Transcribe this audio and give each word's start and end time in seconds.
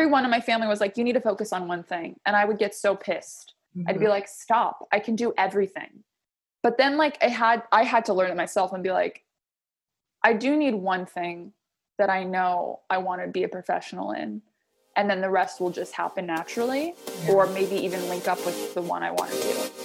everyone 0.00 0.24
in 0.24 0.30
my 0.30 0.40
family 0.40 0.66
was 0.66 0.80
like, 0.80 0.96
you 0.96 1.04
need 1.04 1.12
to 1.12 1.20
focus 1.20 1.52
on 1.52 1.68
one 1.68 1.82
thing. 1.82 2.18
And 2.24 2.34
I 2.34 2.46
would 2.46 2.58
get 2.58 2.74
so 2.74 2.96
pissed. 2.96 3.52
Mm-hmm. 3.76 3.86
I'd 3.86 3.98
be 3.98 4.04
mm-hmm. 4.04 4.12
like, 4.12 4.28
stop, 4.28 4.88
I 4.90 4.98
can 4.98 5.14
do 5.14 5.34
everything. 5.36 6.04
But 6.62 6.78
then 6.78 6.96
like 6.96 7.18
I 7.22 7.28
had 7.28 7.64
I 7.70 7.84
had 7.84 8.06
to 8.06 8.14
learn 8.14 8.30
it 8.30 8.36
myself 8.36 8.72
and 8.72 8.82
be 8.82 8.92
like, 8.92 9.24
I 10.24 10.32
do 10.32 10.56
need 10.56 10.74
one 10.74 11.04
thing 11.04 11.52
that 11.98 12.08
I 12.08 12.24
know 12.24 12.80
I 12.88 12.96
want 12.96 13.20
to 13.20 13.28
be 13.28 13.44
a 13.44 13.48
professional 13.48 14.12
in. 14.12 14.40
And 14.96 15.08
then 15.08 15.20
the 15.20 15.30
rest 15.30 15.60
will 15.60 15.70
just 15.70 15.92
happen 15.92 16.26
naturally, 16.26 16.94
yeah. 17.24 17.32
or 17.32 17.46
maybe 17.46 17.76
even 17.76 18.08
link 18.08 18.26
up 18.26 18.44
with 18.46 18.74
the 18.74 18.82
one 18.82 19.02
I 19.02 19.10
want 19.10 19.30
to 19.30 19.42
do. 19.42 19.79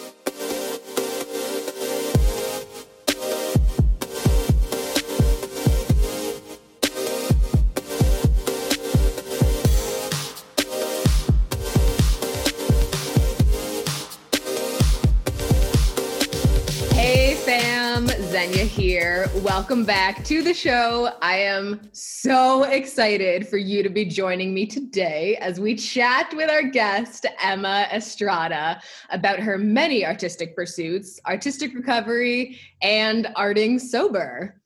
Welcome 19.33 19.85
back 19.85 20.23
to 20.25 20.43
the 20.43 20.53
show. 20.53 21.09
I 21.21 21.37
am 21.37 21.89
so 21.93 22.63
excited 22.63 23.47
for 23.47 23.57
you 23.57 23.81
to 23.81 23.89
be 23.89 24.05
joining 24.05 24.53
me 24.53 24.65
today 24.67 25.37
as 25.37 25.59
we 25.59 25.75
chat 25.75 26.31
with 26.35 26.49
our 26.49 26.63
guest, 26.63 27.25
Emma 27.41 27.87
Estrada, 27.91 28.81
about 29.09 29.39
her 29.39 29.57
many 29.57 30.05
artistic 30.05 30.55
pursuits, 30.55 31.19
artistic 31.25 31.73
recovery, 31.73 32.59
and 32.81 33.25
arting 33.35 33.79
sober. 33.81 34.61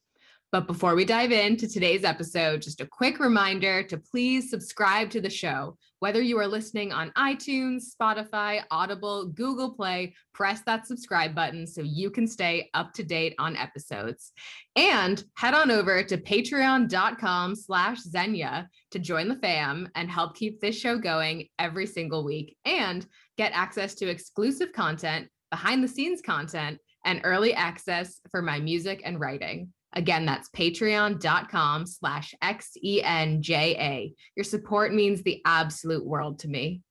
But 0.51 0.65
before 0.65 0.95
we 0.95 1.05
dive 1.05 1.31
into 1.31 1.67
today's 1.67 2.03
episode, 2.03 2.63
just 2.63 2.81
a 2.81 2.87
quick 2.87 3.19
reminder 3.19 3.83
to 3.83 3.99
please 3.99 4.49
subscribe 4.49 5.11
to 5.11 5.21
the 5.21 5.29
show. 5.29 5.77
Whether 5.99 6.23
you 6.23 6.39
are 6.39 6.47
listening 6.47 6.91
on 6.91 7.11
iTunes, 7.11 7.83
Spotify, 7.93 8.63
Audible, 8.71 9.27
Google 9.27 9.71
Play, 9.75 10.15
press 10.33 10.61
that 10.65 10.87
subscribe 10.87 11.35
button 11.35 11.67
so 11.67 11.81
you 11.83 12.09
can 12.09 12.25
stay 12.25 12.71
up 12.73 12.93
to 12.93 13.03
date 13.03 13.35
on 13.37 13.55
episodes. 13.57 14.31
And 14.75 15.23
head 15.35 15.53
on 15.53 15.69
over 15.69 16.01
to 16.01 16.17
patreon.com 16.17 17.55
slash 17.55 17.99
Xenia 17.99 18.69
to 18.89 18.97
join 18.97 19.27
the 19.27 19.35
fam 19.35 19.87
and 19.93 20.09
help 20.09 20.35
keep 20.35 20.61
this 20.61 20.75
show 20.75 20.97
going 20.97 21.47
every 21.59 21.85
single 21.85 22.23
week 22.23 22.57
and 22.65 23.05
get 23.37 23.51
access 23.53 23.93
to 23.95 24.09
exclusive 24.09 24.73
content, 24.73 25.27
behind 25.51 25.83
the 25.83 25.87
scenes 25.87 26.21
content, 26.21 26.79
and 27.05 27.21
early 27.23 27.53
access 27.53 28.19
for 28.31 28.41
my 28.41 28.59
music 28.59 29.03
and 29.05 29.19
writing. 29.19 29.71
Again, 29.93 30.25
that's 30.25 30.49
patreon.com 30.49 31.85
slash 31.85 32.35
X-E-N-J-A. 32.41 34.13
Your 34.35 34.43
support 34.43 34.93
means 34.93 35.23
the 35.23 35.41
absolute 35.45 36.05
world 36.05 36.39
to 36.39 36.47
me. 36.47 36.81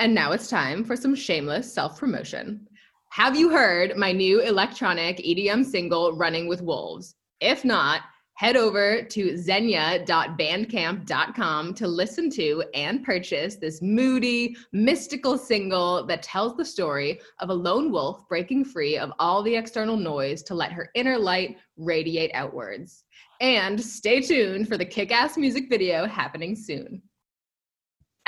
And 0.00 0.14
now 0.14 0.32
it's 0.32 0.48
time 0.48 0.84
for 0.84 0.96
some 0.96 1.14
shameless 1.14 1.72
self-promotion. 1.72 2.66
Have 3.10 3.36
you 3.36 3.50
heard 3.50 3.96
my 3.96 4.12
new 4.12 4.40
electronic 4.40 5.18
EDM 5.18 5.64
single, 5.64 6.12
Running 6.12 6.46
with 6.46 6.60
Wolves? 6.60 7.14
If 7.40 7.64
not, 7.64 8.02
head 8.38 8.56
over 8.56 9.02
to 9.02 9.36
xenia.bandcamp.com 9.36 11.74
to 11.74 11.88
listen 11.88 12.30
to 12.30 12.62
and 12.72 13.02
purchase 13.02 13.56
this 13.56 13.82
moody, 13.82 14.56
mystical 14.72 15.36
single 15.36 16.06
that 16.06 16.22
tells 16.22 16.56
the 16.56 16.64
story 16.64 17.20
of 17.40 17.50
a 17.50 17.54
lone 17.54 17.90
wolf 17.90 18.28
breaking 18.28 18.64
free 18.64 18.96
of 18.96 19.12
all 19.18 19.42
the 19.42 19.56
external 19.56 19.96
noise 19.96 20.44
to 20.44 20.54
let 20.54 20.70
her 20.70 20.88
inner 20.94 21.18
light 21.18 21.56
radiate 21.76 22.30
outwards. 22.32 23.02
And 23.40 23.80
stay 23.80 24.20
tuned 24.20 24.68
for 24.68 24.78
the 24.78 24.84
kick 24.84 25.10
ass 25.10 25.36
music 25.36 25.68
video 25.68 26.06
happening 26.06 26.54
soon. 26.54 27.02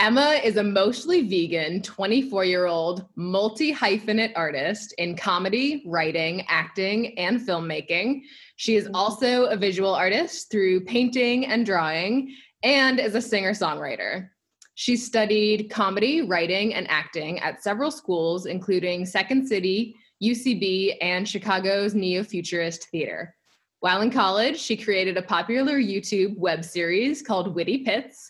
Emma 0.00 0.40
is 0.42 0.56
a 0.56 0.62
mostly 0.62 1.28
vegan 1.28 1.82
24 1.82 2.46
year 2.46 2.64
old 2.64 3.04
multi 3.16 3.70
hyphenate 3.70 4.32
artist 4.34 4.94
in 4.96 5.14
comedy, 5.14 5.82
writing, 5.84 6.42
acting, 6.48 7.18
and 7.18 7.38
filmmaking. 7.38 8.22
She 8.56 8.76
is 8.76 8.84
mm-hmm. 8.86 8.94
also 8.94 9.44
a 9.44 9.58
visual 9.58 9.94
artist 9.94 10.50
through 10.50 10.86
painting 10.86 11.44
and 11.44 11.66
drawing 11.66 12.34
and 12.62 12.98
is 12.98 13.14
a 13.14 13.20
singer 13.20 13.50
songwriter. 13.50 14.30
She 14.74 14.96
studied 14.96 15.68
comedy, 15.68 16.22
writing, 16.22 16.72
and 16.72 16.88
acting 16.88 17.38
at 17.40 17.62
several 17.62 17.90
schools, 17.90 18.46
including 18.46 19.04
Second 19.04 19.46
City, 19.46 19.94
UCB, 20.24 20.96
and 21.02 21.28
Chicago's 21.28 21.94
Neo 21.94 22.24
Futurist 22.24 22.88
Theater. 22.88 23.36
While 23.80 24.00
in 24.00 24.10
college, 24.10 24.58
she 24.58 24.78
created 24.78 25.18
a 25.18 25.22
popular 25.22 25.78
YouTube 25.78 26.38
web 26.38 26.64
series 26.64 27.20
called 27.20 27.54
Witty 27.54 27.84
Pits 27.84 28.29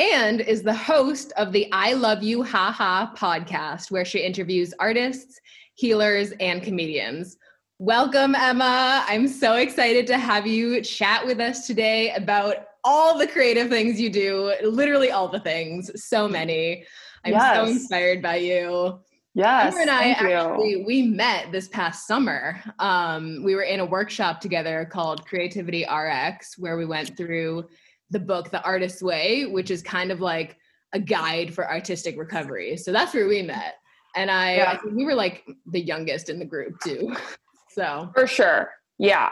and 0.00 0.40
is 0.40 0.62
the 0.62 0.72
host 0.72 1.30
of 1.36 1.52
the 1.52 1.70
I 1.72 1.92
Love 1.92 2.22
You 2.22 2.42
Ha 2.42 2.72
Ha 2.72 3.12
podcast, 3.14 3.90
where 3.90 4.06
she 4.06 4.20
interviews 4.20 4.72
artists, 4.78 5.38
healers, 5.74 6.32
and 6.40 6.62
comedians. 6.62 7.36
Welcome, 7.78 8.34
Emma. 8.34 9.04
I'm 9.06 9.28
so 9.28 9.56
excited 9.56 10.06
to 10.06 10.16
have 10.16 10.46
you 10.46 10.80
chat 10.80 11.26
with 11.26 11.38
us 11.38 11.66
today 11.66 12.14
about 12.14 12.56
all 12.82 13.18
the 13.18 13.26
creative 13.26 13.68
things 13.68 14.00
you 14.00 14.08
do, 14.08 14.54
literally 14.62 15.10
all 15.10 15.28
the 15.28 15.40
things, 15.40 15.90
so 16.02 16.26
many. 16.26 16.86
I'm 17.26 17.32
yes. 17.32 17.56
so 17.56 17.66
inspired 17.66 18.22
by 18.22 18.36
you. 18.36 19.00
Yes. 19.34 19.74
Emma 19.74 19.82
and 19.82 19.90
I 19.90 20.10
actually 20.12 20.70
you. 20.70 20.84
we 20.86 21.02
met 21.02 21.52
this 21.52 21.68
past 21.68 22.06
summer. 22.06 22.58
Um, 22.78 23.42
we 23.44 23.54
were 23.54 23.64
in 23.64 23.80
a 23.80 23.84
workshop 23.84 24.40
together 24.40 24.88
called 24.90 25.26
Creativity 25.26 25.84
RX, 25.84 26.56
where 26.56 26.78
we 26.78 26.86
went 26.86 27.18
through 27.18 27.66
the 28.10 28.20
book 28.20 28.50
The 28.50 28.62
Artist's 28.62 29.02
Way, 29.02 29.46
which 29.46 29.70
is 29.70 29.82
kind 29.82 30.10
of 30.10 30.20
like 30.20 30.56
a 30.92 31.00
guide 31.00 31.54
for 31.54 31.70
artistic 31.70 32.18
recovery. 32.18 32.76
So 32.76 32.92
that's 32.92 33.14
where 33.14 33.28
we 33.28 33.42
met. 33.42 33.76
And 34.16 34.30
I, 34.30 34.56
yeah. 34.56 34.78
I 34.82 34.88
we 34.88 35.04
were 35.04 35.14
like 35.14 35.46
the 35.66 35.80
youngest 35.80 36.28
in 36.28 36.38
the 36.38 36.44
group 36.44 36.80
too. 36.80 37.14
So 37.72 38.10
for 38.16 38.26
sure. 38.26 38.72
Yeah. 38.98 39.30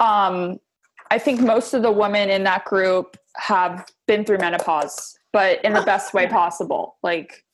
Um, 0.00 0.58
I 1.12 1.18
think 1.18 1.40
most 1.40 1.74
of 1.74 1.82
the 1.82 1.92
women 1.92 2.28
in 2.28 2.42
that 2.42 2.64
group 2.64 3.16
have 3.36 3.86
been 4.08 4.24
through 4.24 4.38
menopause, 4.38 5.16
but 5.32 5.64
in 5.64 5.72
the 5.72 5.82
best 5.82 6.12
way 6.12 6.26
possible. 6.26 6.96
Like 7.04 7.44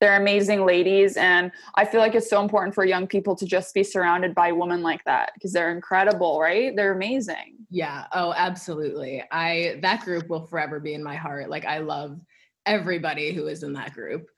they're 0.00 0.20
amazing 0.20 0.64
ladies 0.64 1.16
and 1.16 1.50
i 1.76 1.84
feel 1.84 2.00
like 2.00 2.14
it's 2.14 2.28
so 2.28 2.42
important 2.42 2.74
for 2.74 2.84
young 2.84 3.06
people 3.06 3.34
to 3.34 3.46
just 3.46 3.72
be 3.74 3.82
surrounded 3.82 4.34
by 4.34 4.52
women 4.52 4.82
like 4.82 5.02
that 5.04 5.30
because 5.34 5.52
they're 5.52 5.72
incredible 5.74 6.38
right 6.40 6.76
they're 6.76 6.92
amazing 6.92 7.55
yeah 7.70 8.06
oh 8.12 8.32
absolutely 8.36 9.22
i 9.30 9.78
that 9.82 10.00
group 10.02 10.28
will 10.28 10.46
forever 10.46 10.78
be 10.78 10.94
in 10.94 11.02
my 11.02 11.16
heart 11.16 11.48
like 11.48 11.64
i 11.64 11.78
love 11.78 12.20
everybody 12.64 13.32
who 13.32 13.46
is 13.46 13.62
in 13.62 13.72
that 13.72 13.92
group 13.92 14.28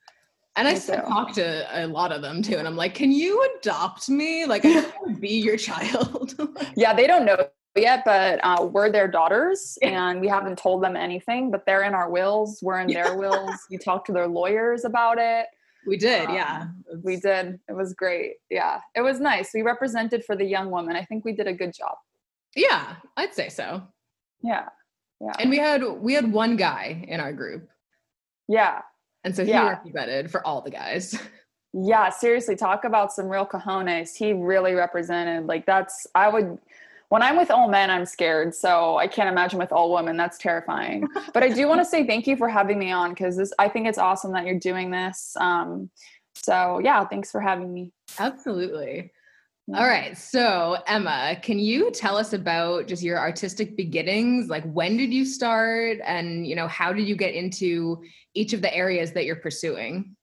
and 0.55 0.67
I 0.67 0.73
still 0.73 1.01
talk 1.03 1.31
to 1.35 1.83
a 1.83 1.87
lot 1.87 2.11
of 2.11 2.21
them 2.21 2.41
too. 2.41 2.57
And 2.57 2.67
I'm 2.67 2.75
like, 2.75 2.93
can 2.93 3.13
you 3.13 3.49
adopt 3.59 4.09
me? 4.09 4.45
Like, 4.45 4.65
I 4.65 4.81
want 5.01 5.21
be 5.21 5.29
your 5.29 5.55
child. 5.55 6.35
yeah, 6.75 6.93
they 6.93 7.07
don't 7.07 7.23
know 7.23 7.47
yet, 7.77 8.03
but 8.03 8.39
uh, 8.43 8.65
we're 8.65 8.91
their 8.91 9.07
daughters 9.07 9.77
and 9.81 10.19
we 10.19 10.27
haven't 10.27 10.57
told 10.57 10.83
them 10.83 10.97
anything, 10.97 11.49
but 11.49 11.65
they're 11.65 11.83
in 11.83 11.93
our 11.93 12.09
wills. 12.09 12.59
We're 12.61 12.79
in 12.81 12.87
their 12.87 13.15
wills. 13.15 13.51
We 13.69 13.77
talked 13.77 14.07
to 14.07 14.11
their 14.11 14.27
lawyers 14.27 14.83
about 14.83 15.17
it. 15.17 15.45
We 15.87 15.95
did, 15.95 16.27
um, 16.27 16.35
yeah. 16.35 16.67
We 17.03 17.17
did. 17.17 17.59
It 17.69 17.73
was 17.73 17.93
great. 17.93 18.33
Yeah. 18.49 18.81
It 18.95 19.01
was 19.01 19.21
nice. 19.21 19.51
We 19.53 19.61
represented 19.61 20.25
for 20.25 20.35
the 20.35 20.45
young 20.45 20.71
woman. 20.71 20.95
I 20.95 21.05
think 21.05 21.23
we 21.23 21.31
did 21.31 21.47
a 21.47 21.53
good 21.53 21.73
job. 21.73 21.95
Yeah, 22.55 22.95
I'd 23.17 23.33
say 23.33 23.49
so. 23.49 23.83
Yeah. 24.41 24.69
Yeah. 25.21 25.33
And 25.39 25.49
we 25.49 25.57
had 25.57 25.83
we 25.83 26.13
had 26.13 26.31
one 26.31 26.55
guy 26.55 27.05
in 27.07 27.19
our 27.19 27.33
group. 27.33 27.69
Yeah. 28.47 28.81
And 29.23 29.35
so 29.35 29.43
he 29.43 29.51
yeah. 29.51 29.69
represented 29.69 30.31
for 30.31 30.45
all 30.45 30.61
the 30.61 30.71
guys. 30.71 31.19
Yeah, 31.71 32.09
seriously, 32.09 32.55
talk 32.55 32.83
about 32.83 33.13
some 33.13 33.29
real 33.29 33.45
cojones. 33.45 34.15
He 34.15 34.33
really 34.33 34.73
represented. 34.73 35.45
Like 35.45 35.67
that's 35.67 36.07
I 36.15 36.27
would 36.27 36.57
when 37.09 37.21
I'm 37.21 37.37
with 37.37 37.51
all 37.51 37.69
men, 37.69 37.89
I'm 37.89 38.05
scared. 38.05 38.55
So 38.55 38.97
I 38.97 39.07
can't 39.07 39.29
imagine 39.29 39.59
with 39.59 39.71
all 39.71 39.93
women. 39.93 40.17
That's 40.17 40.37
terrifying. 40.37 41.07
but 41.33 41.43
I 41.43 41.49
do 41.49 41.67
want 41.67 41.81
to 41.81 41.85
say 41.85 42.05
thank 42.05 42.27
you 42.27 42.37
for 42.37 42.49
having 42.49 42.79
me 42.79 42.91
on 42.91 43.11
because 43.11 43.37
this 43.37 43.53
I 43.59 43.69
think 43.69 43.87
it's 43.87 43.97
awesome 43.97 44.31
that 44.33 44.45
you're 44.45 44.59
doing 44.59 44.89
this. 44.89 45.35
Um, 45.39 45.89
so 46.33 46.79
yeah, 46.83 47.05
thanks 47.05 47.31
for 47.31 47.41
having 47.41 47.71
me. 47.71 47.91
Absolutely. 48.17 49.11
All 49.75 49.85
right. 49.85 50.17
So, 50.17 50.77
Emma, 50.87 51.37
can 51.43 51.59
you 51.59 51.91
tell 51.91 52.17
us 52.17 52.33
about 52.33 52.87
just 52.87 53.03
your 53.03 53.19
artistic 53.19 53.77
beginnings? 53.77 54.49
Like 54.49 54.63
when 54.63 54.97
did 54.97 55.13
you 55.13 55.25
start 55.25 55.99
and, 56.03 56.47
you 56.47 56.55
know, 56.55 56.67
how 56.67 56.91
did 56.91 57.07
you 57.07 57.15
get 57.15 57.35
into 57.35 58.01
each 58.33 58.53
of 58.53 58.63
the 58.63 58.73
areas 58.73 59.11
that 59.11 59.25
you're 59.25 59.35
pursuing? 59.35 60.15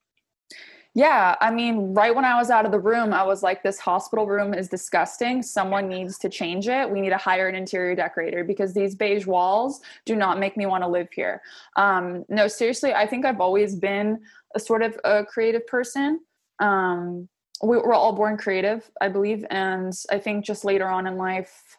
Yeah, 0.95 1.37
I 1.41 1.53
mean, 1.53 1.95
right 1.95 2.13
when 2.13 2.25
I 2.25 2.37
was 2.37 2.51
out 2.51 2.65
of 2.65 2.73
the 2.73 2.81
room, 2.81 3.13
I 3.13 3.23
was 3.23 3.43
like, 3.43 3.63
this 3.63 3.79
hospital 3.79 4.27
room 4.27 4.53
is 4.53 4.67
disgusting. 4.69 5.43
Someone 5.43 5.89
needs 5.89 6.19
to 6.21 6.29
change 6.29 6.67
it. 6.67 6.91
We 6.91 7.01
need 7.01 7.11
to 7.11 7.17
hire 7.17 7.47
an 7.47 7.55
interior 7.55 7.95
decorator 7.95 8.43
because 8.43 8.75
these 8.75 8.97
beige 8.97 9.27
walls 9.27 9.81
do 10.07 10.17
not 10.17 10.41
make 10.41 10.57
me 10.57 10.67
want 10.67 10.83
to 10.83 10.89
live 10.89 11.09
here. 11.13 11.41
Um, 11.77 12.25
no, 12.29 12.49
seriously, 12.49 12.95
I 12.95 13.07
think 13.07 13.25
I've 13.25 13.41
always 13.41 13.77
been 13.77 14.23
a 14.57 14.59
sort 14.59 14.83
of 14.83 14.99
a 15.05 15.25
creative 15.25 15.67
person. 15.67 16.21
Um, 16.59 17.29
we, 17.63 17.77
we're 17.77 17.95
all 17.95 18.13
born 18.13 18.37
creative, 18.37 18.91
I 19.01 19.09
believe. 19.09 19.45
And 19.51 19.93
I 20.11 20.19
think 20.19 20.45
just 20.45 20.65
later 20.65 20.89
on 20.89 21.07
in 21.07 21.17
life, 21.17 21.79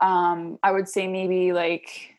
um, 0.00 0.58
I 0.62 0.72
would 0.72 0.88
say 0.88 1.06
maybe 1.06 1.52
like 1.52 2.16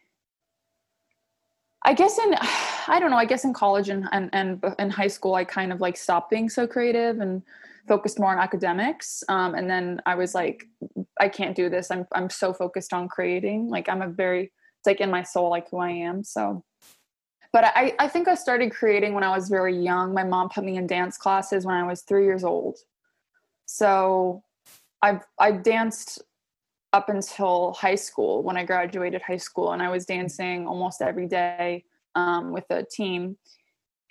I 1.83 1.93
guess 1.93 2.17
in 2.17 2.35
I 2.87 2.99
don't 2.99 3.11
know. 3.11 3.17
I 3.17 3.25
guess 3.25 3.45
in 3.45 3.53
college 3.53 3.89
and 3.89 4.07
and 4.11 4.29
and 4.33 4.63
in 4.79 4.89
high 4.89 5.07
school, 5.07 5.35
I 5.35 5.45
kind 5.45 5.71
of 5.71 5.81
like 5.81 5.97
stopped 5.97 6.29
being 6.29 6.49
so 6.49 6.67
creative 6.67 7.19
and 7.19 7.41
focused 7.87 8.19
more 8.19 8.31
on 8.31 8.39
academics. 8.39 9.23
Um, 9.27 9.55
and 9.55 9.69
then 9.69 10.01
I 10.05 10.15
was 10.15 10.33
like, 10.33 10.65
I 11.19 11.29
can't 11.29 11.55
do 11.55 11.69
this. 11.69 11.91
I'm 11.91 12.05
I'm 12.13 12.29
so 12.29 12.53
focused 12.53 12.93
on 12.93 13.07
creating. 13.07 13.69
Like 13.69 13.89
I'm 13.89 14.01
a 14.01 14.07
very 14.07 14.43
it's 14.43 14.87
like 14.87 15.01
in 15.01 15.09
my 15.11 15.23
soul, 15.23 15.49
like 15.49 15.69
who 15.69 15.77
I 15.77 15.91
am. 15.91 16.23
So, 16.23 16.63
but 17.53 17.63
I 17.63 17.93
I 17.99 18.07
think 18.09 18.27
I 18.27 18.35
started 18.35 18.71
creating 18.71 19.13
when 19.13 19.23
I 19.23 19.29
was 19.29 19.47
very 19.47 19.77
young. 19.77 20.13
My 20.13 20.23
mom 20.23 20.49
put 20.49 20.65
me 20.65 20.75
in 20.75 20.87
dance 20.87 21.17
classes 21.17 21.65
when 21.65 21.75
I 21.75 21.83
was 21.83 22.01
three 22.01 22.25
years 22.25 22.43
old. 22.43 22.79
So, 23.65 24.43
I've 25.01 25.21
I 25.39 25.51
danced 25.51 26.21
up 26.91 27.07
until 27.07 27.73
high 27.73 27.95
school 27.95 28.43
when 28.43 28.57
I 28.57 28.65
graduated 28.65 29.21
high 29.21 29.37
school, 29.37 29.71
and 29.71 29.81
I 29.81 29.89
was 29.89 30.05
dancing 30.05 30.67
almost 30.67 31.01
every 31.01 31.27
day 31.27 31.85
um, 32.15 32.51
with 32.51 32.65
a 32.69 32.83
team 32.83 33.37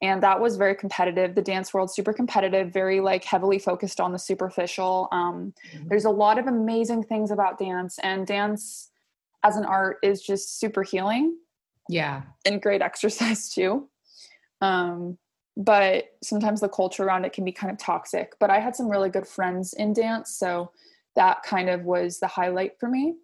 and 0.03 0.21
that 0.23 0.41
was 0.41 0.57
very 0.57 0.75
competitive 0.75 1.35
the 1.35 1.43
dance 1.43 1.73
world 1.73 1.91
super 1.91 2.13
competitive 2.13 2.73
very 2.73 3.01
like 3.01 3.25
heavily 3.25 3.59
focused 3.59 4.01
on 4.01 4.13
the 4.13 4.19
superficial 4.19 5.09
um, 5.13 5.55
mm-hmm. 5.73 5.89
there's 5.89 6.05
a 6.05 6.11
lot 6.11 6.39
of 6.39 6.47
amazing 6.47 7.03
things 7.03 7.31
about 7.31 7.59
dance 7.59 7.99
and 8.03 8.27
dance 8.27 8.91
as 9.45 9.57
an 9.57 9.65
art 9.65 9.99
is 10.03 10.21
just 10.21 10.59
super 10.59 10.83
healing 10.83 11.37
yeah. 11.89 12.23
and 12.45 12.63
great 12.63 12.83
exercise 12.83 13.51
too. 13.51 13.89
Um, 14.61 15.19
but 15.57 16.05
sometimes 16.23 16.61
the 16.61 16.69
culture 16.69 17.05
around 17.05 17.25
it 17.25 17.33
can 17.33 17.45
be 17.45 17.53
kind 17.53 17.71
of 17.71 17.79
toxic. 17.79 18.35
But 18.41 18.51
i 18.51 18.59
had 18.59 18.75
some 18.75 18.89
really 18.89 19.11
good 19.11 19.27
friends 19.27 19.75
in 19.75 19.93
dance 19.93 20.31
so 20.31 20.71
that 21.15 21.43
kind 21.43 21.69
of 21.69 21.83
was 21.83 22.21
the 22.21 22.27
highlight 22.27 22.79
for 22.81 22.89
me. 22.89 23.15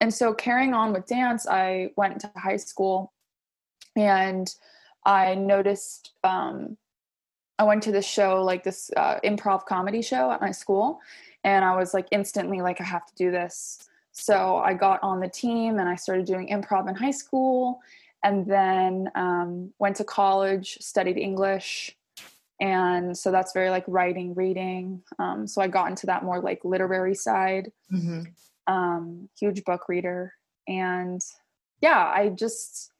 And 0.00 0.12
so 0.12 0.34
carrying 0.34 0.74
on 0.74 0.92
with 0.92 1.06
dance 1.06 1.46
i 1.46 1.90
went 1.96 2.20
to 2.20 2.30
high 2.36 2.56
school 2.56 3.12
and 3.96 4.52
I 5.06 5.36
noticed 5.36 6.12
um, 6.24 6.76
I 7.58 7.64
went 7.64 7.82
to 7.84 7.92
this 7.92 8.06
show, 8.06 8.42
like 8.44 8.64
this 8.64 8.90
uh, 8.96 9.18
improv 9.24 9.64
comedy 9.64 10.02
show 10.02 10.30
at 10.30 10.40
my 10.40 10.50
school, 10.50 11.00
and 11.44 11.64
I 11.64 11.76
was 11.76 11.94
like 11.94 12.06
instantly 12.10 12.60
like, 12.60 12.80
I 12.80 12.84
have 12.84 13.06
to 13.06 13.14
do 13.14 13.30
this. 13.30 13.88
So 14.12 14.56
I 14.56 14.74
got 14.74 15.02
on 15.02 15.20
the 15.20 15.28
team 15.28 15.78
and 15.78 15.88
I 15.88 15.94
started 15.94 16.26
doing 16.26 16.48
improv 16.48 16.88
in 16.88 16.94
high 16.94 17.10
school, 17.10 17.80
and 18.22 18.46
then 18.46 19.10
um, 19.14 19.72
went 19.78 19.96
to 19.96 20.04
college, 20.04 20.78
studied 20.80 21.16
English, 21.16 21.96
and 22.60 23.16
so 23.16 23.30
that's 23.30 23.52
very 23.52 23.70
like 23.70 23.84
writing, 23.86 24.34
reading. 24.34 25.02
Um, 25.18 25.46
so 25.46 25.60
I 25.60 25.68
got 25.68 25.90
into 25.90 26.06
that 26.06 26.24
more 26.24 26.40
like 26.40 26.64
literary 26.64 27.14
side. 27.14 27.70
Mm-hmm. 27.92 28.22
Um, 28.72 29.28
huge 29.38 29.64
book 29.64 29.88
reader, 29.88 30.32
and 30.66 31.20
yeah, 31.80 32.12
I 32.14 32.30
just 32.30 32.90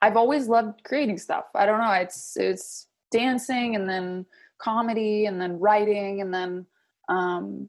I've 0.00 0.16
always 0.16 0.48
loved 0.48 0.84
creating 0.84 1.18
stuff. 1.18 1.44
I 1.54 1.66
don't 1.66 1.80
know. 1.80 1.92
It's 1.92 2.36
it's 2.36 2.88
dancing 3.10 3.76
and 3.76 3.88
then 3.88 4.26
comedy 4.58 5.26
and 5.26 5.40
then 5.40 5.58
writing 5.60 6.20
and 6.20 6.32
then 6.32 6.66
um, 7.08 7.68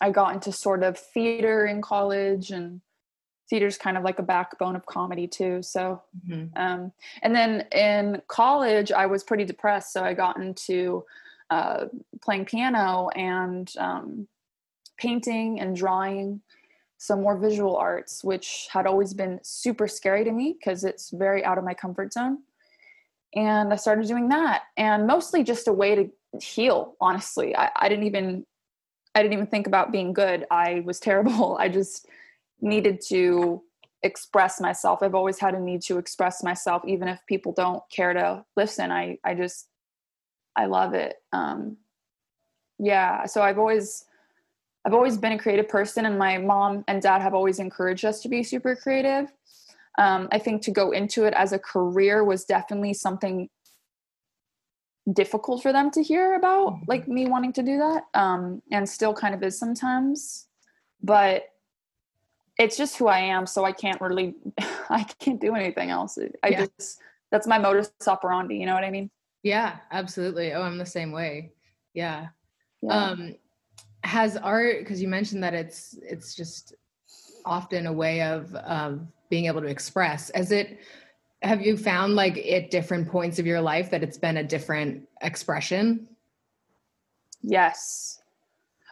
I 0.00 0.10
got 0.10 0.34
into 0.34 0.52
sort 0.52 0.82
of 0.82 0.98
theater 0.98 1.66
in 1.66 1.82
college 1.82 2.50
and 2.50 2.80
theater's 3.48 3.78
kind 3.78 3.96
of 3.96 4.04
like 4.04 4.18
a 4.18 4.22
backbone 4.22 4.76
of 4.76 4.86
comedy 4.86 5.26
too. 5.26 5.62
So 5.62 6.02
mm-hmm. 6.28 6.56
um, 6.56 6.92
and 7.22 7.34
then 7.34 7.66
in 7.72 8.22
college 8.28 8.92
I 8.92 9.06
was 9.06 9.24
pretty 9.24 9.44
depressed, 9.44 9.92
so 9.92 10.02
I 10.02 10.14
got 10.14 10.36
into 10.36 11.04
uh, 11.50 11.86
playing 12.20 12.44
piano 12.44 13.08
and 13.14 13.72
um, 13.78 14.28
painting 14.98 15.60
and 15.60 15.74
drawing 15.74 16.40
some 16.98 17.22
more 17.22 17.38
visual 17.38 17.76
arts, 17.76 18.24
which 18.24 18.68
had 18.72 18.86
always 18.86 19.14
been 19.14 19.38
super 19.42 19.86
scary 19.86 20.24
to 20.24 20.32
me 20.32 20.56
because 20.58 20.84
it's 20.84 21.10
very 21.10 21.44
out 21.44 21.56
of 21.56 21.64
my 21.64 21.72
comfort 21.72 22.12
zone. 22.12 22.38
And 23.34 23.72
I 23.72 23.76
started 23.76 24.06
doing 24.06 24.28
that, 24.30 24.62
and 24.76 25.06
mostly 25.06 25.44
just 25.44 25.68
a 25.68 25.72
way 25.72 25.94
to 25.94 26.10
heal. 26.40 26.96
Honestly, 27.00 27.54
I, 27.54 27.70
I 27.76 27.88
didn't 27.88 28.06
even 28.06 28.46
I 29.14 29.22
didn't 29.22 29.34
even 29.34 29.46
think 29.46 29.66
about 29.66 29.92
being 29.92 30.12
good. 30.12 30.46
I 30.50 30.82
was 30.84 31.00
terrible. 31.08 31.56
I 31.58 31.68
just 31.68 32.06
needed 32.60 33.00
to 33.08 33.62
express 34.02 34.60
myself. 34.60 35.02
I've 35.02 35.14
always 35.14 35.38
had 35.38 35.54
a 35.54 35.60
need 35.60 35.82
to 35.82 35.98
express 35.98 36.42
myself, 36.42 36.82
even 36.86 37.08
if 37.08 37.20
people 37.26 37.52
don't 37.52 37.82
care 37.90 38.12
to 38.12 38.44
listen. 38.56 38.90
I 38.90 39.18
I 39.24 39.34
just 39.34 39.68
I 40.56 40.66
love 40.66 40.94
it. 40.94 41.16
Um, 41.32 41.76
yeah, 42.78 43.26
so 43.26 43.42
I've 43.42 43.58
always 43.58 44.04
I've 44.84 44.94
always 44.94 45.18
been 45.18 45.32
a 45.32 45.38
creative 45.38 45.68
person, 45.68 46.06
and 46.06 46.18
my 46.18 46.38
mom 46.38 46.84
and 46.88 47.02
dad 47.02 47.22
have 47.22 47.34
always 47.34 47.58
encouraged 47.58 48.04
us 48.04 48.20
to 48.22 48.28
be 48.28 48.42
super 48.42 48.76
creative. 48.76 49.32
Um, 49.98 50.28
I 50.30 50.38
think 50.38 50.62
to 50.62 50.70
go 50.70 50.92
into 50.92 51.24
it 51.24 51.34
as 51.34 51.52
a 51.52 51.58
career 51.58 52.22
was 52.24 52.44
definitely 52.44 52.94
something 52.94 53.48
difficult 55.12 55.62
for 55.62 55.72
them 55.72 55.90
to 55.90 56.02
hear 56.02 56.34
about, 56.34 56.74
mm-hmm. 56.74 56.84
like 56.86 57.08
me 57.08 57.26
wanting 57.26 57.52
to 57.54 57.62
do 57.62 57.78
that, 57.78 58.04
um, 58.14 58.62
and 58.70 58.88
still 58.88 59.12
kind 59.12 59.34
of 59.34 59.42
is 59.42 59.58
sometimes. 59.58 60.46
But 61.02 61.44
it's 62.58 62.76
just 62.76 62.96
who 62.96 63.06
I 63.06 63.20
am, 63.20 63.46
so 63.46 63.64
I 63.64 63.72
can't 63.72 64.00
really, 64.00 64.34
I 64.90 65.04
can't 65.18 65.40
do 65.40 65.54
anything 65.54 65.90
else. 65.90 66.18
I 66.42 66.48
yeah. 66.48 66.66
just 66.78 67.00
that's 67.30 67.46
my 67.46 67.58
modus 67.58 67.92
operandi. 68.06 68.56
You 68.56 68.66
know 68.66 68.74
what 68.74 68.84
I 68.84 68.90
mean? 68.90 69.10
Yeah, 69.42 69.76
absolutely. 69.92 70.52
Oh, 70.52 70.62
I'm 70.62 70.78
the 70.78 70.86
same 70.86 71.12
way. 71.12 71.52
Yeah. 71.94 72.28
yeah. 72.82 72.92
Um, 72.92 73.36
has 74.04 74.36
art 74.36 74.78
because 74.80 75.02
you 75.02 75.08
mentioned 75.08 75.42
that 75.42 75.54
it's 75.54 75.98
it's 76.02 76.34
just 76.34 76.74
often 77.44 77.86
a 77.86 77.92
way 77.92 78.22
of 78.22 78.54
of 78.54 79.06
being 79.28 79.46
able 79.46 79.60
to 79.60 79.66
express 79.66 80.30
as 80.30 80.52
it 80.52 80.78
have 81.42 81.60
you 81.60 81.76
found 81.76 82.14
like 82.14 82.38
at 82.38 82.70
different 82.70 83.08
points 83.08 83.38
of 83.38 83.46
your 83.46 83.60
life 83.60 83.90
that 83.90 84.02
it's 84.02 84.16
been 84.16 84.36
a 84.38 84.44
different 84.44 85.06
expression 85.22 86.08
yes 87.42 88.20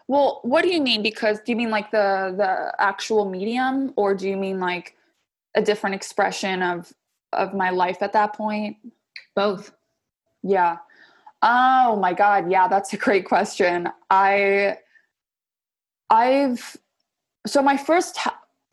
well 0.08 0.40
what 0.42 0.62
do 0.62 0.68
you 0.68 0.80
mean 0.80 1.02
because 1.02 1.40
do 1.40 1.52
you 1.52 1.56
mean 1.56 1.70
like 1.70 1.90
the 1.90 2.34
the 2.36 2.72
actual 2.78 3.24
medium 3.28 3.92
or 3.96 4.14
do 4.14 4.28
you 4.28 4.36
mean 4.36 4.60
like 4.60 4.96
a 5.54 5.62
different 5.62 5.94
expression 5.94 6.62
of 6.62 6.92
of 7.32 7.54
my 7.54 7.70
life 7.70 8.02
at 8.02 8.12
that 8.12 8.34
point 8.34 8.76
both 9.34 9.72
yeah 10.42 10.76
oh 11.42 11.96
my 11.96 12.12
god 12.12 12.50
yeah 12.50 12.68
that's 12.68 12.92
a 12.92 12.96
great 12.96 13.24
question 13.24 13.88
i 14.10 14.76
I've 16.10 16.76
so 17.46 17.62
my 17.62 17.76
first 17.76 18.18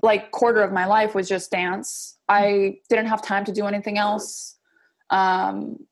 like 0.01 0.31
quarter 0.31 0.62
of 0.62 0.71
my 0.71 0.85
life 0.85 1.15
was 1.15 1.27
just 1.27 1.51
dance. 1.51 2.18
I 2.27 2.80
didn't 2.89 3.07
have 3.07 3.21
time 3.21 3.45
to 3.45 3.51
do 3.51 3.65
anything 3.65 3.97
else. 3.97 4.57
Um, 5.09 5.85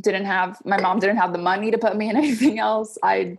didn't 0.00 0.24
have 0.24 0.60
my 0.64 0.80
mom 0.80 0.98
didn't 0.98 1.16
have 1.16 1.32
the 1.32 1.38
money 1.38 1.70
to 1.70 1.78
put 1.78 1.96
me 1.96 2.08
in 2.08 2.16
anything 2.24 2.58
else. 2.58 2.98
I 3.02 3.38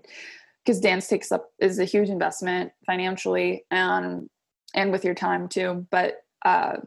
because 0.63 0.79
dance 0.79 1.07
takes 1.07 1.31
up 1.31 1.49
is 1.59 1.79
a 1.79 1.85
huge 1.85 2.09
investment 2.09 2.71
financially 2.85 3.65
and 3.71 4.29
and 4.73 4.91
with 4.91 5.03
your 5.03 5.15
time 5.15 5.47
too. 5.47 5.85
But 5.91 6.23
uh, 6.43 6.77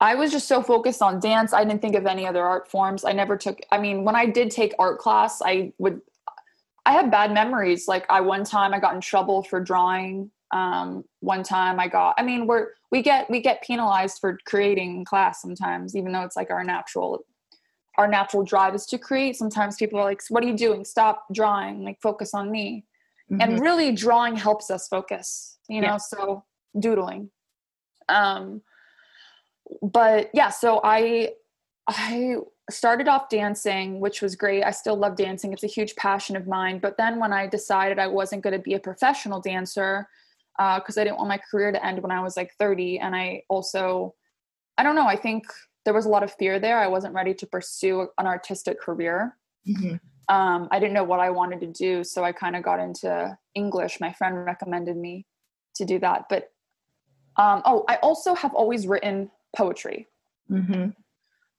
I 0.00 0.14
was 0.16 0.32
just 0.32 0.48
so 0.48 0.62
focused 0.62 1.00
on 1.00 1.20
dance. 1.20 1.52
I 1.52 1.64
didn't 1.64 1.80
think 1.80 1.94
of 1.94 2.06
any 2.06 2.26
other 2.26 2.44
art 2.44 2.68
forms. 2.68 3.04
I 3.04 3.12
never 3.12 3.36
took. 3.36 3.60
I 3.70 3.78
mean, 3.78 4.04
when 4.04 4.16
I 4.16 4.26
did 4.26 4.50
take 4.50 4.74
art 4.78 4.98
class, 4.98 5.40
I 5.44 5.72
would 5.78 6.00
I 6.84 6.92
have 6.92 7.10
bad 7.10 7.32
memories. 7.32 7.86
Like 7.86 8.04
I 8.10 8.20
one 8.20 8.44
time 8.44 8.74
I 8.74 8.80
got 8.80 8.94
in 8.94 9.00
trouble 9.00 9.42
for 9.42 9.60
drawing. 9.60 10.30
Um, 10.50 11.04
one 11.20 11.42
time 11.42 11.80
I 11.80 11.88
got. 11.88 12.14
I 12.18 12.22
mean, 12.22 12.46
we're 12.46 12.68
we 12.90 13.00
get 13.00 13.30
we 13.30 13.40
get 13.40 13.62
penalized 13.62 14.18
for 14.20 14.38
creating 14.44 15.04
class 15.04 15.40
sometimes, 15.40 15.96
even 15.96 16.12
though 16.12 16.22
it's 16.22 16.36
like 16.36 16.50
our 16.50 16.64
natural 16.64 17.24
our 17.98 18.08
natural 18.08 18.42
drive 18.42 18.74
is 18.74 18.86
to 18.86 18.98
create. 18.98 19.36
Sometimes 19.36 19.76
people 19.76 19.98
are 19.98 20.04
like, 20.04 20.22
"What 20.28 20.42
are 20.42 20.46
you 20.46 20.56
doing? 20.56 20.84
Stop 20.84 21.26
drawing. 21.32 21.84
Like 21.84 22.00
focus 22.00 22.34
on 22.34 22.50
me." 22.50 22.84
Mm-hmm. 23.30 23.40
And 23.40 23.60
really, 23.60 23.92
drawing 23.92 24.36
helps 24.36 24.70
us 24.70 24.88
focus. 24.88 25.58
You 25.68 25.80
know, 25.80 25.88
yeah. 25.88 25.96
so 25.98 26.44
doodling. 26.78 27.30
Um, 28.08 28.62
but 29.82 30.30
yeah, 30.34 30.50
so 30.50 30.80
I 30.82 31.30
I 31.88 32.36
started 32.70 33.08
off 33.08 33.28
dancing, 33.28 34.00
which 34.00 34.22
was 34.22 34.36
great. 34.36 34.62
I 34.62 34.70
still 34.70 34.96
love 34.96 35.16
dancing. 35.16 35.52
It's 35.52 35.64
a 35.64 35.68
huge 35.68 35.96
passion 35.96 36.36
of 36.36 36.46
mine. 36.46 36.78
But 36.78 36.96
then 36.96 37.18
when 37.18 37.32
I 37.32 37.46
decided 37.46 37.98
I 37.98 38.06
wasn't 38.06 38.42
going 38.42 38.52
to 38.52 38.58
be 38.58 38.74
a 38.74 38.80
professional 38.80 39.40
dancer, 39.40 40.08
because 40.56 40.96
uh, 40.96 41.00
I 41.00 41.04
didn't 41.04 41.16
want 41.16 41.28
my 41.28 41.40
career 41.50 41.72
to 41.72 41.84
end 41.84 42.02
when 42.02 42.12
I 42.12 42.20
was 42.20 42.36
like 42.36 42.52
30. 42.58 42.98
And 42.98 43.16
I 43.16 43.42
also, 43.48 44.14
I 44.78 44.82
don't 44.82 44.94
know, 44.94 45.06
I 45.06 45.16
think 45.16 45.44
there 45.84 45.94
was 45.94 46.06
a 46.06 46.08
lot 46.08 46.22
of 46.22 46.32
fear 46.34 46.58
there. 46.58 46.78
I 46.78 46.86
wasn't 46.86 47.14
ready 47.14 47.34
to 47.34 47.46
pursue 47.46 48.08
an 48.18 48.26
artistic 48.26 48.80
career. 48.80 49.36
Mm-hmm. 49.68 49.96
Um, 50.34 50.68
I 50.70 50.78
didn't 50.78 50.94
know 50.94 51.04
what 51.04 51.20
I 51.20 51.30
wanted 51.30 51.60
to 51.60 51.66
do. 51.66 52.04
So 52.04 52.24
I 52.24 52.32
kind 52.32 52.56
of 52.56 52.62
got 52.62 52.80
into 52.80 53.36
English. 53.54 54.00
My 54.00 54.12
friend 54.12 54.44
recommended 54.44 54.96
me 54.96 55.26
to 55.74 55.84
do 55.84 55.98
that. 55.98 56.26
But 56.28 56.50
um, 57.36 57.62
oh, 57.64 57.84
I 57.88 57.96
also 57.96 58.34
have 58.34 58.54
always 58.54 58.86
written 58.86 59.30
poetry. 59.56 60.08
Mm-hmm. 60.50 60.90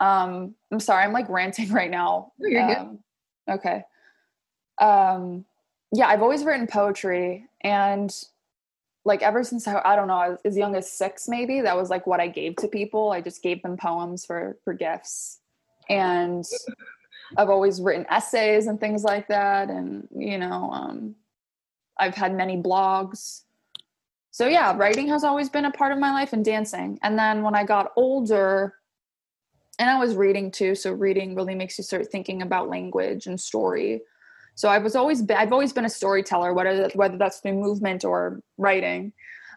Um, 0.06 0.56
I'm 0.72 0.80
sorry, 0.80 1.04
I'm 1.04 1.14
like 1.14 1.30
ranting 1.30 1.72
right 1.72 1.92
now. 1.92 2.32
Oh, 2.42 2.48
you're 2.48 2.62
um, 2.62 3.00
good. 3.48 3.54
Okay. 3.56 3.84
Um, 4.80 5.46
yeah, 5.92 6.08
I've 6.08 6.22
always 6.22 6.44
written 6.44 6.68
poetry, 6.68 7.46
and 7.62 8.12
like 9.06 9.22
ever 9.22 9.44
since 9.44 9.68
I, 9.68 9.82
I 9.84 9.96
don't 9.96 10.08
know, 10.08 10.38
as 10.46 10.58
young 10.58 10.76
as 10.76 10.92
six, 10.92 11.28
maybe 11.28 11.62
that 11.62 11.76
was 11.76 11.90
like 11.90 12.08
what 12.08 12.20
I 12.20 12.28
gave 12.28 12.56
to 12.58 12.68
people. 12.68 13.12
I 13.12 13.22
just 13.22 13.42
gave 13.42 13.62
them 13.62 13.78
poems 13.78 14.26
for 14.26 14.58
for 14.64 14.74
gifts, 14.74 15.40
and 15.90 16.46
I've 17.38 17.50
always 17.50 17.82
written 17.82 18.06
essays 18.10 18.68
and 18.68 18.80
things 18.80 19.04
like 19.04 19.28
that, 19.28 19.70
and 19.70 20.08
you 20.16 20.38
know, 20.38 20.72
um, 20.72 21.16
I've 22.00 22.16
had 22.16 22.34
many 22.34 22.62
blogs. 22.62 23.42
So 24.32 24.48
yeah, 24.48 24.76
writing 24.76 25.08
has 25.10 25.24
always 25.24 25.50
been 25.50 25.66
a 25.66 25.72
part 25.72 25.92
of 25.92 26.00
my 26.00 26.12
life 26.12 26.34
and 26.34 26.44
dancing. 26.44 26.98
And 27.04 27.20
then 27.20 27.44
when 27.44 27.54
I 27.54 27.64
got 27.64 27.92
older, 27.96 28.74
and 29.78 29.90
I 29.90 30.00
was 30.00 30.16
reading 30.16 30.50
too, 30.50 30.76
so 30.76 30.92
reading 30.92 31.36
really 31.36 31.56
makes 31.56 31.78
you 31.78 31.84
start 31.84 32.12
thinking 32.12 32.42
about 32.42 32.70
language 32.70 33.28
and 33.28 33.40
story. 33.40 34.02
So 34.56 34.70
I 34.70 34.78
was 34.78 34.96
always 34.96 35.30
I've 35.30 35.52
always 35.52 35.74
been 35.74 35.86
a 35.86 35.90
storyteller, 35.90 36.54
whether 36.54 36.90
whether 36.94 37.18
that's 37.18 37.40
through 37.40 37.54
movement 37.54 38.06
or 38.06 38.42
writing. 38.58 39.14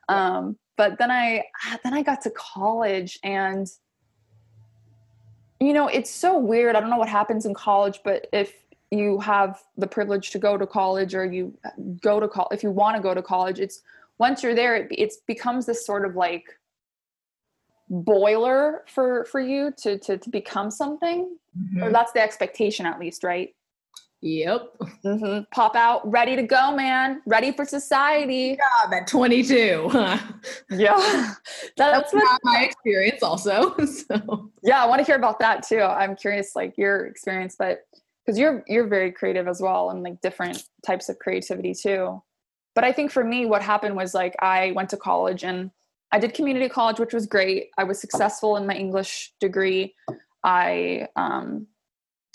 Um, 0.09 0.57
but 0.77 0.99
then 0.99 1.11
I 1.11 1.45
then 1.83 1.95
I 1.95 2.03
got 2.03 2.23
to 2.23 2.31
college 2.31 3.19
and 3.23 3.67
you 5.61 5.73
know 5.73 5.89
it's 5.89 6.11
so 6.11 6.39
weird. 6.39 6.77
I 6.77 6.81
don't 6.81 6.91
know 6.91 6.97
what 6.97 7.09
happens 7.09 7.47
in 7.47 7.55
college, 7.55 8.01
but 8.05 8.27
if 8.33 8.55
you 8.91 9.19
have 9.21 9.61
the 9.77 9.87
privilege 9.87 10.31
to 10.31 10.39
go 10.39 10.57
to 10.57 10.67
college 10.67 11.15
or 11.15 11.25
you 11.25 11.53
go 12.01 12.21
to 12.21 12.29
college 12.29 12.57
if 12.57 12.63
you 12.63 12.71
want 12.71 12.97
to 12.97 13.03
go 13.03 13.15
to 13.15 13.23
college, 13.23 13.61
it's 13.61 13.83
once 14.19 14.43
you're 14.43 14.55
there, 14.55 14.77
it 14.77 14.89
it 14.91 15.13
becomes 15.27 15.67
this 15.67 15.85
sort 15.85 16.07
of 16.07 16.17
like 16.17 16.59
boiler 17.89 18.83
for 18.87 19.25
for 19.27 19.41
you 19.41 19.73
to 19.77 19.99
to, 19.99 20.19
to 20.19 20.31
become 20.31 20.71
something 20.71 21.37
mm-hmm. 21.57 21.83
or 21.83 21.93
that's 21.93 22.13
the 22.13 22.21
expectation 22.21 22.85
at 22.85 22.99
least 22.99 23.23
right 23.23 23.55
Yep. 24.27 24.77
Mm-hmm. 25.05 25.43
Pop 25.53 25.77
out, 25.77 26.11
ready 26.11 26.35
to 26.35 26.43
go, 26.43 26.75
man. 26.75 27.23
Ready 27.27 27.53
for 27.53 27.65
society. 27.65 28.59
Yeah, 28.59 28.97
at 28.99 29.07
22. 29.07 29.89
yeah. 30.71 31.35
That's, 31.77 31.77
That's 31.77 32.13
what, 32.13 32.41
my 32.43 32.65
experience 32.65 33.23
also. 33.23 33.75
So 33.87 34.51
yeah, 34.63 34.83
I 34.83 34.87
want 34.87 34.99
to 35.01 35.05
hear 35.05 35.17
about 35.17 35.39
that 35.41 35.63
too. 35.63 35.81
I'm 35.81 36.17
curious, 36.17 36.55
like 36.55 36.77
your 36.77 37.07
experience, 37.07 37.57
but 37.59 37.87
because 38.25 38.39
you're 38.39 38.63
you're 38.67 38.87
very 38.87 39.11
creative 39.13 39.49
as 39.49 39.61
well 39.61 39.91
and 39.91 40.03
like 40.03 40.21
different 40.21 40.65
types 40.85 41.09
of 41.09 41.19
creativity 41.19 41.73
too. 41.73 42.23
But 42.75 42.85
I 42.85 42.93
think 42.93 43.11
for 43.11 43.25
me, 43.25 43.47
what 43.47 43.63
happened 43.63 43.97
was 43.97 44.13
like 44.13 44.35
I 44.41 44.73
went 44.73 44.91
to 44.91 44.97
college 44.97 45.45
and 45.45 45.71
I 46.13 46.19
did 46.19 46.35
community 46.35 46.69
college, 46.69 46.99
which 46.99 47.15
was 47.15 47.27
great. 47.27 47.71
I 47.79 47.85
was 47.85 48.01
successful 48.01 48.57
in 48.57 48.67
my 48.67 48.75
English 48.75 49.33
degree. 49.41 49.95
I 50.45 51.09
um, 51.17 51.67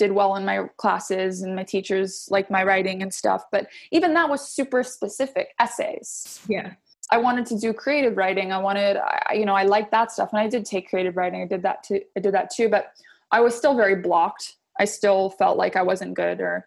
did 0.01 0.13
well 0.13 0.35
in 0.35 0.43
my 0.43 0.63
classes 0.77 1.43
and 1.43 1.55
my 1.55 1.63
teachers 1.63 2.27
liked 2.31 2.49
my 2.49 2.63
writing 2.63 3.03
and 3.03 3.13
stuff 3.13 3.43
but 3.51 3.67
even 3.91 4.15
that 4.15 4.27
was 4.27 4.41
super 4.49 4.81
specific 4.81 5.49
essays. 5.59 6.39
Yeah. 6.47 6.73
I 7.11 7.17
wanted 7.17 7.45
to 7.47 7.59
do 7.59 7.71
creative 7.71 8.17
writing. 8.17 8.51
I 8.51 8.57
wanted 8.57 8.97
I, 8.97 9.33
you 9.35 9.45
know 9.45 9.53
i 9.53 9.63
liked 9.63 9.91
that 9.91 10.11
stuff 10.11 10.29
and 10.33 10.41
i 10.41 10.47
did 10.47 10.65
take 10.65 10.89
creative 10.89 11.15
writing. 11.17 11.43
I 11.43 11.45
did 11.45 11.61
that 11.61 11.83
too 11.83 12.01
i 12.17 12.19
did 12.19 12.33
that 12.33 12.49
too 12.49 12.67
but 12.67 12.93
i 13.31 13.41
was 13.41 13.53
still 13.55 13.75
very 13.75 13.95
blocked. 13.95 14.55
I 14.79 14.85
still 14.85 15.29
felt 15.29 15.55
like 15.55 15.75
i 15.75 15.83
wasn't 15.83 16.15
good 16.15 16.41
or 16.41 16.65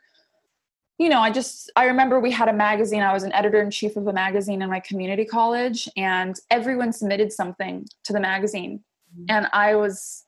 you 0.98 1.08
know 1.08 1.18
i 1.18 1.30
just 1.32 1.72
i 1.74 1.86
remember 1.86 2.20
we 2.20 2.30
had 2.30 2.48
a 2.48 2.52
magazine. 2.68 3.02
I 3.02 3.12
was 3.12 3.24
an 3.24 3.32
editor 3.32 3.60
in 3.60 3.72
chief 3.72 3.96
of 3.96 4.06
a 4.06 4.12
magazine 4.12 4.62
in 4.62 4.70
my 4.70 4.78
community 4.78 5.24
college 5.24 5.88
and 5.96 6.38
everyone 6.50 6.92
submitted 6.92 7.32
something 7.32 7.88
to 8.04 8.12
the 8.12 8.20
magazine. 8.20 8.74
Mm-hmm. 9.12 9.24
and 9.34 9.46
i 9.52 9.74
was 9.74 10.24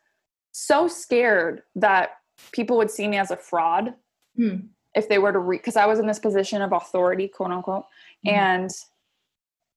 so 0.53 0.89
scared 0.89 1.63
that 1.75 2.11
people 2.53 2.77
would 2.77 2.91
see 2.91 3.09
me 3.09 3.17
as 3.17 3.31
a 3.31 3.37
fraud 3.37 3.95
hmm. 4.37 4.57
if 4.95 5.09
they 5.09 5.19
were 5.19 5.33
to 5.33 5.39
read 5.39 5.59
because 5.59 5.77
I 5.77 5.87
was 5.87 5.99
in 5.99 6.07
this 6.07 6.19
position 6.19 6.63
of 6.63 6.73
authority, 6.73 7.29
quote 7.29 7.51
unquote, 7.51 7.85
mm-hmm. 8.27 8.37
and 8.37 8.71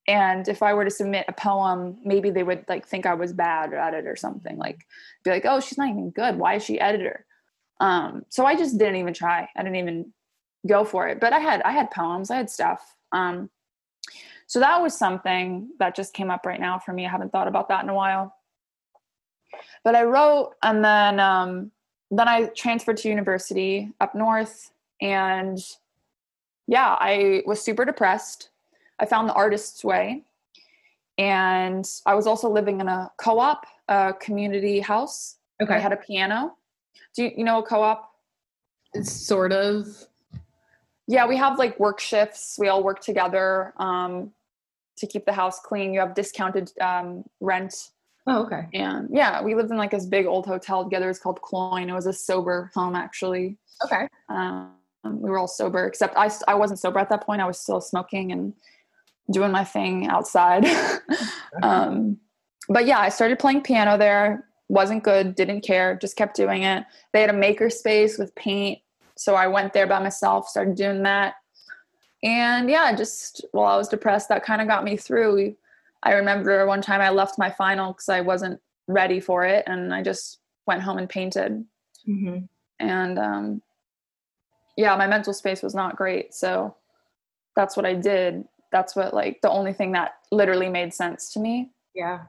and 0.08 0.48
if 0.48 0.64
I 0.64 0.74
were 0.74 0.86
to 0.86 0.92
submit 0.92 1.26
a 1.28 1.34
poem, 1.34 2.00
maybe 2.04 2.32
they 2.32 2.42
would 2.42 2.66
like 2.68 2.88
think 2.88 3.06
I 3.06 3.14
was 3.14 3.32
bad 3.32 3.74
at 3.74 3.94
it 3.94 4.08
or 4.08 4.16
something. 4.16 4.58
Like 4.58 4.86
be 5.24 5.30
like, 5.30 5.46
oh, 5.46 5.60
she's 5.60 5.78
not 5.78 5.90
even 5.90 6.10
good. 6.10 6.38
Why 6.38 6.56
is 6.56 6.64
she 6.64 6.80
editor? 6.80 7.26
Um, 7.80 8.26
so 8.30 8.46
I 8.46 8.56
just 8.56 8.78
didn't 8.78 8.96
even 8.96 9.14
try. 9.14 9.48
I 9.56 9.64
didn't 9.64 9.76
even 9.76 10.14
go 10.68 10.84
for 10.84 11.08
it. 11.08 11.20
But 11.20 11.34
I 11.34 11.40
had 11.40 11.62
I 11.62 11.72
had 11.72 11.92
poems, 11.92 12.32
I 12.32 12.38
had 12.38 12.50
stuff. 12.50 12.96
Um, 13.12 13.50
so 14.48 14.60
that 14.60 14.82
was 14.82 14.98
something 14.98 15.70
that 15.78 15.96
just 15.96 16.14
came 16.14 16.32
up 16.32 16.46
right 16.46 16.60
now 16.60 16.80
for 16.80 16.92
me. 16.92 17.06
I 17.06 17.10
haven't 17.10 17.32
thought 17.32 17.48
about 17.48 17.70
that 17.70 17.84
in 17.84 17.90
a 17.90 17.94
while. 17.94 18.36
But 19.84 19.96
I 19.96 20.04
wrote, 20.04 20.56
and 20.64 20.84
then 20.84 21.20
um, 21.20 21.72
then 22.12 22.28
I 22.28 22.46
transferred 22.48 22.98
to 22.98 23.10
university 23.10 23.92
up 24.00 24.16
north 24.16 24.72
and 25.02 25.60
yeah, 26.68 26.96
I 27.00 27.44
was 27.46 27.62
super 27.62 27.86
depressed. 27.86 28.50
I 29.00 29.06
found 29.06 29.30
the 29.30 29.34
artist's 29.34 29.84
way. 29.84 30.24
And 31.18 31.86
I 32.06 32.16
was 32.16 32.28
also 32.28 32.50
living 32.50 32.80
in 32.80 32.88
a 32.88 33.12
co-op, 33.18 33.66
a 33.88 34.14
community 34.20 34.80
house. 34.80 35.38
Okay. 35.62 35.76
I 35.76 35.80
had 35.80 35.92
a 35.92 35.98
piano. 35.98 36.56
Do 37.16 37.24
you, 37.24 37.32
you 37.38 37.44
know 37.44 37.60
a 37.60 37.64
co-op? 37.64 38.10
It's 38.94 39.12
sort 39.12 39.52
of. 39.52 39.88
Yeah, 41.08 41.28
we 41.28 41.38
have 41.38 41.58
like 41.58 41.80
work 41.80 42.00
shifts. 42.00 42.56
We 42.60 42.68
all 42.68 42.84
work 42.84 43.02
together 43.02 43.74
um, 43.78 44.32
to 44.98 45.08
keep 45.08 45.26
the 45.26 45.34
house 45.34 45.60
clean. 45.60 45.94
You 45.94 46.00
have 46.02 46.14
discounted 46.14 46.72
um, 46.80 47.24
rent 47.40 47.90
Oh, 48.28 48.44
okay. 48.44 48.68
And 48.74 49.10
yeah, 49.12 49.42
we 49.42 49.56
lived 49.56 49.72
in 49.72 49.78
like 49.78 49.92
this 49.92 50.06
big 50.06 50.26
old 50.26 50.46
hotel 50.46 50.84
together. 50.84 51.10
It's 51.10 51.20
called 51.20 51.42
Cloyne. 51.42 51.90
It 51.90 51.94
was 51.94 52.06
a 52.06 52.14
sober 52.14 52.72
home, 52.74 52.96
actually. 52.96 53.58
Okay. 53.84 54.08
Um, 54.28 54.74
we 55.04 55.30
were 55.30 55.38
all 55.38 55.48
sober, 55.48 55.86
except 55.88 56.16
I, 56.18 56.30
I 56.48 56.56
wasn't 56.56 56.80
sober 56.80 57.00
at 57.00 57.10
that 57.10 57.26
point. 57.26 57.42
I 57.42 57.48
was 57.48 57.60
still 57.60 57.82
smoking 57.82 58.32
and 58.32 58.54
doing 59.32 59.52
my 59.52 59.64
thing 59.64 60.08
outside. 60.08 60.66
um, 61.64 62.18
but 62.68 62.86
yeah, 62.86 63.00
I 63.00 63.10
started 63.10 63.40
playing 63.40 63.62
piano 63.62 63.98
there. 63.98 64.46
Wasn't 64.68 65.04
good, 65.04 65.34
didn't 65.34 65.62
care, 65.62 65.96
just 65.96 66.16
kept 66.16 66.36
doing 66.36 66.64
it. 66.64 66.84
They 67.12 67.22
had 67.22 67.32
a 67.32 67.34
maker 67.34 67.70
space 67.70 68.20
with 68.20 68.36
paint. 68.36 68.80
So 69.18 69.34
I 69.36 69.48
went 69.48 69.74
there 69.74 69.88
by 69.88 70.00
myself, 70.00 70.48
started 70.48 70.76
doing 70.76 71.04
that. 71.04 71.36
And 72.22 72.70
yeah, 72.70 72.94
just 72.96 73.46
while 73.52 73.74
I 73.74 73.78
was 73.78 73.88
depressed, 73.88 74.30
that 74.30 74.44
kind 74.44 74.62
of 74.62 74.68
got 74.68 74.84
me 74.84 74.98
through. 74.98 75.36
We, 75.36 75.56
I 76.04 76.14
remember 76.14 76.66
one 76.66 76.82
time 76.82 77.02
I 77.02 77.10
left 77.10 77.38
my 77.38 77.50
final 77.50 77.94
because 77.94 78.10
I 78.10 78.22
wasn't 78.22 78.62
ready 78.88 79.20
for 79.20 79.46
it, 79.46 79.64
and 79.68 79.94
I 79.94 80.02
just 80.02 80.40
went 80.66 80.82
home 80.82 80.98
and 80.98 81.10
painted. 81.10 81.66
Mm-hmm. 82.08 82.46
And 82.80 83.20
um, 83.20 83.62
yeah, 84.78 84.96
my 84.96 85.08
mental 85.08 85.34
space 85.34 85.62
was 85.62 85.76
not 85.76 85.96
great, 85.96 86.34
so 86.34 86.76
that's 87.56 87.76
what 87.76 87.86
I 87.86 87.94
did. 87.94 88.46
That's 88.72 88.96
what 88.96 89.14
like 89.14 89.42
the 89.42 89.50
only 89.50 89.74
thing 89.74 89.92
that 89.94 90.16
literally 90.32 90.70
made 90.70 90.94
sense 90.94 91.34
to 91.34 91.40
me. 91.40 91.72
Yeah. 91.94 92.22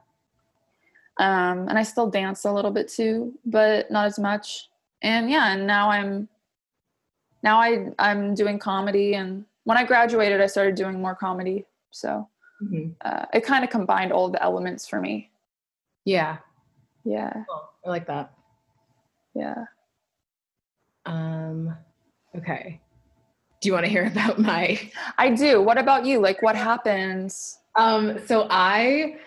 Um, 1.17 1.69
and 1.69 1.77
I 1.77 1.83
still 1.83 2.09
dance 2.09 2.45
a 2.45 2.51
little 2.51 2.71
bit 2.71 2.87
too, 2.87 3.33
but 3.45 3.91
not 3.91 4.07
as 4.07 4.17
much. 4.17 4.69
And 5.01 5.29
yeah, 5.29 5.53
and 5.53 5.67
now 5.67 5.89
I'm 5.89 6.27
now 7.43 7.59
I 7.59 7.87
I'm 7.99 8.35
doing 8.35 8.59
comedy, 8.59 9.13
and 9.13 9.45
when 9.63 9.77
I 9.77 9.83
graduated, 9.83 10.41
I 10.41 10.47
started 10.47 10.75
doing 10.75 11.01
more 11.01 11.15
comedy. 11.15 11.65
So 11.91 12.27
mm-hmm. 12.61 12.91
uh, 13.01 13.25
it 13.33 13.45
kind 13.45 13.63
of 13.63 13.69
combined 13.69 14.11
all 14.11 14.29
the 14.29 14.41
elements 14.41 14.87
for 14.87 14.99
me. 15.01 15.31
Yeah. 16.05 16.37
Yeah. 17.03 17.33
Cool. 17.49 17.69
i 17.85 17.89
like 17.89 18.07
that. 18.07 18.33
Yeah. 19.33 19.65
Um 21.05 21.75
okay. 22.35 22.79
Do 23.61 23.69
you 23.69 23.73
want 23.73 23.85
to 23.85 23.91
hear 23.91 24.05
about 24.11 24.39
my 24.39 24.79
i 25.17 25.29
do. 25.29 25.61
What 25.61 25.77
about 25.77 26.05
you? 26.05 26.19
Like 26.19 26.41
what 26.41 26.55
happens? 26.55 27.59
Um 27.75 28.19
so 28.25 28.47
i 28.49 29.17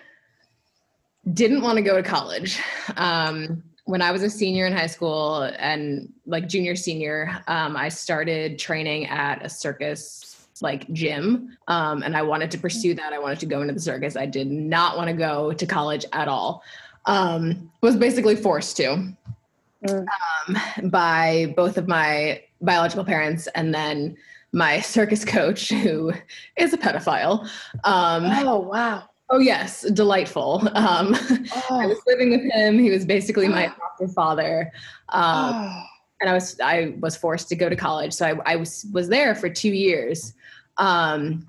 didn't 1.33 1.62
want 1.62 1.76
to 1.76 1.83
go 1.83 1.97
to 1.97 2.03
college. 2.03 2.61
Um 2.97 3.62
when 3.87 4.00
I 4.00 4.12
was 4.12 4.23
a 4.23 4.31
senior 4.31 4.67
in 4.67 4.73
high 4.73 4.87
school 4.87 5.43
and 5.59 6.11
like 6.26 6.49
junior 6.49 6.75
senior, 6.75 7.38
um, 7.49 7.76
I 7.76 7.91
started 7.91 8.59
training 8.59 9.07
at 9.07 9.45
a 9.45 9.49
circus 9.49 10.34
like 10.62 10.90
gym 10.92 11.56
um, 11.68 12.02
and 12.02 12.16
i 12.16 12.23
wanted 12.23 12.50
to 12.50 12.58
pursue 12.58 12.94
that. 12.94 13.12
I 13.12 13.18
wanted 13.18 13.40
to 13.40 13.46
go 13.46 13.62
into 13.62 13.75
the 13.75 13.80
circus. 13.80 14.16
I 14.16 14.26
did 14.26 14.50
not 14.50 14.96
want 14.96 15.08
to 15.08 15.14
go 15.14 15.52
to 15.52 15.66
college 15.66 16.04
at 16.12 16.28
all. 16.28 16.62
Um, 17.06 17.70
was 17.82 17.96
basically 17.96 18.37
forced 18.37 18.76
to 18.78 19.14
mm. 19.84 20.06
um, 20.49 20.88
by 20.88 21.52
both 21.56 21.76
of 21.76 21.87
my 21.87 22.42
biological 22.61 23.04
parents 23.04 23.46
and 23.54 23.75
then 23.75 24.16
my 24.52 24.80
circus 24.96 25.25
coach 25.25 25.68
who 25.68 26.12
is 26.56 26.73
a 26.73 26.78
pedophile. 26.78 27.42
Um, 27.84 28.25
oh 28.46 28.58
wow. 28.61 29.04
oh 29.30 29.38
yes 29.38 29.82
delightful. 29.90 30.66
Um, 30.75 31.14
oh. 31.14 31.66
i 31.70 31.87
was 31.87 32.00
living 32.06 32.30
with 32.30 32.52
him. 32.52 32.78
He 32.78 32.90
was 32.90 33.04
basically 33.04 33.49
my 33.49 33.64
adoptive 33.76 34.14
father. 34.14 34.73
Um, 35.11 35.54
oh. 35.54 35.84
and 36.20 36.30
I 36.30 36.32
was 36.32 36.58
I 36.61 36.94
was 37.00 37.16
forced 37.16 37.49
to 37.50 37.56
go 37.56 37.68
to 37.68 37.76
college. 37.76 38.14
So 38.14 38.26
I, 38.26 38.52
I 38.52 38.56
was 38.56 38.87
was 38.92 39.08
there 39.08 39.34
for 39.34 39.50
two 39.50 39.73
years. 39.73 40.32
Um, 40.78 41.47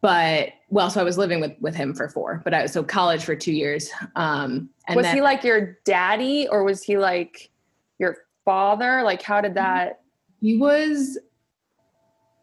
but 0.00 0.50
well, 0.68 0.90
so 0.90 1.00
I 1.00 1.04
was 1.04 1.18
living 1.18 1.40
with 1.40 1.52
with 1.60 1.74
him 1.74 1.94
for 1.94 2.08
four, 2.08 2.40
but 2.44 2.54
I 2.54 2.62
was 2.62 2.72
so 2.72 2.82
college 2.84 3.24
for 3.24 3.34
two 3.34 3.52
years. 3.52 3.90
Um, 4.14 4.70
and 4.86 4.96
was 4.96 5.04
then, 5.04 5.16
he 5.16 5.22
like 5.22 5.42
your 5.42 5.78
daddy 5.84 6.46
or 6.48 6.64
was 6.64 6.82
he 6.82 6.98
like 6.98 7.50
your 7.98 8.16
father? 8.44 9.02
Like, 9.02 9.22
how 9.22 9.40
did 9.40 9.54
that? 9.54 10.00
He 10.40 10.58
was 10.58 11.18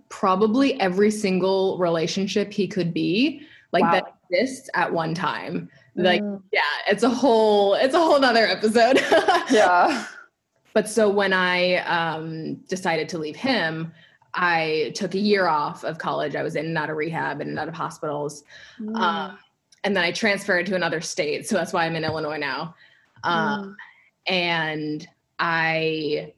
probably 0.09 0.79
every 0.79 1.09
single 1.09 1.77
relationship 1.77 2.51
he 2.51 2.67
could 2.67 2.93
be. 2.93 3.41
Like 3.71 3.83
wow. 3.83 3.91
that 3.91 4.15
exists 4.29 4.69
at 4.75 4.91
one 4.91 5.13
time. 5.13 5.69
Like, 5.95 6.21
Mm. 6.21 6.41
yeah, 6.51 6.61
it's 6.87 7.03
a 7.03 7.09
whole 7.09 7.75
it's 7.75 7.95
a 7.95 7.99
whole 7.99 8.19
nother 8.19 8.45
episode. 8.45 8.97
yeah. 9.51 10.05
But 10.73 10.89
so 10.89 11.07
when 11.09 11.33
I 11.33 11.77
um, 11.85 12.55
decided 12.67 13.07
to 13.09 13.19
leave 13.19 13.35
him, 13.35 13.93
I 14.33 14.91
took 14.95 15.13
a 15.13 15.19
year 15.19 15.47
off 15.47 15.83
of 15.83 15.97
college. 15.97 16.35
I 16.35 16.43
was 16.43 16.55
in 16.55 16.65
and 16.65 16.77
out 16.77 16.89
of 16.89 16.97
rehab 16.97 17.41
and 17.41 17.57
out 17.59 17.67
of 17.67 17.73
hospitals. 17.73 18.43
Mm. 18.79 18.95
Um, 18.95 19.37
and 19.83 19.95
then 19.95 20.03
I 20.03 20.11
transferred 20.11 20.65
to 20.67 20.75
another 20.75 21.01
state. 21.01 21.47
So 21.47 21.55
that's 21.55 21.73
why 21.73 21.85
I'm 21.85 21.95
in 21.95 22.03
Illinois 22.03 22.37
now. 22.37 22.75
Um, 23.23 23.75
and 24.27 25.07
I 25.39 26.33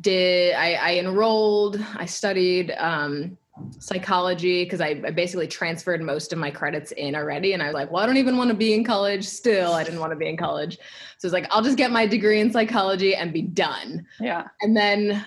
did, 0.00 0.54
I, 0.54 0.74
I 0.74 0.94
enrolled, 0.98 1.84
I 1.96 2.06
studied 2.06 2.72
um, 2.78 3.36
psychology 3.78 4.64
because 4.64 4.80
I, 4.80 5.00
I 5.04 5.10
basically 5.10 5.46
transferred 5.46 6.00
most 6.00 6.32
of 6.32 6.38
my 6.38 6.50
credits 6.50 6.92
in 6.92 7.14
already. 7.14 7.52
And 7.52 7.62
I 7.62 7.66
was 7.66 7.74
like, 7.74 7.90
well, 7.90 8.02
I 8.02 8.06
don't 8.06 8.16
even 8.16 8.36
want 8.36 8.48
to 8.48 8.56
be 8.56 8.72
in 8.72 8.84
college 8.84 9.24
still. 9.24 9.72
I 9.72 9.84
didn't 9.84 10.00
want 10.00 10.12
to 10.12 10.16
be 10.16 10.28
in 10.28 10.36
college. 10.36 10.78
So 11.18 11.26
it's 11.26 11.32
like, 11.32 11.46
I'll 11.50 11.62
just 11.62 11.76
get 11.76 11.90
my 11.90 12.06
degree 12.06 12.40
in 12.40 12.52
psychology 12.52 13.14
and 13.14 13.32
be 13.32 13.42
done. 13.42 14.06
yeah. 14.20 14.48
And 14.62 14.76
then 14.76 15.24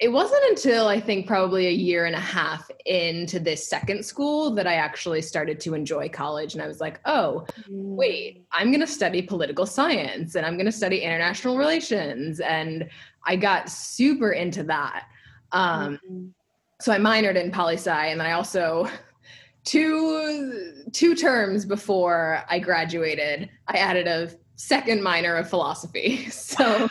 it 0.00 0.08
wasn't 0.12 0.42
until 0.50 0.86
I 0.86 1.00
think 1.00 1.26
probably 1.26 1.66
a 1.66 1.72
year 1.72 2.06
and 2.06 2.14
a 2.14 2.20
half 2.20 2.70
into 2.86 3.40
this 3.40 3.68
second 3.68 4.04
school 4.04 4.54
that 4.54 4.66
I 4.66 4.74
actually 4.74 5.22
started 5.22 5.58
to 5.60 5.74
enjoy 5.74 6.08
college. 6.08 6.54
And 6.54 6.62
I 6.62 6.68
was 6.68 6.80
like, 6.80 7.00
oh, 7.04 7.44
wait, 7.68 8.46
I'm 8.52 8.68
going 8.70 8.80
to 8.80 8.86
study 8.86 9.22
political 9.22 9.66
science 9.66 10.36
and 10.36 10.46
I'm 10.46 10.54
going 10.54 10.66
to 10.66 10.72
study 10.72 11.00
international 11.00 11.58
relations. 11.58 12.38
And 12.38 12.88
I 13.24 13.34
got 13.34 13.68
super 13.68 14.30
into 14.32 14.62
that. 14.64 15.06
Um, 15.52 15.98
Mm. 16.08 16.30
so 16.80 16.92
I 16.92 16.98
minored 16.98 17.34
in 17.36 17.50
poli 17.50 17.74
sci, 17.74 17.90
and 18.06 18.20
then 18.20 18.26
I 18.26 18.32
also 18.32 18.88
two 19.64 20.84
two 20.92 21.14
terms 21.14 21.64
before 21.64 22.42
I 22.48 22.58
graduated, 22.58 23.50
I 23.66 23.78
added 23.78 24.06
a 24.06 24.30
second 24.56 25.02
minor 25.02 25.36
of 25.36 25.48
philosophy. 25.48 26.26
So 26.30 26.88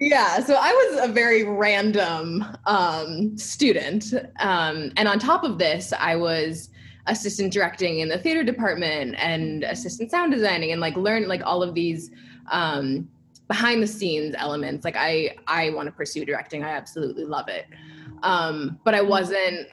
yeah, 0.00 0.40
so 0.40 0.56
I 0.58 0.72
was 0.72 1.08
a 1.08 1.12
very 1.12 1.44
random 1.44 2.44
um, 2.66 3.36
student, 3.36 4.12
um, 4.40 4.92
and 4.96 5.06
on 5.06 5.18
top 5.18 5.44
of 5.44 5.58
this, 5.58 5.92
I 5.98 6.16
was 6.16 6.70
assistant 7.06 7.52
directing 7.52 8.00
in 8.00 8.08
the 8.08 8.18
theater 8.18 8.42
department 8.42 9.14
and 9.18 9.64
assistant 9.64 10.10
sound 10.10 10.32
designing, 10.32 10.72
and 10.72 10.80
like 10.80 10.96
learn 10.96 11.28
like 11.28 11.42
all 11.44 11.62
of 11.62 11.74
these. 11.74 12.10
Um, 12.50 13.08
behind 13.50 13.82
the 13.82 13.86
scenes 13.86 14.32
elements. 14.38 14.84
Like 14.84 14.94
i 14.96 15.34
i 15.48 15.70
want 15.70 15.86
to 15.86 15.92
pursue 15.92 16.24
directing. 16.24 16.62
I 16.62 16.70
absolutely 16.70 17.24
love 17.24 17.48
it. 17.48 17.66
Um 18.22 18.78
but 18.84 18.94
i 18.94 19.02
wasn't 19.02 19.66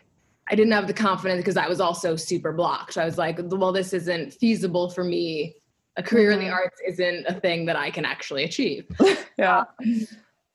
i 0.47 0.55
didn't 0.55 0.71
have 0.73 0.87
the 0.87 0.93
confidence 0.93 1.41
because 1.41 1.57
i 1.57 1.67
was 1.67 1.79
also 1.79 2.15
super 2.15 2.51
blocked. 2.51 2.97
I 2.97 3.05
was 3.05 3.19
like 3.19 3.37
well 3.39 3.71
this 3.71 3.93
isn't 3.93 4.33
feasible 4.33 4.89
for 4.89 5.03
me 5.03 5.57
a 5.97 6.03
career 6.03 6.31
in 6.31 6.39
the 6.39 6.45
Mhm. 6.45 6.53
arts 6.53 6.79
isn't 6.87 7.25
a 7.27 7.33
thing 7.39 7.65
that 7.65 7.75
i 7.75 7.89
can 7.91 8.05
actually 8.05 8.43
achieve 8.43 8.85
Yeah. 9.37 9.63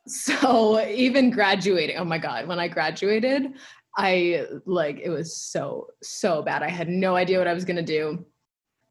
so 0.06 0.80
even 0.88 1.30
graduating 1.30 1.96
oh 1.98 2.04
my 2.04 2.18
god 2.18 2.46
when 2.48 2.58
i 2.58 2.68
graduated 2.68 3.52
i 3.96 4.46
like 4.66 5.00
it 5.00 5.10
was 5.10 5.36
so 5.36 5.88
so 6.02 6.42
bad 6.42 6.62
i 6.62 6.68
had 6.68 6.88
no 6.88 7.14
idea 7.16 7.38
what 7.38 7.46
i 7.48 7.52
was 7.54 7.64
going 7.64 7.76
to 7.76 7.82
do 7.82 8.24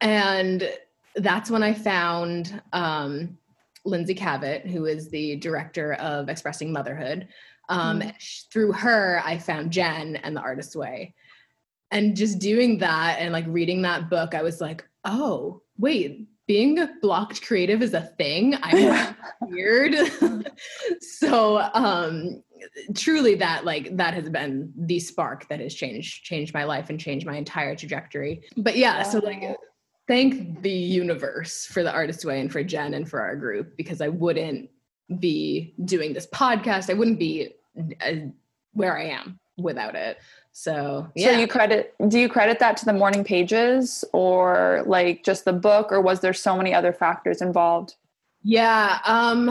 and 0.01 0.70
that's 1.15 1.50
when 1.51 1.63
i 1.63 1.74
found 1.74 2.62
um 2.74 3.38
lindsay 3.84 4.15
kavet 4.15 4.70
who 4.70 4.86
is 4.86 5.10
the 5.10 5.36
director 5.38 5.93
of 5.96 6.29
expressing 6.29 6.72
motherhood 6.72 7.27
um 7.70 8.00
Mhm. 8.01 8.13
sh- 8.20 8.43
through 8.51 8.72
her 8.72 9.22
i 9.25 9.38
found 9.38 9.72
jen 9.72 10.15
and 10.17 10.36
the 10.36 10.41
artist's 10.41 10.75
way 10.75 11.13
and 11.91 12.15
just 12.15 12.39
doing 12.39 12.77
that 12.77 13.17
and 13.20 13.34
like 13.34 13.46
reading 13.48 13.81
that 13.81 14.10
book 14.10 14.34
i 14.36 14.41
was 14.43 14.62
like 14.62 14.86
oh 15.03 15.62
wait 15.77 16.27
being 16.48 16.79
a 16.79 16.89
blocked 17.01 17.45
creative 17.45 17.81
is 17.81 17.93
a 17.93 18.01
thing 18.01 18.55
i'm 18.62 19.15
weird. 19.41 19.95
so 21.01 21.60
um 21.74 22.43
truly 22.95 23.36
that 23.36 23.65
like 23.65 23.95
that 23.97 24.13
has 24.13 24.30
been 24.30 24.71
the 24.75 24.99
spark 24.99 25.47
that 25.49 25.60
has 25.60 25.73
changed 25.73 26.23
changed 26.23 26.54
my 26.54 26.63
life 26.63 26.89
and 26.89 26.99
changed 26.99 27.25
my 27.25 27.36
entire 27.36 27.75
trajectory. 27.75 28.43
But 28.58 28.77
yeah, 28.77 29.04
so 29.04 29.19
like 29.19 29.58
thank 30.08 30.62
the 30.62 30.69
universe 30.69 31.65
for 31.65 31.84
the 31.84 31.91
artist 31.91 32.25
way 32.25 32.39
and 32.39 32.51
for 32.51 32.63
Jen 32.63 32.93
and 32.93 33.10
for 33.10 33.21
our 33.21 33.36
group 33.36 33.77
because 33.77 34.01
I 34.01 34.10
wouldn't 34.10 34.69
be 35.19 35.73
doing 35.86 36.13
this 36.13 36.27
podcast. 36.27 36.89
I 36.89 36.93
wouldn't 36.93 37.19
be 37.19 37.54
uh, 38.06 38.13
where 38.73 38.97
I 38.97 39.06
am 39.06 39.39
without 39.58 39.95
it. 39.95 40.17
So 40.53 41.07
yeah. 41.15 41.31
So 41.33 41.39
you 41.39 41.47
credit 41.47 41.95
do 42.09 42.19
you 42.19 42.27
credit 42.29 42.59
that 42.59 42.77
to 42.77 42.85
the 42.85 42.93
morning 42.93 43.23
pages 43.23 44.03
or 44.13 44.83
like 44.85 45.23
just 45.23 45.45
the 45.45 45.53
book 45.53 45.91
or 45.91 46.01
was 46.01 46.19
there 46.19 46.33
so 46.33 46.57
many 46.57 46.73
other 46.73 46.91
factors 46.93 47.41
involved? 47.41 47.95
Yeah, 48.43 48.99
um 49.05 49.49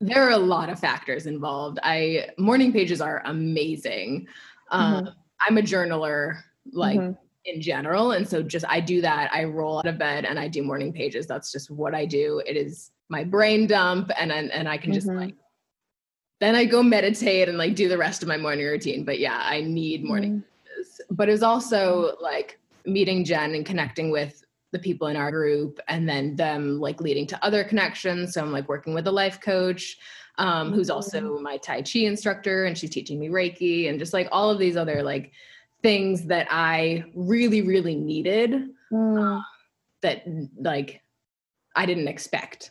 there 0.00 0.22
are 0.26 0.30
a 0.32 0.36
lot 0.38 0.68
of 0.68 0.78
factors 0.78 1.26
involved. 1.26 1.78
I 1.82 2.28
morning 2.38 2.72
pages 2.72 3.00
are 3.00 3.22
amazing. 3.24 4.26
Um 4.70 5.10
I'm 5.46 5.58
a 5.58 5.62
journaler 5.62 6.42
like 6.72 6.98
Mhm. 7.00 7.16
in 7.44 7.60
general 7.60 8.12
and 8.12 8.28
so 8.28 8.42
just 8.42 8.64
I 8.68 8.80
do 8.80 9.00
that. 9.02 9.32
I 9.32 9.44
roll 9.44 9.78
out 9.78 9.86
of 9.86 9.98
bed 9.98 10.24
and 10.24 10.38
I 10.38 10.48
do 10.48 10.62
morning 10.62 10.92
pages. 10.92 11.26
That's 11.26 11.50
just 11.52 11.70
what 11.70 11.94
I 11.94 12.04
do. 12.06 12.42
It 12.46 12.56
is 12.56 12.90
my 13.08 13.24
brain 13.24 13.66
dump 13.66 14.10
and 14.18 14.30
and, 14.32 14.50
and 14.52 14.68
I 14.68 14.76
can 14.78 14.92
just 14.92 15.08
Mhm. 15.08 15.16
like 15.16 15.34
then 16.40 16.54
I 16.54 16.64
go 16.64 16.82
meditate 16.82 17.48
and 17.48 17.58
like 17.58 17.74
do 17.74 17.88
the 17.88 17.98
rest 17.98 18.22
of 18.22 18.28
my 18.28 18.36
morning 18.36 18.66
routine. 18.66 19.04
But 19.04 19.18
yeah, 19.18 19.40
I 19.42 19.60
need 19.62 20.04
morning 20.04 20.42
Mhm. 20.42 20.42
But 21.10 21.28
it 21.28 21.32
was 21.32 21.42
also 21.42 22.16
like 22.20 22.58
meeting 22.84 23.24
Jen 23.24 23.54
and 23.54 23.64
connecting 23.64 24.10
with 24.10 24.44
the 24.72 24.78
people 24.78 25.08
in 25.08 25.16
our 25.16 25.30
group 25.30 25.80
and 25.88 26.08
then 26.08 26.36
them 26.36 26.78
like 26.80 27.00
leading 27.00 27.26
to 27.28 27.44
other 27.44 27.64
connections. 27.64 28.34
So 28.34 28.42
I'm 28.42 28.52
like 28.52 28.68
working 28.68 28.92
with 28.94 29.06
a 29.06 29.12
life 29.12 29.40
coach 29.40 29.96
um, 30.38 30.72
who's 30.72 30.90
also 30.90 31.38
my 31.40 31.56
Tai 31.56 31.82
Chi 31.82 32.00
instructor 32.00 32.66
and 32.66 32.76
she's 32.76 32.90
teaching 32.90 33.18
me 33.18 33.28
Reiki 33.28 33.88
and 33.88 33.98
just 33.98 34.12
like 34.12 34.28
all 34.30 34.50
of 34.50 34.58
these 34.58 34.76
other 34.76 35.02
like 35.02 35.32
things 35.82 36.26
that 36.26 36.46
I 36.50 37.04
really, 37.14 37.62
really 37.62 37.94
needed 37.94 38.70
Mm. 38.92 39.42
that 40.02 40.24
like 40.60 41.02
I 41.74 41.86
didn't 41.86 42.08
expect. 42.08 42.70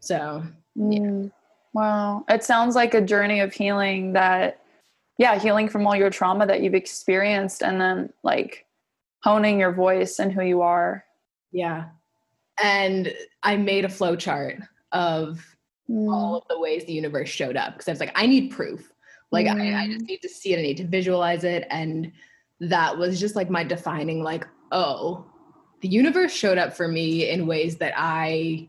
So 0.00 0.44
Mm. 0.76 1.32
Wow. 1.76 2.24
It 2.30 2.42
sounds 2.42 2.74
like 2.74 2.94
a 2.94 3.02
journey 3.02 3.40
of 3.40 3.52
healing 3.52 4.14
that, 4.14 4.62
yeah, 5.18 5.38
healing 5.38 5.68
from 5.68 5.86
all 5.86 5.94
your 5.94 6.08
trauma 6.08 6.46
that 6.46 6.62
you've 6.62 6.74
experienced 6.74 7.62
and 7.62 7.78
then 7.78 8.10
like 8.22 8.64
honing 9.22 9.60
your 9.60 9.72
voice 9.72 10.18
and 10.18 10.32
who 10.32 10.42
you 10.42 10.62
are. 10.62 11.04
yeah. 11.52 11.88
And 12.62 13.12
I 13.42 13.58
made 13.58 13.84
a 13.84 13.90
flow 13.90 14.16
chart 14.16 14.56
of 14.92 15.44
Mm. 15.90 16.12
all 16.12 16.38
of 16.38 16.42
the 16.48 16.58
ways 16.58 16.84
the 16.84 16.92
universe 16.92 17.28
showed 17.28 17.56
up 17.56 17.74
because 17.74 17.86
I 17.86 17.92
was 17.92 18.00
like, 18.00 18.10
I 18.16 18.26
need 18.26 18.50
proof. 18.50 18.90
Like 19.30 19.46
I, 19.46 19.84
I 19.84 19.86
just 19.86 20.04
need 20.06 20.20
to 20.22 20.28
see 20.28 20.52
it, 20.52 20.58
I 20.58 20.62
need 20.62 20.78
to 20.78 20.86
visualize 20.86 21.44
it. 21.44 21.64
And 21.70 22.10
that 22.58 22.96
was 22.98 23.20
just 23.20 23.36
like 23.36 23.50
my 23.50 23.62
defining, 23.62 24.20
like, 24.22 24.44
oh, 24.72 25.24
the 25.82 25.88
universe 25.88 26.32
showed 26.32 26.58
up 26.58 26.74
for 26.76 26.88
me 26.88 27.28
in 27.30 27.46
ways 27.46 27.76
that 27.76 27.92
I 27.96 28.68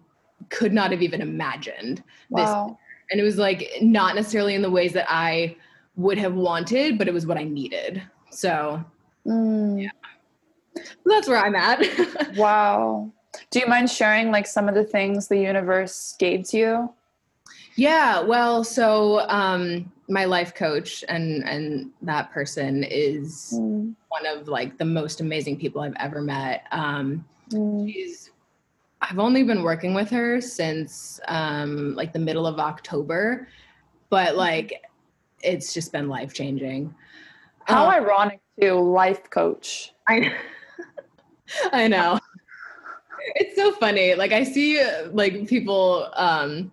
could 0.50 0.74
not 0.74 0.91
have 0.91 1.02
even 1.02 1.22
imagined. 1.22 2.04
This 2.30 2.50
Wow. 2.50 2.78
And 3.12 3.20
it 3.20 3.24
was 3.24 3.38
like 3.38 3.70
not 3.82 4.15
necessarily 4.15 4.56
in 4.56 4.62
the 4.62 4.72
ways 4.72 4.93
that 4.93 5.06
I 5.10 5.56
would 5.96 6.17
have 6.17 6.34
wanted, 6.36 6.98
but 6.98 7.08
it 7.08 7.13
was 7.13 7.26
what 7.26 7.38
I 7.38 7.43
needed. 7.43 8.02
So 8.32 8.84
Mm. 9.26 9.89
that's 11.06 11.28
where 11.28 11.38
I'm 11.43 11.56
at. 11.56 11.84
Wow. 12.36 13.12
Do 13.52 13.60
you 13.60 13.67
mind 13.67 13.89
sharing 13.89 14.32
like 14.32 14.48
some 14.48 14.67
of 14.70 14.76
the 14.76 14.84
things 14.84 15.28
the 15.28 15.38
universe 15.39 16.15
gave 16.17 16.48
to 16.50 16.58
you? 16.58 16.93
yeah, 17.76 18.22
well, 18.22 18.63
so 18.63 19.20
um 19.30 19.91
my 20.10 20.26
life 20.26 20.56
coach 20.56 21.04
and 21.10 21.43
and 21.48 21.91
that 22.02 22.32
person 22.32 22.84
is 22.84 23.52
Mm. 23.56 23.93
one 24.10 24.26
of 24.26 24.48
like 24.48 24.78
the 24.78 24.86
most 24.86 25.20
amazing 25.22 25.58
people 25.58 25.82
I've 25.82 25.96
ever 26.00 26.22
met. 26.22 26.65
Um 26.72 27.26
Mm. 27.52 27.91
she's 27.91 28.32
I've 29.10 29.20
only 29.20 29.43
been 29.43 29.63
working 29.63 29.93
with 29.93 30.10
her 30.10 30.41
since 30.41 31.20
um 31.28 31.96
like 31.96 32.12
the 32.12 32.20
middle 32.20 32.46
of 32.46 32.60
October, 32.60 33.48
but 34.10 34.36
like 34.36 34.84
it's 35.41 35.74
just 35.74 35.91
been 35.91 36.10
life 36.10 36.34
changing. 36.34 36.93
How 37.65 37.89
ironic 37.89 38.41
too, 38.60 38.74
life 38.74 39.30
coach. 39.30 39.93
I 40.08 40.34
I 41.72 41.88
know. 41.88 42.20
It's 43.36 43.56
so 43.56 43.72
funny. 43.74 44.15
Like 44.15 44.32
I 44.32 44.43
see 44.43 44.84
like 45.12 45.48
people 45.48 46.10
um 46.15 46.72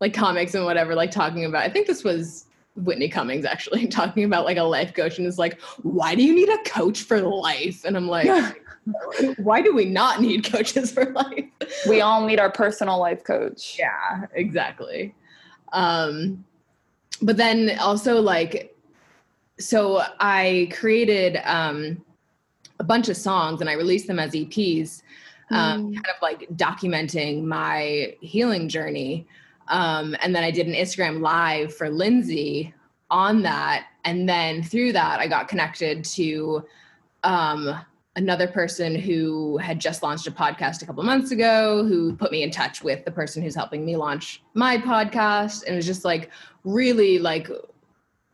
like 0.00 0.12
comics 0.12 0.54
and 0.54 0.64
whatever 0.64 0.94
like 0.94 1.10
talking 1.10 1.44
about 1.46 1.62
I 1.62 1.70
think 1.70 1.86
this 1.86 2.04
was 2.04 2.46
Whitney 2.76 3.08
Cummings 3.08 3.44
actually 3.44 3.86
talking 3.88 4.24
about 4.24 4.44
like 4.44 4.58
a 4.58 4.62
life 4.62 4.94
coach 4.94 5.18
and 5.18 5.26
is 5.26 5.38
like 5.38 5.60
why 5.82 6.14
do 6.14 6.22
you 6.22 6.34
need 6.34 6.48
a 6.50 6.58
coach 6.64 7.02
for 7.02 7.20
life? 7.22 7.84
And 7.84 7.96
I'm 7.96 8.08
like 8.08 8.56
why 9.38 9.60
do 9.62 9.74
we 9.74 9.84
not 9.84 10.20
need 10.20 10.44
coaches 10.50 10.92
for 10.92 11.06
life? 11.06 11.44
we 11.88 12.00
all 12.00 12.26
need 12.26 12.40
our 12.40 12.50
personal 12.50 12.98
life 12.98 13.24
coach. 13.24 13.76
Yeah, 13.78 14.26
exactly. 14.34 15.14
Um, 15.72 16.44
but 17.22 17.36
then 17.36 17.78
also 17.78 18.20
like, 18.20 18.74
so 19.58 20.02
I 20.18 20.70
created 20.72 21.40
um, 21.44 22.02
a 22.78 22.84
bunch 22.84 23.08
of 23.08 23.16
songs 23.16 23.60
and 23.60 23.68
I 23.68 23.74
released 23.74 24.06
them 24.06 24.18
as 24.18 24.32
EPs, 24.32 25.02
um, 25.50 25.90
Mm. 25.90 25.94
kind 25.94 26.06
of 26.06 26.22
like 26.22 26.48
documenting 26.56 27.44
my 27.44 28.14
healing 28.20 28.68
journey. 28.68 29.26
Um, 29.68 30.16
and 30.22 30.34
then 30.34 30.42
I 30.42 30.50
did 30.50 30.66
an 30.66 30.74
Instagram 30.74 31.20
live 31.20 31.74
for 31.74 31.90
Lindsay 31.90 32.72
on 33.10 33.42
that. 33.42 33.86
And 34.04 34.28
then 34.28 34.62
through 34.62 34.92
that, 34.92 35.20
I 35.20 35.26
got 35.28 35.48
connected 35.48 36.04
to 36.04 36.64
um, 37.22 37.78
another 38.20 38.46
person 38.46 38.94
who 38.94 39.56
had 39.58 39.80
just 39.80 40.02
launched 40.02 40.26
a 40.26 40.30
podcast 40.30 40.82
a 40.82 40.86
couple 40.86 41.02
months 41.02 41.30
ago 41.30 41.84
who 41.84 42.14
put 42.14 42.30
me 42.30 42.42
in 42.42 42.50
touch 42.50 42.82
with 42.84 43.04
the 43.04 43.10
person 43.10 43.42
who's 43.42 43.54
helping 43.54 43.84
me 43.84 43.96
launch 43.96 44.42
my 44.54 44.76
podcast. 44.78 45.64
And 45.64 45.72
it 45.72 45.76
was 45.76 45.86
just 45.86 46.04
like 46.04 46.30
really 46.64 47.18
like 47.18 47.48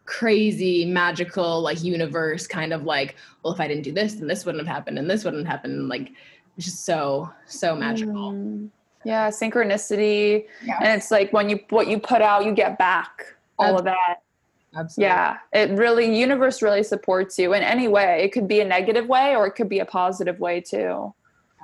crazy 0.05 0.85
magical 0.85 1.61
like 1.61 1.83
universe 1.83 2.47
kind 2.47 2.73
of 2.73 2.85
like 2.85 3.17
well 3.43 3.53
if 3.53 3.59
i 3.59 3.67
didn't 3.67 3.83
do 3.83 3.91
this 3.91 4.15
then 4.15 4.29
this 4.29 4.45
wouldn't 4.45 4.65
have 4.65 4.73
happened 4.73 5.01
and 5.01 5.11
this 5.11 5.25
wouldn't 5.25 5.49
happen 5.49 5.89
like 5.89 6.13
it's 6.57 6.67
just 6.67 6.85
so 6.85 7.29
so 7.45 7.75
magical 7.75 8.33
Mm. 8.33 8.71
Yeah, 9.07 9.29
synchronicity. 9.29 10.47
Yeah. 10.65 10.79
And 10.81 10.99
it's 10.99 11.13
like 11.13 11.33
when 11.33 11.49
you 11.49 11.61
what 11.71 11.87
you 11.87 12.01
put 12.01 12.23
out, 12.23 12.45
you 12.45 12.53
get 12.53 12.77
back 12.77 13.37
all 13.57 13.79
of 13.79 13.85
that. 13.85 14.17
Absolutely 14.77 15.09
Yeah. 15.11 15.37
It 15.53 15.71
really 15.71 16.19
universe 16.19 16.63
really 16.63 16.83
supports 16.83 17.39
you 17.39 17.55
in 17.55 17.63
any 17.63 17.89
way. 17.89 18.23
It 18.25 18.33
could 18.33 18.47
be 18.49 18.61
a 18.61 18.65
negative 18.65 19.07
way 19.07 19.35
or 19.37 19.47
it 19.47 19.53
could 19.53 19.69
be 19.69 19.79
a 19.81 19.85
positive 19.87 20.39
way 20.41 20.61
too. 20.61 21.15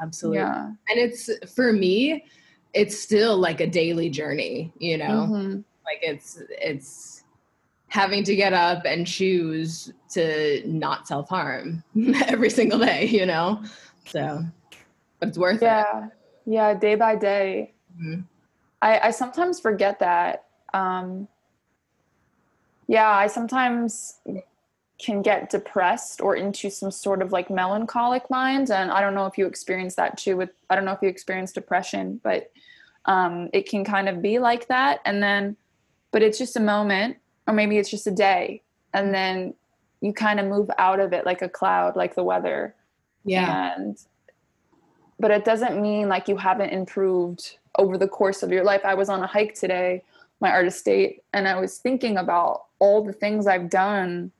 absolutely 0.01 0.39
Yeah. 0.39 0.65
and 0.89 0.99
it's 0.99 1.29
for 1.55 1.73
me 1.73 2.25
it's 2.73 2.99
still 2.99 3.37
like 3.37 3.61
a 3.61 3.67
daily 3.67 4.09
journey 4.09 4.73
you 4.79 4.97
know 4.97 5.29
Mhm. 5.31 5.65
like 5.85 5.99
it's 6.03 6.41
it's 6.49 7.25
having 7.89 8.25
to 8.25 8.35
get 8.35 8.55
up 8.55 8.87
and 8.87 9.07
choose 9.07 9.93
to 10.11 10.63
not 10.67 11.07
self-harm 11.07 11.85
every 12.27 12.49
single 12.49 12.79
day 12.79 13.05
you 13.05 13.27
know 13.27 13.63
so 14.07 14.43
but 15.21 15.29
it's 15.29 15.37
worth 15.39 15.61
it 15.63 15.67
Yeah. 15.67 16.09
Yeah, 16.45 16.75
day 16.75 16.97
by 16.97 17.15
day. 17.15 17.75
Mhm. 18.01 18.25
I, 18.81 18.99
I 19.09 19.11
sometimes 19.13 19.61
forget 19.61 20.01
that. 20.01 20.47
Um, 20.75 21.29
yeah, 22.87 23.11
I 23.11 23.27
sometimes 23.27 24.19
can 24.99 25.23
get 25.23 25.51
depressed 25.51 26.21
or 26.21 26.37
into 26.37 26.71
some 26.71 26.91
sort 26.91 27.23
of 27.23 27.33
like 27.33 27.51
melancholic 27.51 28.29
mind. 28.31 28.71
And 28.71 28.91
I 28.91 29.01
don't 29.01 29.15
know 29.15 29.27
if 29.27 29.37
you 29.37 29.47
experience 29.47 29.97
that 29.97 30.17
too 30.17 30.37
with, 30.37 30.51
I 30.71 30.77
don't 30.77 30.85
know 30.85 30.93
if 30.93 31.03
you 31.03 31.09
experience 31.09 31.53
depression, 31.53 32.21
but 32.23 32.53
um, 33.07 33.49
it 33.53 33.69
can 33.69 33.85
kind 33.85 34.09
of 34.09 34.23
be 34.23 34.39
like 34.39 34.69
that. 34.69 35.01
And 35.05 35.23
then, 35.23 35.57
but 36.13 36.23
it's 36.23 36.39
just 36.39 36.57
a 36.57 36.61
moment, 36.61 37.17
or 37.49 37.55
maybe 37.55 37.79
it's 37.79 37.91
just 37.91 38.07
a 38.07 38.13
day. 38.13 38.63
And 38.95 39.13
then 39.13 39.55
you 40.01 40.13
kind 40.13 40.39
of 40.39 40.47
move 40.47 40.71
out 40.79 41.01
of 41.01 41.13
it 41.13 41.27
like 41.27 41.43
a 41.43 41.49
cloud, 41.49 41.97
like 41.97 42.15
the 42.15 42.23
weather 42.23 42.75
yeah 43.25 43.75
and 43.77 43.99
but 45.19 45.31
it 45.31 45.45
doesn't 45.45 45.81
mean 45.81 46.09
like 46.09 46.29
you 46.29 46.37
haven't 46.37 46.71
improved 46.71 47.59
over 47.79 47.97
the 47.97 48.09
course 48.09 48.43
of 48.43 48.51
your 48.51 48.65
life 48.65 48.83
i 48.85 48.95
was 48.95 49.09
on 49.09 49.23
a 49.23 49.27
hike 49.27 49.55
today 49.55 50.03
my 50.43 50.51
art 50.51 50.67
estate 50.67 51.23
and 51.33 51.49
i 51.49 51.59
was 51.59 51.79
thinking 51.79 52.19
about 52.19 52.65
all 52.79 53.03
the 53.03 53.13
things 53.13 53.47
i've 53.47 53.71
done 53.71 54.31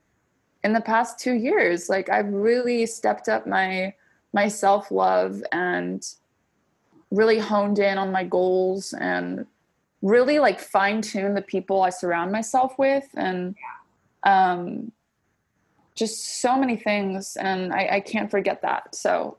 in 0.65 0.73
the 0.73 0.81
past 0.81 1.19
two 1.19 1.33
years. 1.33 1.89
Like 1.89 2.09
i've 2.09 2.33
really 2.33 2.87
stepped 2.87 3.29
up 3.29 3.47
my 3.47 3.95
my 4.33 4.49
self-love 4.49 5.43
and 5.51 6.07
really 7.11 7.39
honed 7.39 7.79
in 7.79 7.99
on 7.99 8.13
my 8.13 8.25
goals 8.25 8.95
and 8.95 9.47
really 10.03 10.39
like 10.39 10.61
fine-tune 10.61 11.35
the 11.35 11.43
people 11.43 11.83
i 11.83 11.91
surround 11.91 12.33
myself 12.33 12.79
with 12.79 13.09
and 13.15 13.55
um 14.25 14.91
just 15.95 16.41
so 16.41 16.57
many 16.57 16.77
things 16.77 17.37
and 17.37 17.73
I, 17.73 17.89
I 17.93 18.01
can't 18.01 18.31
forget 18.31 18.63
that. 18.63 18.95
So 18.95 19.37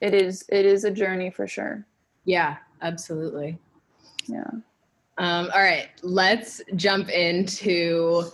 it 0.00 0.14
is 0.14 0.44
it 0.48 0.64
is 0.64 0.84
a 0.84 0.90
journey 0.90 1.30
for 1.30 1.46
sure. 1.46 1.84
Yeah 2.24 2.58
absolutely. 2.82 3.58
Yeah 4.26 4.50
Um, 5.18 5.50
all 5.54 5.60
right, 5.60 5.88
let's 6.02 6.62
jump 6.76 7.08
into 7.10 8.24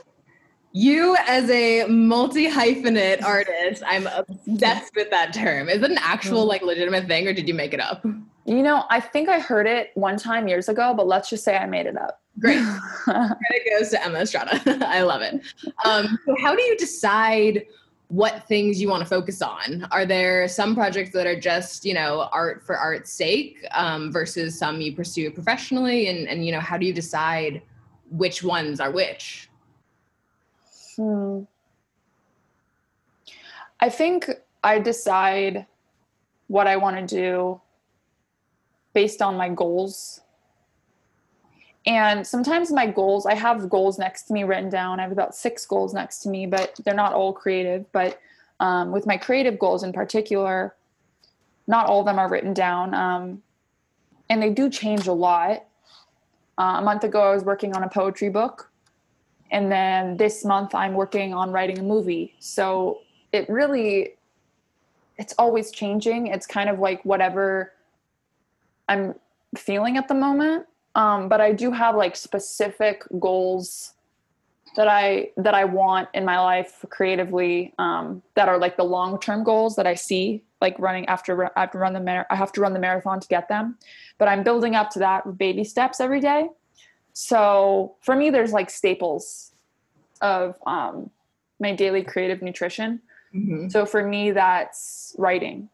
you 0.72 1.16
as 1.26 1.48
a 1.50 1.86
multi 1.86 2.50
hyphenate 2.50 3.22
artist. 3.22 3.82
I'm 3.86 4.06
obsessed 4.06 4.94
with 4.94 5.10
that 5.10 5.32
term. 5.32 5.68
Is 5.68 5.82
it 5.82 5.90
an 5.90 5.98
actual, 6.00 6.46
like, 6.46 6.62
legitimate 6.62 7.06
thing, 7.06 7.26
or 7.26 7.32
did 7.32 7.48
you 7.48 7.54
make 7.54 7.72
it 7.74 7.80
up? 7.80 8.04
you 8.46 8.62
know 8.62 8.84
i 8.90 9.00
think 9.00 9.28
i 9.30 9.38
heard 9.38 9.66
it 9.66 9.90
one 9.94 10.18
time 10.18 10.46
years 10.46 10.68
ago 10.68 10.92
but 10.94 11.06
let's 11.06 11.30
just 11.30 11.44
say 11.44 11.56
i 11.56 11.64
made 11.64 11.86
it 11.86 11.96
up 11.96 12.20
Great. 12.40 12.64
Credit 13.04 13.62
goes 13.78 13.90
to 13.90 14.04
Emma 14.04 14.18
Estrada. 14.18 14.60
I 14.88 15.02
love 15.02 15.22
it. 15.22 15.40
Um, 15.84 16.18
so, 16.26 16.34
how 16.40 16.54
do 16.54 16.62
you 16.62 16.76
decide 16.76 17.64
what 18.08 18.46
things 18.46 18.80
you 18.80 18.88
want 18.88 19.02
to 19.02 19.08
focus 19.08 19.42
on? 19.42 19.86
Are 19.90 20.06
there 20.06 20.46
some 20.48 20.74
projects 20.74 21.10
that 21.12 21.26
are 21.26 21.38
just, 21.38 21.84
you 21.84 21.94
know, 21.94 22.28
art 22.32 22.62
for 22.64 22.76
art's 22.76 23.12
sake 23.12 23.64
um, 23.72 24.12
versus 24.12 24.58
some 24.58 24.80
you 24.80 24.94
pursue 24.94 25.30
professionally? 25.30 26.08
And, 26.08 26.28
and, 26.28 26.44
you 26.44 26.52
know, 26.52 26.60
how 26.60 26.76
do 26.76 26.86
you 26.86 26.92
decide 26.92 27.62
which 28.10 28.42
ones 28.42 28.78
are 28.80 28.90
which? 28.90 29.48
Hmm. 30.96 31.40
I 33.80 33.88
think 33.88 34.30
I 34.62 34.78
decide 34.78 35.66
what 36.46 36.66
I 36.66 36.76
want 36.76 36.96
to 36.96 37.16
do 37.16 37.60
based 38.92 39.20
on 39.20 39.36
my 39.36 39.48
goals. 39.48 40.20
And 41.86 42.26
sometimes 42.26 42.72
my 42.72 42.86
goals, 42.86 43.26
I 43.26 43.34
have 43.34 43.68
goals 43.68 43.98
next 43.98 44.22
to 44.24 44.32
me 44.32 44.44
written 44.44 44.70
down. 44.70 45.00
I 45.00 45.02
have 45.02 45.12
about 45.12 45.34
six 45.34 45.66
goals 45.66 45.92
next 45.92 46.20
to 46.20 46.30
me, 46.30 46.46
but 46.46 46.78
they're 46.84 46.94
not 46.94 47.12
all 47.12 47.32
creative. 47.32 47.90
But 47.92 48.20
um, 48.60 48.90
with 48.90 49.06
my 49.06 49.18
creative 49.18 49.58
goals 49.58 49.82
in 49.82 49.92
particular, 49.92 50.74
not 51.66 51.86
all 51.86 52.00
of 52.00 52.06
them 52.06 52.18
are 52.18 52.28
written 52.28 52.54
down. 52.54 52.94
Um, 52.94 53.42
and 54.30 54.42
they 54.42 54.50
do 54.50 54.70
change 54.70 55.06
a 55.06 55.12
lot. 55.12 55.64
Uh, 56.56 56.76
a 56.78 56.82
month 56.82 57.04
ago, 57.04 57.20
I 57.20 57.34
was 57.34 57.44
working 57.44 57.76
on 57.76 57.82
a 57.82 57.88
poetry 57.88 58.30
book 58.30 58.70
and 59.54 59.70
then 59.70 60.16
this 60.16 60.44
month 60.44 60.74
i'm 60.74 60.94
working 60.94 61.32
on 61.32 61.50
writing 61.50 61.78
a 61.78 61.82
movie 61.82 62.34
so 62.38 62.98
it 63.32 63.48
really 63.48 64.14
it's 65.16 65.34
always 65.38 65.70
changing 65.70 66.26
it's 66.26 66.46
kind 66.46 66.68
of 66.68 66.78
like 66.78 67.02
whatever 67.04 67.72
i'm 68.88 69.14
feeling 69.56 69.96
at 69.96 70.08
the 70.08 70.14
moment 70.14 70.66
um, 70.94 71.28
but 71.28 71.40
i 71.40 71.52
do 71.52 71.70
have 71.70 71.96
like 71.96 72.16
specific 72.16 73.02
goals 73.18 73.92
that 74.76 74.88
i 74.88 75.28
that 75.36 75.54
i 75.54 75.64
want 75.64 76.08
in 76.14 76.24
my 76.24 76.38
life 76.38 76.84
creatively 76.90 77.72
um, 77.78 78.22
that 78.34 78.48
are 78.48 78.58
like 78.58 78.76
the 78.76 78.84
long 78.84 79.18
term 79.20 79.44
goals 79.44 79.76
that 79.76 79.86
i 79.86 79.94
see 79.94 80.42
like 80.60 80.78
running 80.78 81.06
after 81.06 81.44
i 81.56 81.60
have 81.60 81.70
to 81.70 81.78
run 81.78 81.92
the 81.92 82.00
mar- 82.00 82.26
i 82.30 82.36
have 82.36 82.52
to 82.52 82.60
run 82.60 82.72
the 82.72 82.78
marathon 82.78 83.20
to 83.20 83.28
get 83.28 83.48
them 83.48 83.76
but 84.18 84.28
i'm 84.28 84.42
building 84.42 84.74
up 84.74 84.90
to 84.90 84.98
that 84.98 85.26
with 85.26 85.38
baby 85.38 85.64
steps 85.64 86.00
every 86.00 86.20
day 86.20 86.48
so 87.14 87.94
for 88.00 88.14
me, 88.14 88.28
there's 88.28 88.52
like 88.52 88.68
staples 88.68 89.52
of 90.20 90.56
um, 90.66 91.10
my 91.60 91.74
daily 91.74 92.02
creative 92.02 92.42
nutrition. 92.42 93.00
Mm-hmm. 93.34 93.68
So 93.68 93.86
for 93.86 94.06
me, 94.06 94.32
that's 94.32 95.14
writing. 95.16 95.70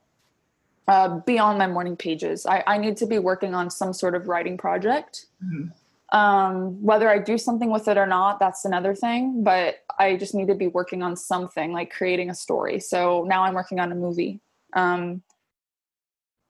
Uh, 0.91 1.21
beyond 1.21 1.57
my 1.57 1.69
morning 1.69 1.97
pages, 1.97 2.47
I, 2.47 2.65
I 2.67 2.77
need 2.77 2.97
to 2.97 3.07
be 3.07 3.21
working 3.21 3.55
on 3.55 3.71
some 3.71 3.93
sort 3.93 4.17
of 4.17 4.27
writing 4.27 4.59
project. 4.59 5.27
Mhm. 5.41 5.73
Um, 6.13 6.83
whether 6.83 7.09
I 7.09 7.21
do 7.21 7.39
something 7.39 7.71
with 7.71 7.87
it 7.87 7.97
or 7.97 8.07
not, 8.07 8.41
that's 8.41 8.65
another 8.65 8.93
thing. 8.97 9.45
But 9.45 9.85
I 10.01 10.17
just 10.17 10.35
need 10.35 10.49
to 10.49 10.57
be 10.57 10.67
working 10.67 11.05
on 11.05 11.15
something 11.15 11.73
like 11.73 11.93
creating 11.93 12.29
a 12.29 12.35
story. 12.35 12.81
So 12.81 13.25
now 13.29 13.45
I'm 13.45 13.55
working 13.55 13.79
on 13.79 13.93
a 13.93 13.95
movie. 13.95 14.41
Um, 14.73 15.23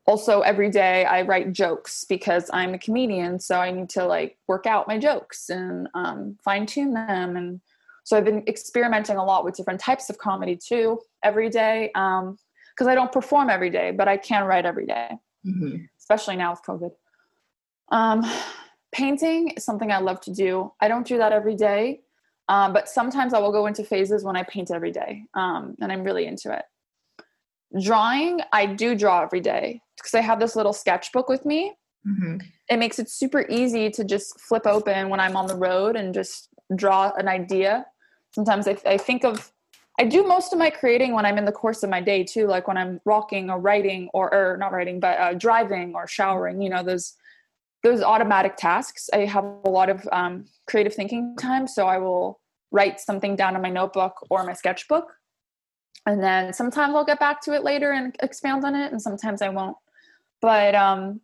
also 0.07 0.41
every 0.41 0.71
day 0.71 1.05
i 1.05 1.23
write 1.23 1.53
jokes 1.53 2.05
because 2.09 2.51
i'm 2.53 2.75
a 2.75 2.79
comedian 2.79 3.39
so 3.39 3.61
i 3.61 3.71
need 3.71 3.89
to 3.89 4.05
like 4.05 4.39
work 4.49 4.67
out 4.67 4.89
my 4.89 4.99
jokes 4.99 5.51
and 5.51 5.89
um, 5.95 6.37
fine 6.43 6.65
tune 6.67 6.95
them 6.95 7.37
and 7.37 7.61
so 8.03 8.17
i've 8.17 8.25
been 8.25 8.43
experimenting 8.49 9.19
a 9.19 9.25
lot 9.25 9.45
with 9.45 9.55
different 9.55 9.79
types 9.79 10.09
of 10.11 10.19
comedy 10.19 10.57
too 10.57 10.99
every 11.23 11.51
day 11.51 11.93
because 12.71 12.87
i 12.87 12.95
don't 12.95 13.13
perform 13.13 13.51
every 13.51 13.71
day 13.71 13.91
but 13.91 14.09
i 14.09 14.17
can 14.17 14.45
write 14.45 14.67
every 14.67 14.87
day 14.87 15.09
Mm-hmm. 15.47 15.77
especially 15.99 16.37
now 16.37 16.51
with 16.51 16.63
covid. 16.63 16.91
Um, 17.91 18.23
painting 18.93 19.49
is 19.57 19.65
something 19.65 19.91
i 19.91 19.99
love 19.99 20.21
to 20.23 20.33
do. 20.35 20.71
I 20.81 20.89
don't 20.89 21.07
do 21.07 21.17
that 21.19 21.33
every 21.33 21.57
day 21.57 22.01
um, 22.49 22.73
but 22.73 22.89
sometimes 22.89 23.33
i 23.33 23.39
will 23.39 23.53
go 23.53 23.67
into 23.67 23.83
phases 23.85 24.23
when 24.25 24.37
i 24.37 24.43
paint 24.43 24.71
every 24.71 24.91
day 24.93 25.25
um, 25.35 25.77
and 25.81 25.91
i'm 25.91 26.03
really 26.05 26.27
into 26.27 26.53
it. 26.53 26.65
Drawing 27.83 28.41
i 28.53 28.67
do 28.67 28.95
draw 28.97 29.23
every 29.23 29.41
day 29.41 29.81
because 29.97 30.13
i 30.15 30.21
have 30.21 30.41
this 30.41 30.57
little 30.57 30.73
sketchbook 30.73 31.29
with 31.29 31.45
me. 31.47 31.73
Mm-hmm. 32.07 32.39
it 32.71 32.79
makes 32.79 32.99
it 32.99 33.11
super 33.11 33.45
easy 33.51 33.91
to 33.91 34.05
just 34.05 34.39
flip 34.41 34.67
open 34.67 35.09
when 35.11 35.21
i'm 35.21 35.37
on 35.37 35.47
the 35.47 35.55
road 35.55 35.97
and 35.97 36.15
just 36.15 36.49
draw 36.77 37.13
an 37.17 37.29
idea. 37.29 37.87
Sometimes 38.35 38.67
i, 38.69 38.77
I 38.87 38.97
think 38.97 39.25
of 39.25 39.53
i 40.01 40.05
do 40.05 40.27
most 40.27 40.53
of 40.53 40.59
my 40.59 40.71
creating 40.71 41.15
when 41.15 41.25
i'm 41.25 41.39
in 41.39 41.45
the 41.45 41.53
course 41.53 41.83
of 41.83 41.91
my 41.91 42.01
day 42.01 42.25
too 42.25 42.47
like 42.47 42.67
when 42.67 42.77
i'm 42.77 43.01
walking 43.05 43.51
or 43.51 43.59
writing 43.59 44.09
or, 44.13 44.33
or 44.35 44.57
not 44.57 44.73
writing 44.73 44.99
but 44.99 45.19
uh, 45.19 45.35
driving 45.35 45.95
or 45.95 46.07
showering 46.07 46.61
you 46.61 46.69
know 46.69 46.83
those 46.83 47.15
those 47.83 48.03
automatic 48.03 48.57
tasks 48.57 49.09
i 49.13 49.19
have 49.19 49.45
a 49.65 49.71
lot 49.71 49.89
of 49.89 50.07
um, 50.13 50.45
creative 50.67 50.95
thinking 50.95 51.37
time 51.37 51.67
so 51.69 51.87
i 51.87 51.99
will 51.99 52.41
write 52.73 53.01
something 53.01 53.37
down 53.37 53.55
in 53.55 53.63
my 53.63 53.71
notebook 53.71 54.27
or 54.31 54.45
my 54.45 54.53
sketchbook 54.53 55.13
and 56.07 56.23
then 56.23 56.53
sometimes 56.53 56.95
I'll 56.95 57.05
get 57.05 57.21
back 57.21 57.41
to 57.43 57.55
it 57.55 57.63
later 57.63 57.93
and 57.93 58.17
expand 58.23 58.65
on 58.65 58.75
it, 58.75 58.91
and 58.91 59.01
sometimes 59.01 59.43
I 59.43 59.49
won't. 59.51 59.77
But 60.41 60.75
um, 60.75 61.21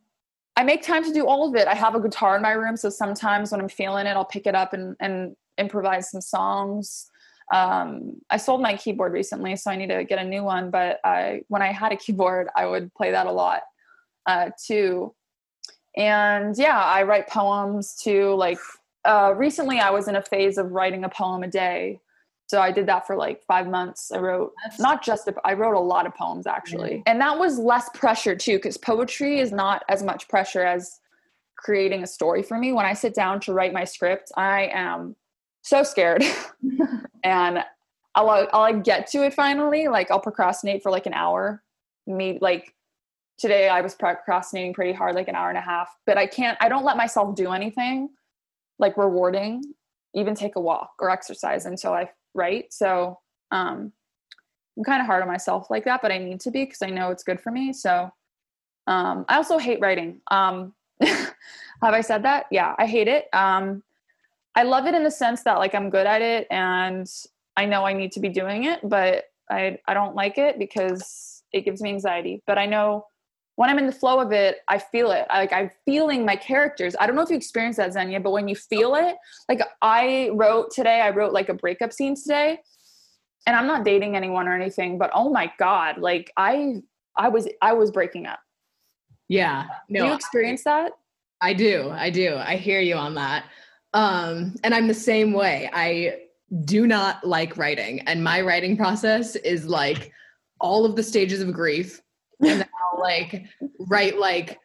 I 0.56 0.64
make 0.64 0.82
time 0.82 1.02
to 1.04 1.12
do 1.12 1.26
all 1.26 1.48
of 1.48 1.54
it. 1.54 1.66
I 1.66 1.74
have 1.74 1.94
a 1.94 2.00
guitar 2.00 2.36
in 2.36 2.42
my 2.42 2.52
room, 2.52 2.76
so 2.76 2.90
sometimes 2.90 3.52
when 3.52 3.60
I'm 3.60 3.68
feeling 3.68 4.06
it, 4.06 4.10
I'll 4.10 4.24
pick 4.24 4.46
it 4.46 4.54
up 4.54 4.72
and, 4.74 4.96
and 5.00 5.34
improvise 5.56 6.10
some 6.10 6.20
songs. 6.20 7.10
Um, 7.54 8.20
I 8.30 8.38
sold 8.38 8.60
my 8.60 8.76
keyboard 8.76 9.12
recently, 9.12 9.56
so 9.56 9.70
I 9.70 9.76
need 9.76 9.88
to 9.88 10.04
get 10.04 10.18
a 10.18 10.24
new 10.24 10.42
one. 10.42 10.70
But 10.70 11.00
I, 11.04 11.42
when 11.48 11.62
I 11.62 11.72
had 11.72 11.92
a 11.92 11.96
keyboard, 11.96 12.48
I 12.56 12.66
would 12.66 12.92
play 12.94 13.10
that 13.12 13.26
a 13.26 13.32
lot 13.32 13.62
uh, 14.26 14.50
too. 14.66 15.14
And 15.96 16.56
yeah, 16.58 16.82
I 16.82 17.04
write 17.04 17.28
poems 17.28 17.94
too. 17.94 18.34
Like 18.34 18.58
uh, 19.04 19.32
recently, 19.36 19.78
I 19.78 19.90
was 19.90 20.08
in 20.08 20.16
a 20.16 20.22
phase 20.22 20.58
of 20.58 20.72
writing 20.72 21.04
a 21.04 21.08
poem 21.08 21.42
a 21.42 21.48
day. 21.48 22.00
So 22.48 22.60
I 22.60 22.70
did 22.70 22.86
that 22.86 23.06
for 23.06 23.16
like 23.16 23.42
five 23.48 23.66
months. 23.66 24.12
I 24.12 24.18
wrote 24.18 24.52
not 24.78 25.02
just 25.02 25.26
a, 25.26 25.34
I 25.44 25.54
wrote 25.54 25.74
a 25.74 25.80
lot 25.80 26.06
of 26.06 26.14
poems 26.14 26.46
actually, 26.46 27.02
and 27.06 27.20
that 27.20 27.36
was 27.38 27.58
less 27.58 27.88
pressure 27.92 28.36
too, 28.36 28.58
because 28.58 28.76
poetry 28.76 29.40
is 29.40 29.50
not 29.50 29.82
as 29.88 30.04
much 30.04 30.28
pressure 30.28 30.62
as 30.64 31.00
creating 31.56 32.04
a 32.04 32.06
story 32.06 32.44
for 32.44 32.56
me. 32.56 32.72
When 32.72 32.86
I 32.86 32.92
sit 32.92 33.14
down 33.14 33.40
to 33.40 33.52
write 33.52 33.72
my 33.72 33.82
script, 33.82 34.30
I 34.36 34.70
am 34.72 35.16
so 35.66 35.82
scared, 35.82 36.22
and 37.24 37.64
I'll 38.14 38.30
I'll 38.30 38.60
like 38.60 38.84
get 38.84 39.08
to 39.08 39.24
it 39.24 39.34
finally. 39.34 39.88
Like 39.88 40.10
I'll 40.10 40.20
procrastinate 40.20 40.82
for 40.82 40.90
like 40.90 41.06
an 41.06 41.14
hour, 41.14 41.62
Me 42.06 42.38
like 42.40 42.72
today 43.38 43.68
I 43.68 43.80
was 43.80 43.94
procrastinating 43.94 44.72
pretty 44.72 44.92
hard, 44.92 45.14
like 45.14 45.28
an 45.28 45.34
hour 45.34 45.48
and 45.48 45.58
a 45.58 45.62
half, 45.62 45.94
but 46.06 46.16
I 46.16 46.26
can't, 46.26 46.56
I 46.60 46.68
don't 46.68 46.84
let 46.84 46.96
myself 46.96 47.34
do 47.34 47.52
anything 47.52 48.08
like 48.78 48.96
rewarding, 48.96 49.62
even 50.14 50.34
take 50.34 50.56
a 50.56 50.60
walk 50.60 50.92
or 51.00 51.10
exercise 51.10 51.66
until 51.66 51.92
I 51.92 52.10
write. 52.34 52.72
So, 52.72 53.18
um, 53.50 53.92
I'm 54.76 54.84
kind 54.84 55.00
of 55.00 55.06
hard 55.06 55.22
on 55.22 55.28
myself 55.28 55.70
like 55.70 55.84
that, 55.84 56.02
but 56.02 56.12
I 56.12 56.18
need 56.18 56.40
to 56.40 56.50
be 56.50 56.64
because 56.64 56.82
I 56.82 56.90
know 56.90 57.10
it's 57.10 57.22
good 57.22 57.40
for 57.40 57.50
me. 57.50 57.72
So, 57.72 58.10
um, 58.86 59.24
I 59.28 59.36
also 59.36 59.58
hate 59.58 59.80
writing. 59.80 60.20
Um, 60.30 60.74
have 61.02 61.34
I 61.82 62.00
said 62.00 62.22
that? 62.24 62.46
Yeah, 62.50 62.74
I 62.78 62.86
hate 62.86 63.08
it. 63.08 63.26
Um, 63.32 63.82
I 64.56 64.62
love 64.62 64.86
it 64.86 64.94
in 64.94 65.04
the 65.04 65.10
sense 65.10 65.42
that 65.42 65.58
like 65.58 65.74
I'm 65.74 65.90
good 65.90 66.06
at 66.06 66.22
it 66.22 66.46
and 66.50 67.06
I 67.56 67.66
know 67.66 67.84
I 67.84 67.92
need 67.92 68.12
to 68.12 68.20
be 68.20 68.30
doing 68.30 68.64
it, 68.64 68.80
but 68.82 69.24
I 69.50 69.78
I 69.86 69.94
don't 69.94 70.14
like 70.14 70.38
it 70.38 70.58
because 70.58 71.42
it 71.52 71.64
gives 71.64 71.80
me 71.80 71.90
anxiety. 71.90 72.42
But 72.46 72.58
I 72.58 72.66
know 72.66 73.04
when 73.56 73.70
I'm 73.70 73.78
in 73.78 73.86
the 73.86 73.92
flow 73.92 74.20
of 74.20 74.32
it, 74.32 74.58
I 74.68 74.78
feel 74.78 75.10
it. 75.10 75.26
I, 75.30 75.40
like 75.40 75.52
I'm 75.52 75.70
feeling 75.84 76.24
my 76.24 76.36
characters. 76.36 76.94
I 77.00 77.06
don't 77.06 77.16
know 77.16 77.22
if 77.22 77.30
you 77.30 77.36
experience 77.36 77.76
that, 77.76 77.92
Xenia, 77.92 78.20
but 78.20 78.30
when 78.30 78.48
you 78.48 78.56
feel 78.56 78.94
it, 78.94 79.16
like 79.48 79.60
I 79.82 80.30
wrote 80.34 80.70
today, 80.72 81.00
I 81.00 81.10
wrote 81.10 81.32
like 81.32 81.48
a 81.48 81.54
breakup 81.54 81.92
scene 81.92 82.14
today, 82.14 82.58
and 83.46 83.56
I'm 83.56 83.66
not 83.66 83.84
dating 83.84 84.16
anyone 84.16 84.46
or 84.46 84.54
anything, 84.54 84.98
but 84.98 85.10
oh 85.14 85.30
my 85.30 85.50
god, 85.58 85.98
like 85.98 86.30
I, 86.36 86.82
I 87.16 87.28
was, 87.28 87.48
I 87.62 87.72
was 87.72 87.90
breaking 87.90 88.26
up. 88.26 88.40
Yeah. 89.28 89.66
No, 89.88 90.00
do 90.00 90.06
you 90.08 90.14
experience 90.14 90.66
I, 90.66 90.82
that? 90.82 90.92
I 91.40 91.54
do. 91.54 91.90
I 91.90 92.10
do. 92.10 92.36
I 92.36 92.56
hear 92.56 92.80
you 92.80 92.94
on 92.94 93.14
that. 93.14 93.44
Um, 93.92 94.54
and 94.62 94.74
I'm 94.74 94.88
the 94.88 94.94
same 94.94 95.32
way. 95.32 95.70
I 95.72 96.20
do 96.64 96.86
not 96.86 97.26
like 97.26 97.56
writing, 97.56 98.00
and 98.00 98.22
my 98.22 98.40
writing 98.40 98.76
process 98.76 99.36
is 99.36 99.66
like 99.66 100.12
all 100.60 100.84
of 100.84 100.96
the 100.96 101.02
stages 101.02 101.40
of 101.40 101.52
grief 101.52 102.00
and 102.40 102.60
then 102.60 102.68
I'll 102.92 103.00
like 103.00 103.46
write 103.78 104.18
like 104.18 104.58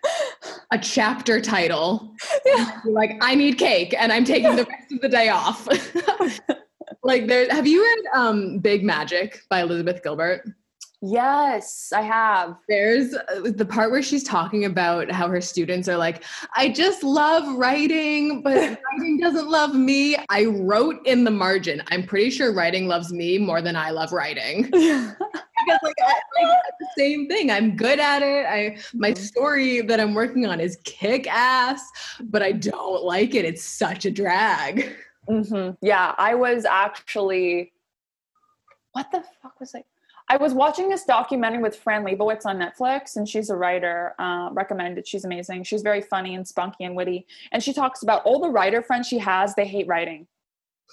a 0.72 0.78
chapter 0.78 1.42
title. 1.42 2.16
Yeah. 2.44 2.82
Like 2.86 3.12
I 3.22 3.36
need 3.36 3.60
cake 3.60 3.94
and 3.98 4.12
I'm 4.12 4.26
taking 4.26 4.56
the 4.56 4.66
rest 4.66 4.92
of 4.92 5.00
the 5.02 5.10
day 5.10 5.30
off. 5.30 5.68
like 7.04 7.28
there 7.28 7.48
have 7.54 7.68
you 7.68 7.82
read 7.84 8.20
um 8.20 8.60
Big 8.60 8.84
Magic 8.84 9.42
by 9.50 9.62
Elizabeth 9.62 10.02
Gilbert? 10.04 10.44
Yes, 11.04 11.92
I 11.96 12.02
have. 12.02 12.58
There's 12.70 13.16
uh, 13.16 13.42
the 13.56 13.66
part 13.66 13.90
where 13.90 14.04
she's 14.04 14.24
talking 14.24 14.66
about 14.66 15.10
how 15.10 15.28
her 15.30 15.42
students 15.42 15.90
are 15.90 15.98
like, 15.98 16.24
I 16.56 16.70
just 16.70 17.02
love 17.02 17.58
writing, 17.58 18.44
but 18.44 18.56
writing 18.92 19.20
doesn't 19.20 19.50
love 19.50 19.74
me. 19.74 20.16
I 20.30 20.46
wrote 20.46 21.06
in 21.08 21.24
the 21.24 21.32
margin, 21.32 21.82
I'm 21.88 22.04
pretty 22.04 22.30
sure 22.30 22.54
writing 22.54 22.88
loves 22.88 23.12
me 23.12 23.40
more 23.40 23.64
than 23.64 23.76
I 23.76 23.90
love 23.90 24.12
writing. 24.12 24.64
because 25.66 25.80
like, 25.84 25.96
I, 26.04 26.14
like 26.44 26.62
the 26.80 26.88
same 26.96 27.28
thing. 27.28 27.50
I'm 27.50 27.76
good 27.76 28.00
at 28.00 28.22
it. 28.22 28.46
I 28.46 28.78
my 28.94 29.14
story 29.14 29.82
that 29.82 30.00
I'm 30.00 30.14
working 30.14 30.46
on 30.46 30.60
is 30.60 30.78
kick 30.84 31.28
ass, 31.28 31.84
but 32.20 32.44
I 32.44 32.52
don't 32.52 33.04
like 33.04 33.34
it. 33.34 33.46
It's 33.46 33.64
such 33.64 34.06
a 34.06 34.12
drag. 34.12 34.96
Mm-hmm. 35.28 35.86
Yeah, 35.86 36.14
I 36.18 36.36
was 36.36 36.66
actually. 36.66 37.74
What 38.94 39.10
the 39.12 39.24
fuck 39.42 39.60
was 39.60 39.74
I? 39.74 39.84
I 40.32 40.38
was 40.38 40.54
watching 40.54 40.88
this 40.88 41.04
documentary 41.04 41.62
with 41.62 41.76
Fran 41.76 42.06
Lebowitz 42.06 42.46
on 42.46 42.58
Netflix, 42.58 43.18
and 43.18 43.28
she's 43.28 43.50
a 43.50 43.56
writer. 43.58 44.16
Uh, 44.18 44.48
recommended. 44.54 45.06
She's 45.06 45.26
amazing. 45.26 45.66
She's 45.66 45.82
very 45.82 46.00
funny 46.00 46.36
and 46.36 46.48
spunky 46.48 46.86
and 46.86 46.96
witty. 46.96 47.28
And 47.52 47.62
she 47.62 47.74
talks 47.74 48.02
about 48.02 48.24
all 48.24 48.40
the 48.40 48.50
writer 48.50 48.82
friends 48.82 49.08
she 49.08 49.18
has. 49.18 49.54
They 49.56 49.68
hate 49.68 49.88
writing, 49.88 50.28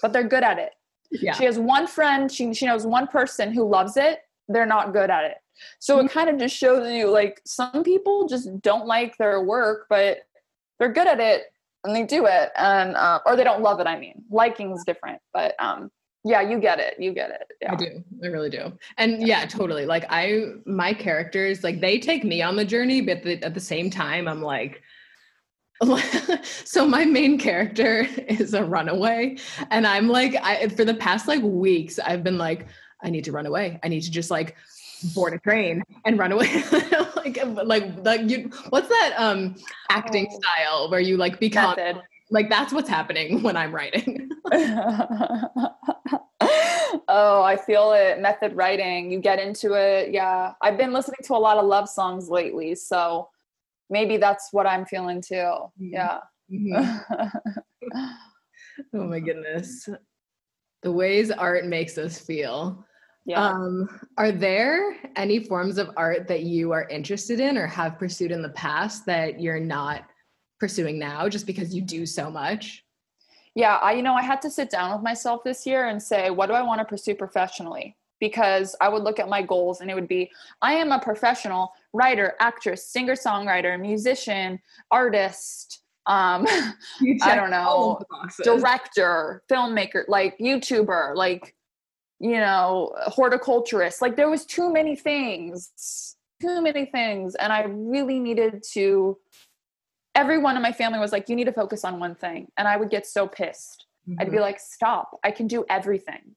but 0.01 0.11
they're 0.11 0.27
good 0.27 0.43
at 0.43 0.59
it. 0.59 0.71
Yeah. 1.09 1.31
She 1.35 1.45
has 1.45 1.57
one 1.57 1.87
friend. 1.87 2.29
She 2.29 2.53
she 2.53 2.65
knows 2.65 2.85
one 2.85 3.07
person 3.07 3.53
who 3.53 3.65
loves 3.65 3.95
it. 3.95 4.19
They're 4.49 4.65
not 4.65 4.91
good 4.91 5.09
at 5.09 5.23
it. 5.23 5.37
So 5.79 5.99
it 5.99 6.03
mm-hmm. 6.03 6.19
kind 6.19 6.29
of 6.29 6.37
just 6.37 6.57
shows 6.57 6.91
you 6.91 7.09
like 7.09 7.39
some 7.45 7.81
people 7.81 8.27
just 8.27 8.61
don't 8.61 8.87
like 8.87 9.15
their 9.15 9.41
work, 9.41 9.85
but 9.89 10.17
they're 10.79 10.91
good 10.91 11.07
at 11.07 11.21
it 11.21 11.43
and 11.85 11.95
they 11.95 12.03
do 12.03 12.25
it, 12.25 12.49
and 12.57 12.97
uh, 12.97 13.21
or 13.25 13.37
they 13.37 13.45
don't 13.45 13.61
love 13.61 13.79
it. 13.79 13.87
I 13.87 13.97
mean, 13.97 14.21
liking 14.29 14.73
is 14.73 14.83
different, 14.85 15.21
but 15.33 15.55
um, 15.59 15.91
yeah 16.25 16.41
you 16.41 16.59
get 16.59 16.79
it 16.79 16.95
you 16.99 17.13
get 17.13 17.29
it 17.29 17.47
yeah. 17.61 17.71
i 17.71 17.75
do 17.75 18.03
i 18.23 18.27
really 18.27 18.49
do 18.49 18.71
and 18.97 19.21
yeah. 19.21 19.41
yeah. 19.41 19.45
totally 19.45 19.85
like 19.85 20.05
i 20.09 20.43
my 20.65 20.93
characters 20.93 21.63
like 21.63 21.79
they 21.79 21.97
take 21.97 22.23
me 22.23 22.41
on 22.41 22.55
the 22.55 22.65
journey 22.65 23.01
but 23.01 23.23
the, 23.23 23.41
at 23.43 23.53
the 23.53 23.59
same 23.59 23.89
time 23.89 24.27
i'm 24.27 24.41
like 24.41 24.81
so 26.65 26.85
my 26.85 27.05
main 27.05 27.37
character 27.37 28.05
is 28.27 28.53
a 28.53 28.63
runaway 28.63 29.37
and 29.71 29.87
i'm 29.87 30.09
like 30.09 30.35
i 30.43 30.67
for 30.67 30.83
the 30.83 30.95
past 30.95 31.27
like 31.27 31.41
weeks 31.41 31.99
i've 31.99 32.23
been 32.23 32.37
like 32.37 32.67
i 33.01 33.09
need 33.09 33.23
to 33.23 33.31
run 33.31 33.45
away 33.45 33.79
i 33.83 33.87
need 33.87 34.01
to 34.01 34.11
just 34.11 34.29
like 34.29 34.57
board 35.15 35.33
a 35.33 35.39
train 35.39 35.81
and 36.03 36.19
run 36.19 36.33
away 36.33 36.61
like 37.15 37.39
like 37.63 37.85
like 38.03 38.29
you 38.29 38.51
what's 38.71 38.89
that 38.89 39.13
um 39.17 39.55
acting 39.89 40.27
oh. 40.29 40.39
style 40.39 40.91
where 40.91 40.99
you 40.99 41.15
like 41.15 41.39
become 41.39 41.73
like 42.31 42.49
that's 42.49 42.71
what's 42.71 42.89
happening 42.89 43.41
when 43.41 43.57
I'm 43.57 43.73
writing. 43.73 44.29
oh, 47.07 47.41
I 47.43 47.57
feel 47.57 47.93
it. 47.93 48.19
Method 48.19 48.55
writing. 48.55 49.11
You 49.11 49.19
get 49.19 49.39
into 49.39 49.73
it. 49.73 50.11
Yeah. 50.11 50.53
I've 50.61 50.77
been 50.77 50.93
listening 50.93 51.19
to 51.23 51.33
a 51.33 51.37
lot 51.37 51.57
of 51.57 51.65
love 51.65 51.89
songs 51.89 52.29
lately. 52.29 52.75
So 52.75 53.29
maybe 53.89 54.17
that's 54.17 54.49
what 54.51 54.67
I'm 54.67 54.85
feeling 54.85 55.21
too. 55.21 55.35
Mm-hmm. 55.35 55.93
Yeah. 55.93 56.19
Mm-hmm. 56.51 57.37
oh 58.95 59.03
my 59.03 59.19
goodness. 59.19 59.87
The 60.81 60.91
ways 60.91 61.31
art 61.31 61.65
makes 61.65 61.97
us 61.97 62.19
feel. 62.19 62.85
Yeah. 63.25 63.45
Um, 63.45 63.87
are 64.17 64.31
there 64.31 64.95
any 65.15 65.39
forms 65.39 65.77
of 65.77 65.91
art 65.97 66.27
that 66.29 66.43
you 66.43 66.71
are 66.71 66.87
interested 66.87 67.39
in 67.39 67.57
or 67.57 67.67
have 67.67 67.99
pursued 67.99 68.31
in 68.31 68.41
the 68.41 68.49
past 68.49 69.05
that 69.05 69.39
you're 69.39 69.59
not 69.59 70.05
pursuing 70.59 70.97
now 70.97 71.29
just 71.29 71.45
because 71.45 71.73
you 71.73 71.81
do 71.81 72.05
so 72.05 72.31
much? 72.31 72.83
Yeah, 73.55 73.77
I 73.77 73.93
you 73.93 74.03
know, 74.03 74.13
I 74.13 74.21
had 74.21 74.41
to 74.43 74.49
sit 74.49 74.69
down 74.69 74.93
with 74.93 75.03
myself 75.03 75.43
this 75.43 75.65
year 75.65 75.87
and 75.87 76.01
say, 76.01 76.29
what 76.29 76.47
do 76.47 76.53
I 76.53 76.61
want 76.61 76.79
to 76.79 76.85
pursue 76.85 77.15
professionally? 77.15 77.95
Because 78.19 78.75
I 78.81 78.89
would 78.89 79.03
look 79.03 79.19
at 79.19 79.29
my 79.29 79.41
goals 79.41 79.81
and 79.81 79.89
it 79.89 79.95
would 79.95 80.07
be 80.07 80.31
I 80.61 80.73
am 80.73 80.91
a 80.91 80.99
professional 80.99 81.71
writer, 81.93 82.35
actress, 82.39 82.87
singer-songwriter, 82.87 83.79
musician, 83.79 84.59
artist, 84.91 85.81
um 86.05 86.45
I 87.21 87.35
don't 87.35 87.51
know, 87.51 88.01
director, 88.43 89.43
filmmaker, 89.49 90.03
like 90.07 90.37
YouTuber, 90.37 91.15
like 91.15 91.55
you 92.21 92.37
know, 92.37 92.93
horticulturist. 93.07 94.01
Like 94.01 94.17
there 94.17 94.29
was 94.29 94.45
too 94.45 94.73
many 94.73 94.95
things, 94.95 96.15
too 96.41 96.61
many 96.61 96.85
things 96.85 97.35
and 97.35 97.51
I 97.51 97.63
really 97.63 98.19
needed 98.19 98.63
to 98.73 99.17
everyone 100.15 100.55
in 100.55 100.61
my 100.61 100.71
family 100.71 100.99
was 100.99 101.11
like, 101.11 101.29
you 101.29 101.35
need 101.35 101.45
to 101.45 101.53
focus 101.53 101.83
on 101.83 101.99
one 101.99 102.15
thing. 102.15 102.51
And 102.57 102.67
I 102.67 102.77
would 102.77 102.89
get 102.89 103.07
so 103.07 103.27
pissed. 103.27 103.85
Mm-hmm. 104.07 104.19
I'd 104.19 104.25
be 104.25 104.31
mm-hmm. 104.31 104.41
like, 104.41 104.59
stop, 104.59 105.19
I 105.23 105.31
can 105.31 105.47
do 105.47 105.65
everything. 105.69 106.35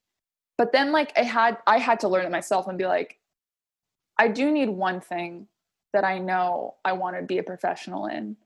But 0.59 0.73
then 0.73 0.93
like 0.93 1.13
I 1.17 1.23
had 1.23 1.59
I 1.67 1.79
had 1.79 2.01
to 2.01 2.09
learn 2.09 2.27
it 2.27 2.31
myself 2.31 2.69
and 2.69 2.79
be 2.79 2.87
like, 2.87 3.19
I 4.19 4.29
do 4.29 4.51
need 4.53 4.69
one 4.69 5.01
thing 5.01 5.49
that 5.93 6.05
I 6.05 6.19
know 6.19 6.75
I 6.85 6.93
want 6.93 7.17
to 7.17 7.23
be 7.23 7.39
a 7.39 7.43
professional 7.43 8.07
in. 8.07 8.37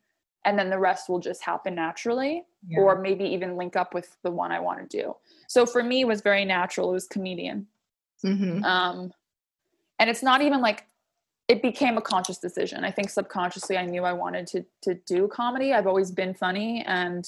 And 0.45 0.59
then 0.59 0.71
the 0.71 0.79
rest 0.79 1.09
will 1.09 1.19
just 1.19 1.43
happen 1.43 1.75
naturally, 1.75 2.45
yeah. 2.69 2.79
or 2.79 3.01
maybe 3.01 3.25
even 3.25 3.57
link 3.57 3.75
up 3.75 3.95
with 3.95 4.17
the 4.23 4.31
one 4.31 4.53
I 4.53 4.61
want 4.61 4.89
to 4.89 5.03
do. 5.03 5.17
So 5.49 5.67
for 5.67 5.83
me, 5.83 6.03
it 6.03 6.07
was 6.07 6.21
very 6.21 6.45
natural. 6.45 6.91
It 6.91 6.95
was 6.95 7.09
comedian. 7.09 7.67
Mm-hmm. 8.25 8.65
Um, 8.65 9.13
and 9.99 10.09
it's 10.09 10.23
not 10.23 10.43
even 10.43 10.61
like 10.61 10.87
it 11.49 11.63
became 11.63 11.97
a 11.97 12.03
conscious 12.03 12.39
decision. 12.39 12.85
I 12.85 12.91
think 12.91 13.11
subconsciously 13.11 13.77
I 13.77 13.87
knew 13.87 14.05
I 14.05 14.13
wanted 14.13 14.47
to 14.49 14.65
to 14.83 14.95
do 15.07 15.29
comedy. 15.29 15.73
I've 15.73 15.87
always 15.87 16.11
been 16.11 16.35
funny 16.35 16.83
and 16.87 17.27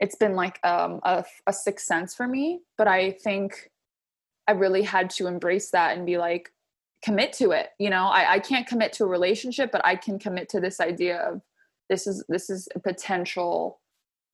it's 0.00 0.16
been 0.16 0.34
like 0.34 0.58
um, 0.64 1.00
a, 1.04 1.24
a 1.46 1.52
sixth 1.52 1.86
sense 1.86 2.14
for 2.14 2.26
me. 2.26 2.60
But 2.76 2.88
I 2.88 3.12
think 3.12 3.70
I 4.48 4.52
really 4.52 4.82
had 4.82 5.08
to 5.10 5.26
embrace 5.26 5.70
that 5.70 5.96
and 5.96 6.04
be 6.04 6.18
like, 6.18 6.52
commit 7.02 7.32
to 7.34 7.52
it. 7.52 7.70
You 7.78 7.90
know, 7.90 8.06
I, 8.06 8.34
I 8.34 8.38
can't 8.38 8.66
commit 8.66 8.92
to 8.94 9.04
a 9.04 9.08
relationship, 9.08 9.70
but 9.70 9.84
I 9.84 9.94
can 9.94 10.18
commit 10.18 10.48
to 10.50 10.60
this 10.60 10.80
idea 10.80 11.18
of 11.18 11.42
this 11.88 12.06
is 12.06 12.24
this 12.28 12.50
is 12.50 12.68
a 12.74 12.80
potential 12.80 13.80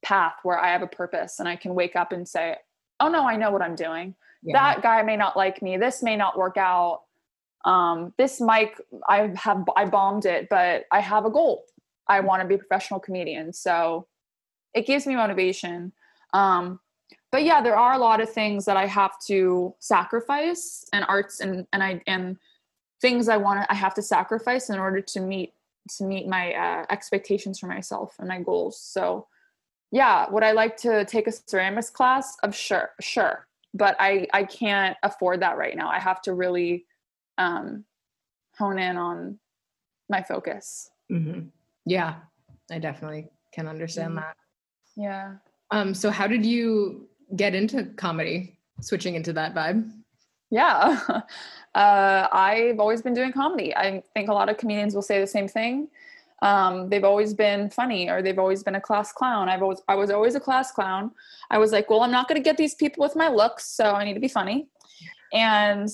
path 0.03 0.37
where 0.45 0.59
I 0.59 0.73
have 0.73 0.83
a 0.83 0.87
purpose 0.87 1.41
and 1.41 1.49
I 1.49 1.57
can 1.57 1.75
wake 1.75 1.97
up 1.97 2.13
and 2.13 2.27
say, 2.27 2.57
oh 3.01 3.09
no, 3.09 3.27
I 3.27 3.37
know 3.37 3.51
what 3.51 3.63
I'm 3.63 3.75
doing. 3.75 4.15
Yeah. 4.43 4.75
That 4.75 4.83
guy 4.83 5.03
may 5.03 5.17
not 5.17 5.37
like 5.37 5.61
me. 5.61 5.77
This 5.77 6.03
may 6.03 6.17
not 6.17 6.39
work 6.39 6.57
out. 6.57 7.03
Um, 7.65 8.15
this 8.17 8.41
mic, 8.41 8.81
I 9.09 9.33
have 9.37 9.65
I 9.77 9.85
bombed 9.85 10.25
it, 10.25 10.49
but 10.49 10.85
I 10.91 11.01
have 11.01 11.25
a 11.25 11.31
goal. 11.31 11.65
I 12.09 12.21
want 12.21 12.43
to 12.43 12.49
be 12.49 12.55
a 12.55 12.59
professional 12.59 13.01
comedian. 13.01 13.53
So 13.53 14.07
it 14.75 14.87
gives 14.87 15.07
me 15.07 15.15
motivation. 15.17 15.93
Um, 16.33 16.81
but 17.33 17.45
yeah, 17.45 17.63
there 17.63 17.77
are 17.77 17.95
a 17.95 17.99
lot 17.99 18.21
of 18.21 18.31
things 18.31 18.65
that 18.65 18.77
I 18.77 18.87
have 18.87 19.13
to 19.27 19.75
sacrifice 19.79 20.85
and 20.93 21.05
arts 21.09 21.41
and 21.41 21.67
and 21.73 21.83
I 21.83 22.03
and 22.07 22.37
things 23.01 23.29
I 23.29 23.37
want 23.37 23.63
to 23.63 23.71
I 23.71 23.75
have 23.75 23.95
to 23.95 24.03
sacrifice 24.03 24.71
in 24.71 24.79
order 24.79 25.01
to 25.01 25.21
meet 25.21 25.53
to 25.97 26.05
meet 26.05 26.27
my 26.27 26.53
uh, 26.55 26.87
expectations 26.91 27.59
for 27.59 27.67
myself 27.67 28.17
and 28.19 28.29
my 28.29 28.41
goals. 28.41 28.81
So 28.81 29.27
yeah, 29.93 30.29
would 30.31 30.45
I 30.45 30.53
like 30.53 30.77
to 30.79 31.05
take 31.05 31.27
a 31.27 31.33
ceramics 31.33 31.91
class? 31.91 32.37
Of 32.43 32.55
sure, 32.55 32.91
sure, 33.01 33.47
but 33.75 33.97
I 33.99 34.27
I 34.33 34.45
can't 34.45 34.97
afford 35.03 35.41
that 35.43 35.57
right 35.57 35.77
now. 35.77 35.89
I 35.89 35.99
have 36.01 36.23
to 36.23 36.35
really 36.35 36.87
um, 37.41 37.85
hone 38.59 38.79
in 38.79 38.97
on 38.97 39.39
my 40.09 40.23
focus. 40.23 40.91
Mm-hmm. 41.11 41.49
Yeah, 41.87 42.17
I 42.71 42.79
definitely 42.79 43.29
can 43.53 43.67
understand 43.67 44.11
mm-hmm. 44.11 44.21
that. 44.21 44.37
Yeah. 44.97 45.35
Um. 45.71 45.95
So, 45.95 46.11
how 46.11 46.27
did 46.27 46.45
you 46.45 47.09
get 47.37 47.55
into 47.55 47.85
comedy? 47.97 48.57
Switching 48.81 49.15
into 49.15 49.33
that 49.35 49.55
vibe. 49.55 49.91
Yeah. 50.51 51.21
Uh, 51.73 52.27
I've 52.33 52.81
always 52.81 53.01
been 53.01 53.15
doing 53.15 53.31
comedy. 53.31 53.73
I 53.77 54.03
think 54.13 54.29
a 54.29 54.33
lot 54.33 54.49
of 54.49 54.57
comedians 54.57 54.93
will 54.93 55.03
say 55.03 55.21
the 55.21 55.27
same 55.29 55.47
thing 55.47 55.87
um, 56.43 56.89
they've 56.89 57.05
always 57.05 57.35
been 57.35 57.69
funny 57.71 58.09
or 58.09 58.23
they've 58.23 58.39
always 58.39 58.63
been 58.63 58.77
a 58.77 58.81
class 58.81 59.13
clown 59.13 59.49
i've 59.49 59.63
always 59.63 59.81
i 59.89 59.95
was 59.95 60.11
always 60.11 60.35
a 60.35 60.41
class 60.41 60.73
clown 60.73 61.11
i 61.51 61.59
was 61.59 61.73
like 61.73 61.91
well 61.91 62.01
i'm 62.01 62.11
not 62.11 62.29
going 62.29 62.41
to 62.41 62.45
get 62.45 62.57
these 62.57 62.75
people 62.75 63.03
with 63.03 63.17
my 63.17 63.29
looks 63.29 63.67
so 63.67 63.93
i 63.93 64.05
need 64.05 64.15
to 64.15 64.21
be 64.21 64.29
funny 64.29 64.67
and 65.33 65.89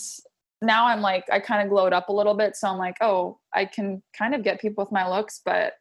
now 0.62 0.86
i'm 0.86 1.00
like 1.00 1.24
i 1.30 1.38
kind 1.38 1.62
of 1.62 1.68
glowed 1.68 1.92
up 1.92 2.08
a 2.08 2.12
little 2.12 2.34
bit 2.34 2.56
so 2.56 2.68
i'm 2.68 2.78
like 2.78 2.96
oh 3.00 3.38
i 3.54 3.64
can 3.64 4.02
kind 4.16 4.34
of 4.34 4.42
get 4.42 4.60
people 4.60 4.82
with 4.82 4.92
my 4.92 5.08
looks 5.08 5.40
but 5.44 5.74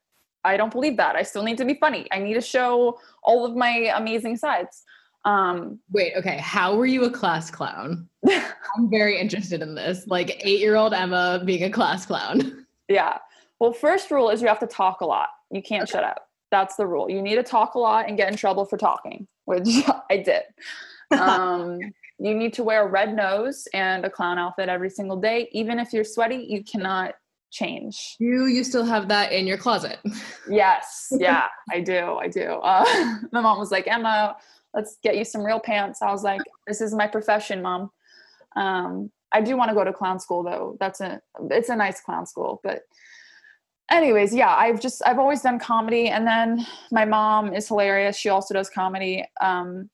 i 0.44 0.58
don't 0.58 0.72
believe 0.72 0.98
that 0.98 1.16
i 1.16 1.24
still 1.24 1.44
need 1.44 1.58
to 1.58 1.66
be 1.66 1.76
funny 1.76 2.08
i 2.12 2.20
need 2.20 2.34
to 2.34 2.42
show 2.42 3.00
all 3.24 3.46
of 3.46 3.56
my 3.56 3.92
amazing 3.96 4.36
sides 4.36 4.84
um 5.24 5.80
wait 5.92 6.14
okay 6.16 6.38
how 6.38 6.76
were 6.76 6.86
you 6.86 7.04
a 7.06 7.10
class 7.10 7.50
clown 7.50 8.08
i'm 8.30 8.90
very 8.90 9.20
interested 9.20 9.62
in 9.62 9.74
this 9.74 10.06
like 10.08 10.40
eight 10.46 10.60
year 10.60 10.76
old 10.76 10.94
emma 10.94 11.42
being 11.46 11.64
a 11.64 11.70
class 11.70 12.06
clown 12.06 12.66
yeah 12.90 13.18
well, 13.60 13.74
first 13.74 14.12
rule 14.12 14.30
is 14.30 14.42
you 14.42 14.48
have 14.48 14.60
to 14.60 14.68
talk 14.68 15.02
a 15.02 15.06
lot. 15.06 15.30
You 15.52 15.62
can't 15.62 15.84
okay. 15.84 15.94
shut 15.94 16.04
up. 16.04 16.28
That's 16.52 16.76
the 16.76 16.86
rule. 16.86 17.10
You 17.10 17.22
need 17.22 17.36
to 17.36 17.44
talk 17.44 17.76
a 17.76 17.80
lot 17.80 18.08
and 18.08 18.18
get 18.18 18.30
in 18.30 18.38
trouble 18.38 18.66
for 18.66 18.78
talking, 18.78 19.28
which 19.46 19.68
I 20.10 20.18
did. 20.18 20.44
Um, 21.12 21.80
you 22.18 22.34
need 22.34 22.54
to 22.54 22.64
wear 22.64 22.86
a 22.86 22.90
red 22.90 23.16
nose 23.16 23.68
and 23.74 24.06
a 24.06 24.10
clown 24.10 24.38
outfit 24.38 24.70
every 24.70 24.90
single 24.90 25.18
day. 25.18 25.50
Even 25.52 25.80
if 25.80 25.92
you're 25.92 26.04
sweaty, 26.04 26.46
you 26.48 26.64
cannot 26.64 27.16
change. 27.52 28.16
You 28.20 28.46
you 28.46 28.64
still 28.64 28.86
have 28.86 29.08
that 29.10 29.32
in 29.32 29.48
your 29.48 29.58
closet. 29.58 30.00
yes. 30.50 31.08
Yeah, 31.12 31.48
I 31.72 31.82
do. 31.82 32.16
I 32.16 32.28
do. 32.28 32.60
Uh, 32.64 32.86
my 33.32 33.42
mom 33.42 33.60
was 33.60 33.72
like, 33.72 33.88
Emma, 33.88 34.36
let's 34.74 34.98
get 35.04 35.18
you 35.18 35.26
some 35.26 35.44
real 35.44 35.60
pants. 35.60 36.02
I 36.02 36.12
was 36.12 36.24
like, 36.24 36.42
this 36.68 36.82
is 36.82 36.94
my 36.94 37.08
profession, 37.08 37.62
mom. 37.62 37.92
Um, 38.56 39.12
I 39.32 39.42
do 39.42 39.58
want 39.58 39.70
to 39.70 39.76
go 39.76 39.84
to 39.84 39.92
clown 39.92 40.20
school 40.20 40.44
though. 40.44 40.78
That's 40.80 41.02
a 41.02 41.22
it's 41.52 41.70
a 41.70 41.76
nice 41.76 42.00
clown 42.02 42.26
school, 42.26 42.62
but 42.64 42.84
anyways 43.92 44.34
yeah 44.34 44.56
i've 44.56 44.82
just 44.82 45.02
i've 45.06 45.20
always 45.20 45.42
done 45.42 45.60
comedy 45.60 46.08
and 46.08 46.26
then 46.26 46.66
my 46.92 47.06
mom 47.06 47.54
is 47.54 47.68
hilarious 47.68 48.18
she 48.18 48.30
also 48.30 48.54
does 48.54 48.70
comedy 48.70 49.24
um, 49.42 49.90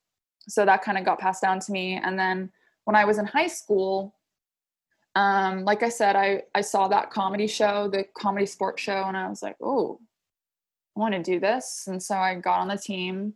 so 0.51 0.65
that 0.65 0.83
kind 0.83 0.97
of 0.97 1.05
got 1.05 1.19
passed 1.19 1.41
down 1.41 1.59
to 1.59 1.71
me. 1.71 1.95
And 1.95 2.17
then 2.17 2.51
when 2.85 2.95
i 2.95 3.05
was 3.05 3.17
in 3.17 3.25
high 3.25 3.47
school 3.47 4.15
um, 5.15 5.65
like 5.65 5.83
i 5.83 5.89
said 5.89 6.15
i 6.15 6.41
i 6.55 6.61
saw 6.61 6.87
that 6.87 7.11
comedy 7.11 7.47
show 7.47 7.89
the 7.89 8.05
comedy 8.17 8.45
sports 8.45 8.81
show 8.81 9.03
and 9.07 9.17
i 9.17 9.27
was 9.27 9.41
like 9.41 9.55
oh 9.61 9.99
i 10.95 10.99
want 10.99 11.13
to 11.13 11.23
do 11.23 11.39
this. 11.39 11.85
And 11.87 12.01
so 12.01 12.15
i 12.15 12.35
got 12.35 12.59
on 12.59 12.67
the 12.67 12.77
team 12.77 13.33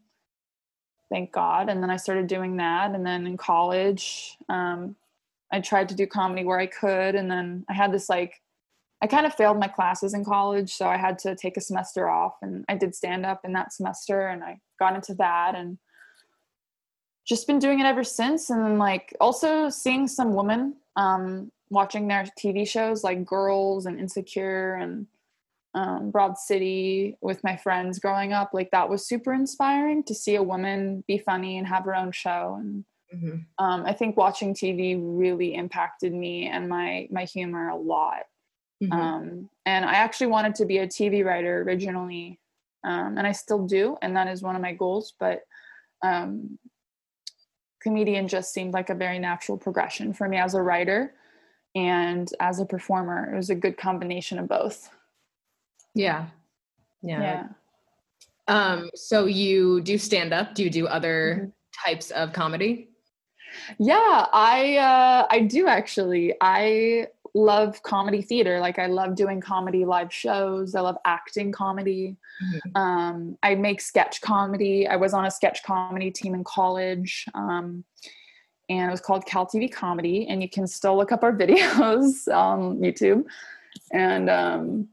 thank 1.11 1.31
god 1.31 1.69
and 1.69 1.81
then 1.81 1.89
i 1.89 1.97
started 1.97 2.27
doing 2.27 2.57
that. 2.57 2.91
And 2.91 3.05
then 3.05 3.27
in 3.27 3.37
college 3.37 4.37
um, 4.49 4.95
i 5.51 5.59
tried 5.61 5.89
to 5.89 5.95
do 5.95 6.07
comedy 6.07 6.43
where 6.43 6.59
i 6.59 6.67
could 6.67 7.15
and 7.15 7.29
then 7.29 7.65
i 7.69 7.73
had 7.73 7.91
this 7.91 8.09
like 8.09 8.41
I 9.01 9.07
kind 9.07 9.25
of 9.25 9.35
failed 9.35 9.59
my 9.59 9.67
classes 9.67 10.13
in 10.13 10.23
college, 10.23 10.73
so 10.73 10.87
I 10.87 10.97
had 10.97 11.19
to 11.19 11.35
take 11.35 11.57
a 11.57 11.61
semester 11.61 12.09
off 12.09 12.37
and 12.41 12.65
I 12.69 12.75
did 12.75 12.95
stand 12.95 13.25
up 13.25 13.41
in 13.43 13.53
that 13.53 13.73
semester 13.73 14.27
and 14.27 14.43
I 14.43 14.59
got 14.79 14.95
into 14.95 15.13
that 15.15 15.53
and 15.53 15.77
just 17.25 17.47
been 17.47 17.59
doing 17.59 17.79
it 17.79 17.85
ever 17.85 18.03
since 18.03 18.49
and 18.49 18.63
then 18.63 18.77
like 18.77 19.15
also 19.19 19.69
seeing 19.69 20.07
some 20.07 20.33
women 20.33 20.75
um, 20.95 21.51
watching 21.69 22.07
their 22.07 22.25
TV 22.39 22.67
shows 22.67 23.03
like 23.03 23.25
Girls 23.25 23.85
and 23.85 23.99
Insecure 23.99 24.75
and 24.75 25.07
um, 25.73 26.11
Broad 26.11 26.37
City 26.37 27.17
with 27.21 27.43
my 27.43 27.57
friends 27.57 27.99
growing 27.99 28.31
up 28.31 28.51
like 28.53 28.71
that 28.71 28.89
was 28.89 29.07
super 29.07 29.33
inspiring 29.33 30.03
to 30.03 30.13
see 30.13 30.35
a 30.35 30.43
woman 30.43 31.03
be 31.07 31.17
funny 31.17 31.57
and 31.57 31.67
have 31.67 31.83
her 31.85 31.95
own 31.95 32.11
show 32.11 32.57
and 32.59 32.85
mm-hmm. 33.13 33.63
um, 33.63 33.85
I 33.85 33.93
think 33.93 34.15
watching 34.15 34.53
TV 34.53 34.97
really 34.99 35.55
impacted 35.55 36.13
me 36.13 36.47
and 36.47 36.69
my 36.69 37.07
my 37.11 37.25
humor 37.25 37.69
a 37.69 37.75
lot 37.75 38.23
Mm-hmm. 38.83 38.91
Um, 38.91 39.49
and 39.65 39.85
I 39.85 39.95
actually 39.95 40.27
wanted 40.27 40.55
to 40.55 40.65
be 40.65 40.79
a 40.79 40.87
TV 40.87 41.23
writer 41.25 41.61
originally, 41.61 42.39
um, 42.83 43.17
and 43.17 43.25
I 43.25 43.31
still 43.31 43.65
do, 43.65 43.97
and 44.01 44.15
that 44.15 44.27
is 44.27 44.41
one 44.41 44.55
of 44.55 44.61
my 44.61 44.73
goals. 44.73 45.13
But 45.19 45.41
um, 46.03 46.59
comedian 47.85 48.27
just 48.27 48.51
seemed 48.51 48.73
like 48.73 48.89
a 48.89 48.95
very 48.95 49.19
natural 49.19 49.59
progression 49.59 50.11
for 50.11 50.27
me 50.27 50.37
as 50.37 50.55
a 50.55 50.61
writer 50.61 51.13
and 51.75 52.31
as 52.39 52.59
a 52.59 52.65
performer. 52.65 53.31
It 53.31 53.35
was 53.35 53.51
a 53.51 53.55
good 53.55 53.77
combination 53.77 54.39
of 54.39 54.47
both. 54.47 54.89
Yeah. 55.93 56.25
Yeah. 57.03 57.21
Yeah. 57.21 57.47
Um, 58.47 58.89
so 58.95 59.25
you 59.25 59.81
do 59.81 59.99
stand 59.99 60.33
up? 60.33 60.55
Do 60.55 60.63
you 60.63 60.71
do 60.71 60.87
other 60.87 61.37
mm-hmm. 61.37 61.87
types 61.87 62.09
of 62.09 62.33
comedy? 62.33 62.89
Yeah, 63.77 64.25
I 64.33 64.77
uh, 64.77 65.27
I 65.29 65.41
do 65.41 65.67
actually. 65.67 66.33
I 66.41 67.07
love 67.35 67.83
comedy 67.83 68.21
theater. 68.21 68.59
Like 68.59 68.79
I 68.79 68.87
love 68.87 69.15
doing 69.15 69.41
comedy 69.41 69.85
live 69.85 70.11
shows. 70.11 70.73
I 70.73 70.79
love 70.79 70.97
acting 71.05 71.51
comedy. 71.51 72.15
Mm-hmm. 72.43 72.81
Um, 72.81 73.37
I 73.43 73.55
make 73.55 73.81
sketch 73.81 74.21
comedy. 74.21 74.87
I 74.87 74.95
was 74.95 75.13
on 75.13 75.25
a 75.25 75.31
sketch 75.31 75.61
comedy 75.63 76.09
team 76.09 76.33
in 76.33 76.43
college. 76.45 77.25
Um, 77.35 77.83
and 78.69 78.87
it 78.87 78.91
was 78.91 79.01
called 79.01 79.25
Cal 79.25 79.45
TV 79.45 79.71
Comedy. 79.71 80.25
And 80.27 80.41
you 80.41 80.49
can 80.49 80.65
still 80.65 80.97
look 80.97 81.11
up 81.11 81.23
our 81.23 81.33
videos 81.37 82.33
on 82.33 82.79
YouTube. 82.79 83.25
And 83.91 84.29
um, 84.29 84.87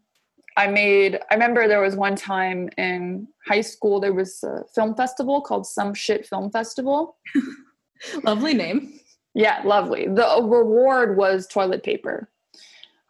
I 0.57 0.67
made, 0.67 1.21
I 1.31 1.35
remember 1.35 1.69
there 1.69 1.81
was 1.81 1.95
one 1.95 2.17
time 2.17 2.69
in 2.77 3.29
high 3.47 3.61
school, 3.61 4.01
there 4.01 4.13
was 4.13 4.43
a 4.43 4.65
film 4.75 4.97
festival 4.97 5.41
called 5.41 5.67
Some 5.67 5.95
Shit 5.95 6.27
Film 6.27 6.51
Festival. 6.51 7.17
Lovely 8.25 8.53
name. 8.53 8.99
Yeah, 9.35 9.63
lovely. 9.65 10.07
The 10.09 10.41
reward 10.43 11.17
was 11.17 11.47
toilet 11.47 11.83
paper. 11.83 12.29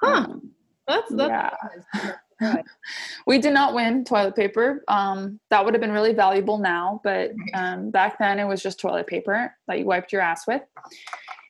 Huh. 0.03 0.27
Um, 0.29 0.51
that's 0.87 1.15
that's 1.15 1.55
yeah. 2.41 2.57
we 3.27 3.39
did 3.39 3.55
not 3.55 3.75
win 3.75 4.05
toilet 4.05 4.35
paper. 4.35 4.83
Um, 4.89 5.39
that 5.51 5.65
would 5.65 5.75
have 5.75 5.81
been 5.81 5.93
really 5.93 6.13
valuable 6.13 6.59
now, 6.59 7.01
but 7.05 7.31
um, 7.55 7.91
back 7.91 8.19
then 8.19 8.39
it 8.39 8.47
was 8.47 8.63
just 8.63 8.81
toilet 8.81 9.07
paper 9.07 9.55
that 9.69 9.79
you 9.79 9.85
wiped 9.85 10.13
your 10.13 10.23
ass 10.23 10.47
with. 10.47 10.63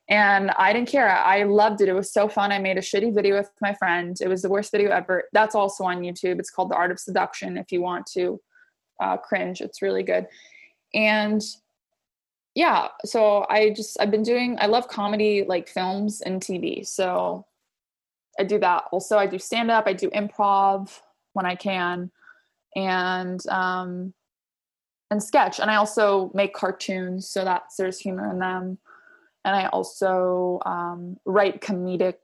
And 0.09 0.51
I 0.51 0.75
didn't 0.75 0.89
care. 0.89 1.09
I 1.09 1.45
loved 1.45 1.81
it. 1.81 1.89
It 1.89 1.95
was 1.95 2.13
so 2.13 2.29
fun. 2.29 2.53
I 2.53 2.59
made 2.59 2.77
a 2.77 2.83
shitty 2.83 3.15
video 3.15 3.39
with 3.39 3.51
my 3.63 3.73
friend. 3.73 4.17
It 4.21 4.29
was 4.29 4.43
the 4.43 4.51
worst 4.51 4.71
video 4.71 4.91
ever. 4.91 5.25
That's 5.33 5.55
also 5.55 5.85
on 5.85 6.03
YouTube. 6.03 6.39
It's 6.39 6.51
called 6.51 6.71
The 6.71 6.77
Art 6.77 6.91
of 6.91 6.99
Seduction 6.99 7.57
if 7.57 7.73
you 7.73 7.81
want 7.81 8.05
to 8.09 8.39
uh, 9.01 9.17
cringe. 9.17 9.63
It's 9.63 9.81
really 9.81 10.03
good. 10.03 10.27
And 10.93 11.41
yeah 12.55 12.89
so 13.05 13.47
i 13.49 13.71
just 13.71 13.99
i've 14.01 14.11
been 14.11 14.23
doing 14.23 14.57
i 14.61 14.67
love 14.67 14.87
comedy 14.89 15.45
like 15.47 15.69
films 15.69 16.21
and 16.21 16.41
tv 16.43 16.87
so 16.87 17.45
i 18.39 18.45
do 18.45 18.59
that. 18.59 18.85
Also 18.93 19.19
i 19.19 19.27
do 19.27 19.39
stand 19.39 19.71
up 19.71 19.87
i 19.87 19.93
do 19.93 20.11
improv 20.11 21.01
when 21.33 21.47
i 21.47 21.55
can. 21.55 22.11
And 22.75 23.45
um 23.49 24.15
and 25.11 25.23
sketch. 25.23 25.61
And 25.61 25.71
i 25.71 25.77
also 25.77 26.31
make 26.35 26.55
cartoons 26.55 27.29
so 27.29 27.45
that 27.45 27.65
there's 27.79 27.99
humor 27.99 28.31
in 28.31 28.39
them. 28.39 28.79
And 29.45 29.57
i 29.57 29.67
also 29.67 30.61
um, 30.65 31.17
write 31.25 31.61
comedic 31.61 32.19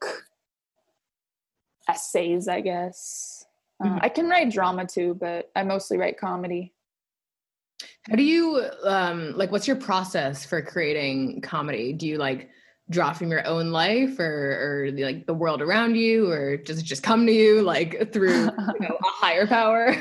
essays 1.88 2.48
i 2.48 2.60
guess. 2.60 3.44
Uh, 3.82 3.88
mm-hmm. 3.88 3.98
i 4.02 4.08
can 4.08 4.28
write 4.28 4.50
drama 4.50 4.86
too 4.86 5.14
but 5.14 5.50
i 5.54 5.62
mostly 5.62 5.98
write 5.98 6.18
comedy. 6.18 6.72
How 8.08 8.16
do 8.16 8.22
you 8.22 8.64
um 8.84 9.36
like 9.36 9.52
what's 9.52 9.66
your 9.66 9.76
process 9.76 10.44
for 10.44 10.62
creating 10.62 11.40
comedy? 11.42 11.92
Do 11.92 12.06
you 12.06 12.18
like 12.18 12.50
draw 12.90 13.12
from 13.12 13.30
your 13.30 13.46
own 13.46 13.70
life 13.70 14.18
or, 14.18 14.24
or 14.24 14.90
like 14.92 15.26
the 15.26 15.34
world 15.34 15.60
around 15.60 15.96
you 15.96 16.30
or 16.30 16.56
does 16.56 16.78
it 16.78 16.84
just 16.84 17.02
come 17.02 17.26
to 17.26 17.32
you 17.32 17.62
like 17.62 18.12
through 18.12 18.44
you 18.44 18.46
know, 18.80 18.98
a 19.00 19.24
higher 19.24 19.46
power? 19.46 19.94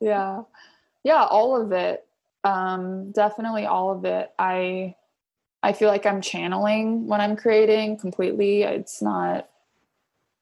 Yeah. 0.00 0.42
Yeah 1.04 1.24
all 1.24 1.60
of 1.60 1.72
it. 1.72 2.06
Um 2.44 3.12
definitely 3.12 3.66
all 3.66 3.90
of 3.92 4.04
it. 4.04 4.30
I 4.38 4.94
i 5.62 5.72
feel 5.72 5.88
like 5.88 6.06
i'm 6.06 6.20
channeling 6.20 7.06
when 7.06 7.20
i'm 7.20 7.36
creating 7.36 7.98
completely. 7.98 8.62
It's 8.62 9.02
not 9.02 9.48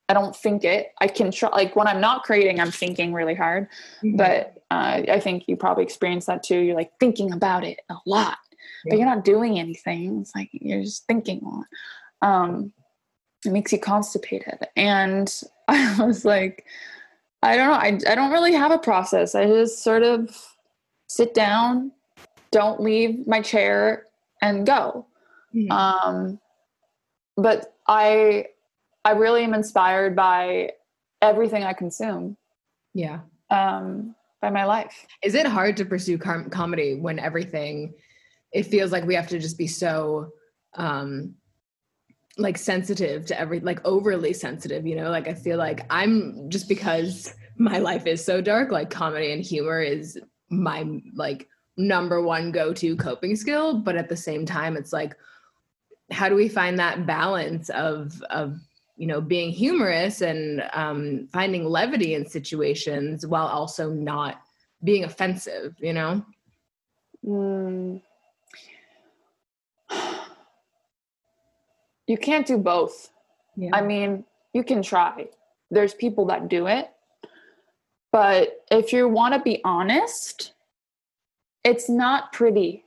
i 0.09 0.12
don't 0.12 0.37
think 0.37 0.64
it 0.64 0.93
i 1.01 1.09
can 1.09 1.31
try 1.31 1.49
like 1.49 1.75
when 1.77 1.87
i'm 1.87 2.01
not 2.01 2.25
creating 2.25 2.61
i'm 2.61 2.70
thinking 2.70 3.14
really 3.14 3.35
hard. 3.35 3.68
Mm-hmm. 4.03 4.16
but 4.16 4.62
uh, 4.70 5.03
i 5.09 5.18
think 5.20 5.45
you 5.47 5.57
probably 5.57 5.85
experience 5.85 6.27
that 6.27 6.43
too. 6.43 6.59
You're 6.59 6.77
like 6.77 6.93
thinking 7.01 7.33
about 7.33 7.64
it 7.64 7.81
a 7.89 7.97
lot. 8.07 8.39
But 8.87 8.99
you're 8.99 9.07
not 9.07 9.24
doing 9.24 9.59
anything. 9.59 10.20
It's 10.20 10.35
like 10.35 10.51
you're 10.53 10.82
just 10.82 11.07
thinking 11.07 11.41
a 11.43 11.49
lot. 11.49 11.66
Um 12.22 12.72
it 13.45 13.53
makes 13.53 13.72
you 13.72 13.78
constipated. 13.78 14.66
And 14.76 15.32
i 15.68 16.05
was 16.05 16.24
like 16.24 16.66
i 17.43 17.57
don't 17.57 17.68
know. 17.68 17.74
I, 17.74 18.12
I 18.12 18.14
don't 18.14 18.32
really 18.32 18.53
have 18.53 18.70
a 18.70 18.78
process. 18.78 19.35
I 19.35 19.47
just 19.47 19.82
sort 19.82 20.03
of 20.03 20.37
sit 21.09 21.35
down 21.35 21.93
don't 22.51 22.80
leave 22.80 23.26
my 23.26 23.41
chair 23.41 24.05
and 24.41 24.66
go. 24.66 25.07
Mm-hmm. 25.55 25.70
um 25.70 26.41
but 27.37 27.76
i 27.87 28.47
i 29.05 29.12
really 29.12 29.45
am 29.45 29.55
inspired 29.55 30.16
by 30.16 30.72
everything 31.22 31.62
i 31.62 31.72
consume 31.72 32.37
yeah. 32.93 33.20
um 33.51 34.16
by 34.45 34.51
my 34.51 34.64
life. 34.66 35.07
Is 35.22 35.35
it 35.35 35.47
hard 35.47 35.74
to 35.78 35.87
pursue 35.87 36.18
com- 36.18 36.51
comedy 36.51 36.97
when 36.97 37.18
everything 37.18 37.95
it 38.55 38.65
feels 38.65 38.93
like 38.93 39.05
we 39.05 39.17
have 39.17 39.29
to 39.29 39.39
just 39.39 39.59
be 39.59 39.67
so 39.67 40.31
um 40.77 41.35
like 42.39 42.57
sensitive 42.57 43.27
to 43.27 43.39
every 43.39 43.61
like 43.61 43.85
overly 43.85 44.33
sensitive 44.33 44.87
you 44.87 44.97
know 44.97 45.11
like 45.11 45.29
i 45.29 45.35
feel 45.35 45.59
like 45.59 45.85
i'm 45.91 46.49
just 46.49 46.69
because 46.69 47.35
my 47.59 47.79
life 47.79 48.07
is 48.07 48.25
so 48.25 48.41
dark 48.41 48.73
like 48.73 48.91
comedy 48.91 49.33
and 49.33 49.45
humor 49.45 49.81
is 49.83 50.19
my 50.49 50.85
like 51.15 51.49
number 51.77 52.23
one 52.23 52.51
go-to 52.51 52.97
coping 52.97 53.37
skill 53.37 53.79
but 53.79 53.97
at 53.97 54.09
the 54.09 54.17
same 54.17 54.47
time 54.47 54.77
it's 54.77 54.93
like 54.93 55.17
how 56.11 56.29
do 56.29 56.35
we 56.35 56.49
find 56.49 56.79
that 56.79 57.07
balance 57.07 57.69
of 57.71 58.21
of 58.31 58.57
you 58.97 59.07
know 59.07 59.21
being 59.21 59.51
humorous 59.51 60.21
and 60.21 60.63
um 60.73 61.29
finding 61.33 61.65
levity 61.65 62.15
in 62.15 62.27
situations 62.27 63.27
while 63.27 63.47
also 63.47 63.91
not 63.91 64.41
being 64.83 65.05
offensive 65.05 65.75
you 65.81 65.93
know 65.93 66.25
mm. 67.25 68.01
You 72.07 72.17
can't 72.17 72.47
do 72.47 72.59
both. 72.59 73.11
Yeah. 73.57 73.71
I 73.73 73.83
mean, 73.83 74.25
you 74.53 74.65
can 74.65 74.83
try. 74.83 75.29
There's 75.71 75.95
people 75.95 76.27
that 76.27 76.49
do 76.49 76.67
it. 76.67 76.91
But 78.13 78.65
if 78.71 78.93
you 78.93 79.09
want 79.09 79.35
to 79.35 79.41
be 79.41 79.61
honest, 79.65 80.53
it's 81.65 81.89
not 81.89 82.33
pretty. 82.33 82.85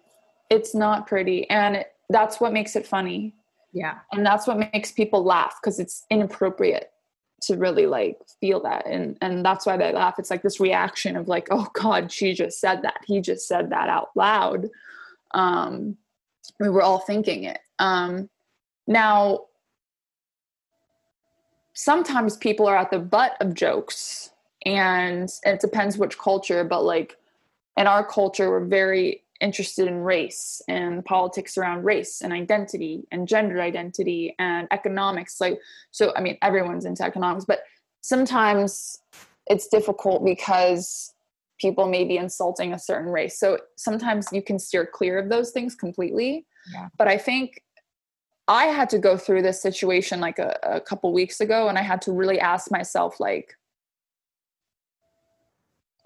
It's 0.50 0.74
not 0.74 1.08
pretty. 1.08 1.50
And 1.50 1.84
that's 2.10 2.40
what 2.40 2.54
makes 2.54 2.76
it 2.76 2.88
funny. 2.88 3.34
Yeah. 3.74 4.00
And 4.14 4.26
that's 4.26 4.48
what 4.48 4.72
makes 4.74 4.92
people 4.92 5.24
laugh 5.24 5.58
because 5.62 5.80
it's 5.80 6.06
inappropriate 6.10 6.92
to 7.42 7.58
really 7.58 7.86
like 7.86 8.18
feel 8.42 8.60
that 8.62 8.86
and 8.88 9.16
and 9.22 9.46
that's 9.46 9.66
why 9.66 9.78
they 9.78 9.94
laugh 9.94 10.16
it's 10.18 10.32
like 10.32 10.42
this 10.42 10.60
reaction 10.60 11.16
of 11.16 11.28
like 11.28 11.48
oh 11.52 11.68
god 11.74 12.12
she 12.12 12.34
just 12.34 12.60
said 12.60 12.82
that 12.82 12.98
he 13.06 13.22
just 13.22 13.48
said 13.48 13.70
that 13.70 13.90
out 13.90 14.10
loud 14.16 14.68
um 15.36 15.96
we 16.60 16.68
were 16.68 16.82
all 16.82 16.98
thinking 16.98 17.44
it 17.44 17.60
um 17.78 18.28
now, 18.88 19.46
sometimes 21.74 22.38
people 22.38 22.66
are 22.66 22.78
at 22.78 22.90
the 22.90 23.00
butt 23.00 23.38
of 23.42 23.54
jokes, 23.54 24.32
and 24.66 25.30
it 25.44 25.60
depends 25.60 25.98
which 25.98 26.18
culture, 26.18 26.64
but 26.64 26.84
like 26.84 27.18
in 27.78 27.86
our 27.86 28.04
culture, 28.06 28.50
we're 28.50 28.66
very 28.66 29.24
interested 29.40 29.88
in 29.88 30.00
race 30.00 30.62
and 30.68 31.06
politics 31.06 31.58
around 31.58 31.84
race 31.84 32.22
and 32.22 32.34
identity 32.34 33.06
and 33.12 33.28
gender 33.28 33.62
identity 33.62 34.36
and 34.40 34.68
economics. 34.72 35.40
Like, 35.40 35.60
so 35.92 36.12
I 36.16 36.22
mean, 36.22 36.38
everyone's 36.42 36.86
into 36.86 37.04
economics, 37.04 37.46
but 37.46 37.60
sometimes 38.02 39.00
it's 39.46 39.68
difficult 39.68 40.26
because 40.26 41.14
people 41.60 41.88
may 41.88 42.04
be 42.04 42.18
insulting 42.18 42.74
a 42.74 42.80
certain 42.80 43.12
race. 43.12 43.40
So 43.40 43.60
sometimes 43.76 44.28
you 44.32 44.42
can 44.42 44.60
steer 44.60 44.86
clear 44.86 45.20
of 45.20 45.30
those 45.30 45.52
things 45.52 45.76
completely. 45.76 46.46
Yeah. 46.74 46.90
But 46.98 47.08
I 47.08 47.18
think 47.18 47.64
I 48.48 48.66
had 48.66 48.90
to 48.92 49.00
go 49.00 49.18
through 49.18 49.42
this 49.42 49.62
situation 49.62 50.22
like 50.22 50.40
a, 50.40 50.58
a 50.64 50.80
couple 50.80 51.12
weeks 51.12 51.42
ago, 51.42 51.68
and 51.68 51.78
I 51.78 51.82
had 51.82 52.02
to 52.04 52.12
really 52.12 52.40
ask 52.40 52.72
myself, 52.72 53.20
like, 53.20 53.56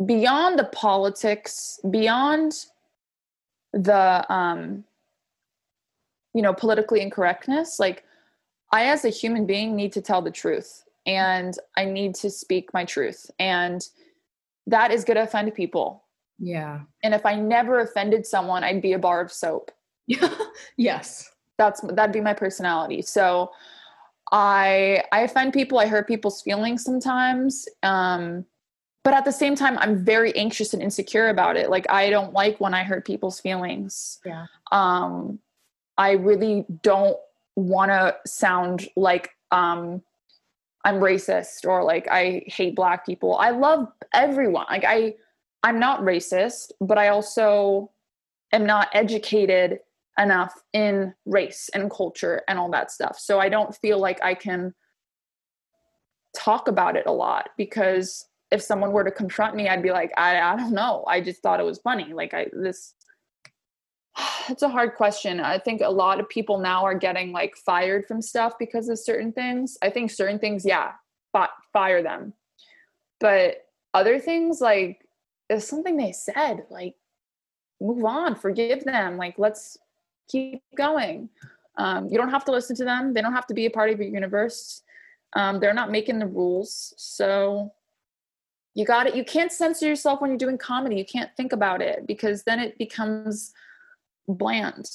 beyond 0.03 0.57
the 0.57 0.63
politics, 0.65 1.79
beyond 1.89 2.65
the, 3.73 4.25
um, 4.33 4.83
you 6.33 6.41
know, 6.41 6.53
politically 6.53 7.01
incorrectness, 7.01 7.79
like, 7.79 8.03
I, 8.71 8.85
as 8.85 9.05
a 9.05 9.09
human 9.09 9.45
being, 9.45 9.75
need 9.75 9.91
to 9.93 10.01
tell 10.01 10.21
the 10.21 10.31
truth 10.31 10.83
and 11.05 11.55
I 11.75 11.85
need 11.85 12.15
to 12.15 12.29
speak 12.29 12.73
my 12.73 12.85
truth. 12.85 13.29
And 13.37 13.85
that 14.65 14.91
is 14.91 15.03
going 15.03 15.15
to 15.15 15.23
offend 15.23 15.53
people. 15.53 16.05
Yeah. 16.39 16.81
And 17.03 17.13
if 17.13 17.25
I 17.25 17.35
never 17.35 17.81
offended 17.81 18.25
someone, 18.25 18.63
I'd 18.63 18.81
be 18.81 18.93
a 18.93 18.99
bar 18.99 19.19
of 19.19 19.31
soap. 19.31 19.71
yes 20.77 21.31
that's 21.61 21.81
that'd 21.81 22.11
be 22.11 22.21
my 22.21 22.33
personality. 22.33 23.01
So 23.01 23.51
i 24.33 25.03
i 25.11 25.21
offend 25.21 25.51
people 25.51 25.77
i 25.77 25.85
hurt 25.85 26.07
people's 26.07 26.41
feelings 26.41 26.85
sometimes 26.85 27.67
um 27.83 28.45
but 29.03 29.13
at 29.13 29.25
the 29.25 29.31
same 29.31 29.55
time 29.55 29.77
i'm 29.79 30.05
very 30.05 30.33
anxious 30.37 30.73
and 30.73 30.81
insecure 30.81 31.27
about 31.27 31.57
it. 31.57 31.69
Like 31.69 31.85
i 31.89 32.09
don't 32.09 32.33
like 32.33 32.59
when 32.59 32.73
i 32.73 32.83
hurt 32.83 33.05
people's 33.05 33.39
feelings. 33.39 34.19
Yeah. 34.25 34.45
Um 34.71 35.39
i 35.97 36.11
really 36.11 36.65
don't 36.81 37.17
want 37.55 37.91
to 37.91 38.15
sound 38.25 38.87
like 38.95 39.31
um 39.51 40.01
i'm 40.85 40.95
racist 40.95 41.65
or 41.65 41.83
like 41.83 42.07
i 42.07 42.43
hate 42.47 42.75
black 42.75 43.05
people. 43.05 43.35
I 43.35 43.49
love 43.49 43.87
everyone. 44.13 44.65
Like 44.69 44.85
i 44.87 45.15
i'm 45.63 45.79
not 45.79 46.01
racist 46.01 46.71
but 46.79 46.97
i 46.97 47.09
also 47.09 47.91
am 48.53 48.65
not 48.65 48.87
educated 48.93 49.79
enough 50.19 50.53
in 50.73 51.13
race 51.25 51.69
and 51.73 51.89
culture 51.89 52.41
and 52.47 52.59
all 52.59 52.69
that 52.71 52.91
stuff. 52.91 53.17
So 53.19 53.39
I 53.39 53.49
don't 53.49 53.75
feel 53.75 53.99
like 53.99 54.23
I 54.23 54.33
can 54.33 54.73
talk 56.35 56.67
about 56.67 56.95
it 56.95 57.05
a 57.05 57.11
lot 57.11 57.49
because 57.57 58.27
if 58.51 58.61
someone 58.61 58.91
were 58.91 59.03
to 59.03 59.11
confront 59.11 59.55
me, 59.55 59.69
I'd 59.69 59.83
be 59.83 59.91
like, 59.91 60.11
I, 60.17 60.39
I 60.39 60.55
don't 60.57 60.73
know. 60.73 61.05
I 61.07 61.21
just 61.21 61.41
thought 61.41 61.59
it 61.59 61.65
was 61.65 61.79
funny. 61.79 62.13
Like 62.13 62.33
I 62.33 62.47
this 62.51 62.93
it's 64.49 64.63
a 64.63 64.69
hard 64.69 64.95
question. 64.95 65.39
I 65.39 65.57
think 65.57 65.81
a 65.81 65.89
lot 65.89 66.19
of 66.19 66.29
people 66.29 66.59
now 66.59 66.83
are 66.83 66.97
getting 66.97 67.31
like 67.31 67.55
fired 67.55 68.05
from 68.05 68.21
stuff 68.21 68.53
because 68.59 68.89
of 68.89 68.99
certain 68.99 69.31
things. 69.31 69.77
I 69.81 69.89
think 69.89 70.11
certain 70.11 70.39
things, 70.39 70.65
yeah, 70.65 70.91
fire 71.73 72.03
them. 72.03 72.33
But 73.19 73.65
other 73.93 74.19
things 74.19 74.61
like 74.61 75.05
if 75.49 75.63
something 75.63 75.97
they 75.97 76.11
said, 76.11 76.65
like 76.69 76.95
move 77.79 78.03
on, 78.05 78.35
forgive 78.35 78.83
them. 78.83 79.17
Like 79.17 79.35
let's 79.37 79.77
keep 80.31 80.61
going. 80.77 81.29
Um, 81.77 82.09
you 82.09 82.17
don't 82.17 82.29
have 82.29 82.45
to 82.45 82.51
listen 82.51 82.75
to 82.77 82.85
them. 82.85 83.13
They 83.13 83.21
don't 83.21 83.33
have 83.33 83.47
to 83.47 83.53
be 83.53 83.65
a 83.65 83.71
part 83.71 83.89
of 83.89 83.99
your 83.99 84.09
universe. 84.09 84.83
Um, 85.33 85.59
they're 85.59 85.73
not 85.73 85.91
making 85.91 86.19
the 86.19 86.27
rules. 86.27 86.93
So 86.97 87.71
you 88.73 88.85
got 88.85 89.07
it. 89.07 89.15
You 89.15 89.23
can't 89.23 89.51
censor 89.51 89.87
yourself 89.87 90.21
when 90.21 90.31
you're 90.31 90.37
doing 90.37 90.57
comedy. 90.57 90.97
You 90.97 91.05
can't 91.05 91.29
think 91.35 91.53
about 91.53 91.81
it 91.81 92.07
because 92.07 92.43
then 92.43 92.59
it 92.59 92.77
becomes 92.77 93.53
bland. 94.27 94.89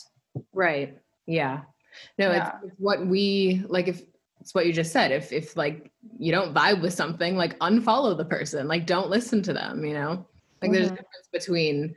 Right. 0.53 0.99
Yeah. 1.26 1.62
No, 2.18 2.30
yeah. 2.30 2.57
It's, 2.62 2.72
it's 2.72 2.80
what 2.80 3.07
we 3.07 3.64
like. 3.68 3.89
If 3.89 4.03
it's 4.41 4.55
what 4.55 4.66
you 4.66 4.72
just 4.72 4.93
said, 4.93 5.12
if 5.12 5.32
if 5.32 5.57
like 5.57 5.91
you 6.18 6.30
don't 6.30 6.55
vibe 6.55 6.82
with 6.82 6.93
something, 6.93 7.37
like 7.37 7.59
unfollow 7.61 8.16
the 8.16 8.24
person. 8.24 8.68
Like 8.68 8.87
don't 8.87 9.11
listen 9.11 9.43
to 9.43 9.53
them. 9.53 9.84
You 9.84 9.95
know, 9.95 10.26
like 10.61 10.70
mm-hmm. 10.70 10.72
there's 10.72 10.87
a 10.89 10.91
difference 10.91 11.28
between 11.32 11.97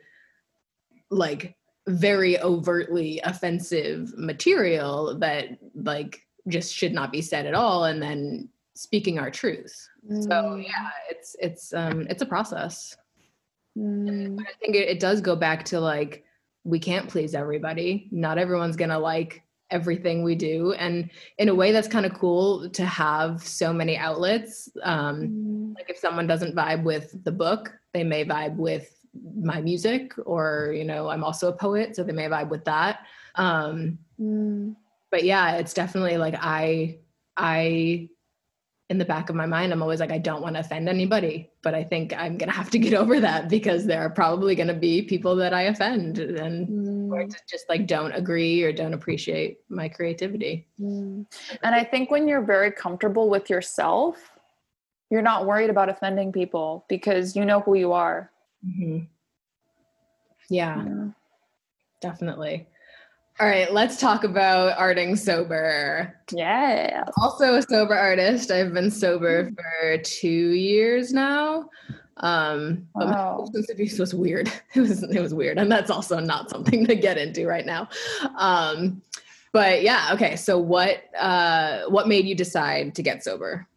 like 1.10 1.56
very 1.90 2.40
overtly 2.42 3.20
offensive 3.24 4.14
material 4.16 5.18
that 5.18 5.58
like 5.74 6.22
just 6.48 6.74
should 6.74 6.94
not 6.94 7.12
be 7.12 7.22
said 7.22 7.46
at 7.46 7.56
all 7.56 7.86
and 7.86 8.02
then 8.02 8.48
speaking 8.76 9.18
our 9.18 9.32
truth 9.32 9.90
mm. 10.10 10.24
so 10.24 10.56
yeah 10.56 10.90
it's 11.10 11.36
it's 11.40 11.74
um 11.74 12.06
it's 12.10 12.22
a 12.22 12.26
process 12.26 12.96
mm. 13.78 14.40
i 14.40 14.52
think 14.60 14.76
it, 14.76 14.88
it 14.88 15.00
does 15.00 15.20
go 15.20 15.36
back 15.36 15.66
to 15.66 15.80
like 15.80 16.24
we 16.64 16.80
can't 16.80 17.10
please 17.10 17.34
everybody 17.34 18.08
not 18.12 18.38
everyone's 18.38 18.76
gonna 18.76 19.00
like 19.00 19.42
everything 19.72 20.24
we 20.24 20.36
do 20.36 20.74
and 20.74 21.10
in 21.40 21.50
a 21.50 21.56
way 21.56 21.72
that's 21.72 21.88
kind 21.88 22.06
of 22.06 22.14
cool 22.14 22.70
to 22.70 22.86
have 22.86 23.46
so 23.46 23.74
many 23.74 23.98
outlets 23.98 24.70
um 24.84 25.22
mm. 25.22 25.76
like 25.76 25.90
if 25.90 25.98
someone 25.98 26.28
doesn't 26.28 26.56
vibe 26.56 26.84
with 26.84 27.24
the 27.24 27.32
book 27.32 27.74
they 27.94 28.04
may 28.04 28.24
vibe 28.24 28.56
with 28.56 28.99
my 29.36 29.62
music 29.62 30.14
or 30.26 30.74
you 30.76 30.84
know 30.84 31.10
i'm 31.10 31.24
also 31.24 31.50
a 31.50 31.54
poet 31.54 31.96
so 31.96 32.04
they 32.04 32.14
may 32.14 32.28
vibe 32.28 32.50
with 32.50 32.64
that 32.66 33.00
um 33.36 33.98
mm. 34.20 34.76
but 35.12 35.24
yeah, 35.24 35.56
it's 35.56 35.74
definitely 35.74 36.18
like 36.18 36.36
I 36.40 37.00
I 37.38 38.10
in 38.90 38.98
the 38.98 39.06
back 39.06 39.30
of 39.30 39.36
my 39.36 39.46
mind, 39.46 39.72
I'm 39.72 39.84
always 39.84 40.00
like, 40.00 40.12
I 40.12 40.18
don't 40.18 40.42
want 40.42 40.56
to 40.56 40.62
offend 40.62 40.90
anybody, 40.90 41.52
but 41.62 41.76
I 41.76 41.84
think 41.84 42.12
I'm 42.18 42.40
gonna 42.40 42.52
have 42.52 42.72
to 42.72 42.80
get 42.80 42.96
over 42.96 43.20
that 43.20 43.48
because 43.48 43.86
there 43.86 44.02
are 44.02 44.10
probably 44.10 44.56
gonna 44.56 44.74
be 44.74 45.04
people 45.04 45.36
that 45.38 45.54
I 45.54 45.64
offend 45.64 46.18
and 46.18 46.68
mm. 46.68 47.36
just 47.48 47.70
like 47.70 47.86
don't 47.86 48.14
agree 48.14 48.64
or 48.64 48.72
don't 48.72 48.96
appreciate 48.96 49.60
my 49.70 49.90
creativity. 49.90 50.68
Mm. 50.80 51.26
And 51.64 51.76
I 51.76 51.84
think 51.84 52.10
when 52.10 52.28
you're 52.28 52.42
very 52.42 52.72
comfortable 52.72 53.30
with 53.30 53.50
yourself, 53.50 54.32
you're 55.12 55.22
not 55.22 55.46
worried 55.46 55.70
about 55.70 55.90
offending 55.90 56.32
people 56.32 56.86
because 56.90 57.36
you 57.36 57.46
know 57.46 57.62
who 57.62 57.76
you 57.76 57.94
are. 57.94 58.32
Mm-hmm. 58.66 59.06
Yeah, 60.50 60.84
yeah, 60.84 61.08
definitely. 62.02 62.68
All 63.40 63.48
right, 63.48 63.72
let's 63.72 63.98
talk 63.98 64.26
about 64.26 64.78
arting 64.78 65.18
sober. 65.18 66.14
Yeah. 66.32 67.06
Also 67.22 67.56
a 67.56 67.62
sober 67.62 67.96
artist. 67.96 68.52
I've 68.52 68.74
been 68.74 68.92
sober 68.92 69.46
mm. 69.46 69.56
for 69.56 69.98
two 70.04 70.52
years 70.52 71.14
now. 71.14 71.70
Um, 72.18 72.86
but 72.94 73.08
wow. 73.08 73.38
my 73.38 73.46
substance 73.46 73.70
abuse 73.72 73.98
was 73.98 74.14
weird. 74.14 74.52
It 74.76 74.82
was 74.82 75.04
it 75.04 75.22
was 75.22 75.34
weird, 75.34 75.58
and 75.58 75.72
that's 75.72 75.90
also 75.90 76.20
not 76.20 76.50
something 76.50 76.86
to 76.88 76.96
get 76.96 77.18
into 77.18 77.48
right 77.48 77.66
now. 77.66 77.88
Um, 78.38 79.02
but 79.52 79.84
yeah, 79.84 80.10
okay. 80.14 80.36
So 80.36 80.58
what 80.60 81.04
uh, 81.18 81.84
what 81.88 82.08
made 82.08 82.26
you 82.26 82.36
decide 82.36 82.94
to 82.96 83.02
get 83.02 83.24
sober? 83.24 83.68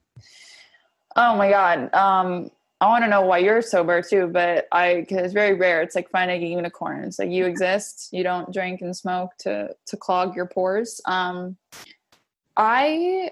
Oh 1.14 1.37
my 1.37 1.51
god. 1.51 1.95
Um, 1.95 2.51
I 2.83 2.89
want 2.89 3.05
to 3.05 3.09
know 3.09 3.20
why 3.22 3.39
you're 3.39 3.62
sober 3.62 4.03
too, 4.03 4.26
but 4.26 4.66
I 4.72 5.07
cause 5.09 5.18
it's 5.18 5.33
very 5.33 5.55
rare. 5.55 5.83
It's 5.83 5.95
like 5.95 6.11
finding 6.11 6.43
a 6.43 6.47
unicorn. 6.49 7.05
It's 7.05 7.16
like 7.16 7.30
you 7.30 7.47
exist. 7.47 8.09
You 8.11 8.24
don't 8.24 8.53
drink 8.53 8.80
and 8.80 8.97
smoke 8.97 9.30
to 9.39 9.76
to 9.87 9.97
clog 9.97 10.35
your 10.35 10.47
pores. 10.47 11.01
Um, 11.05 11.57
I 12.57 13.30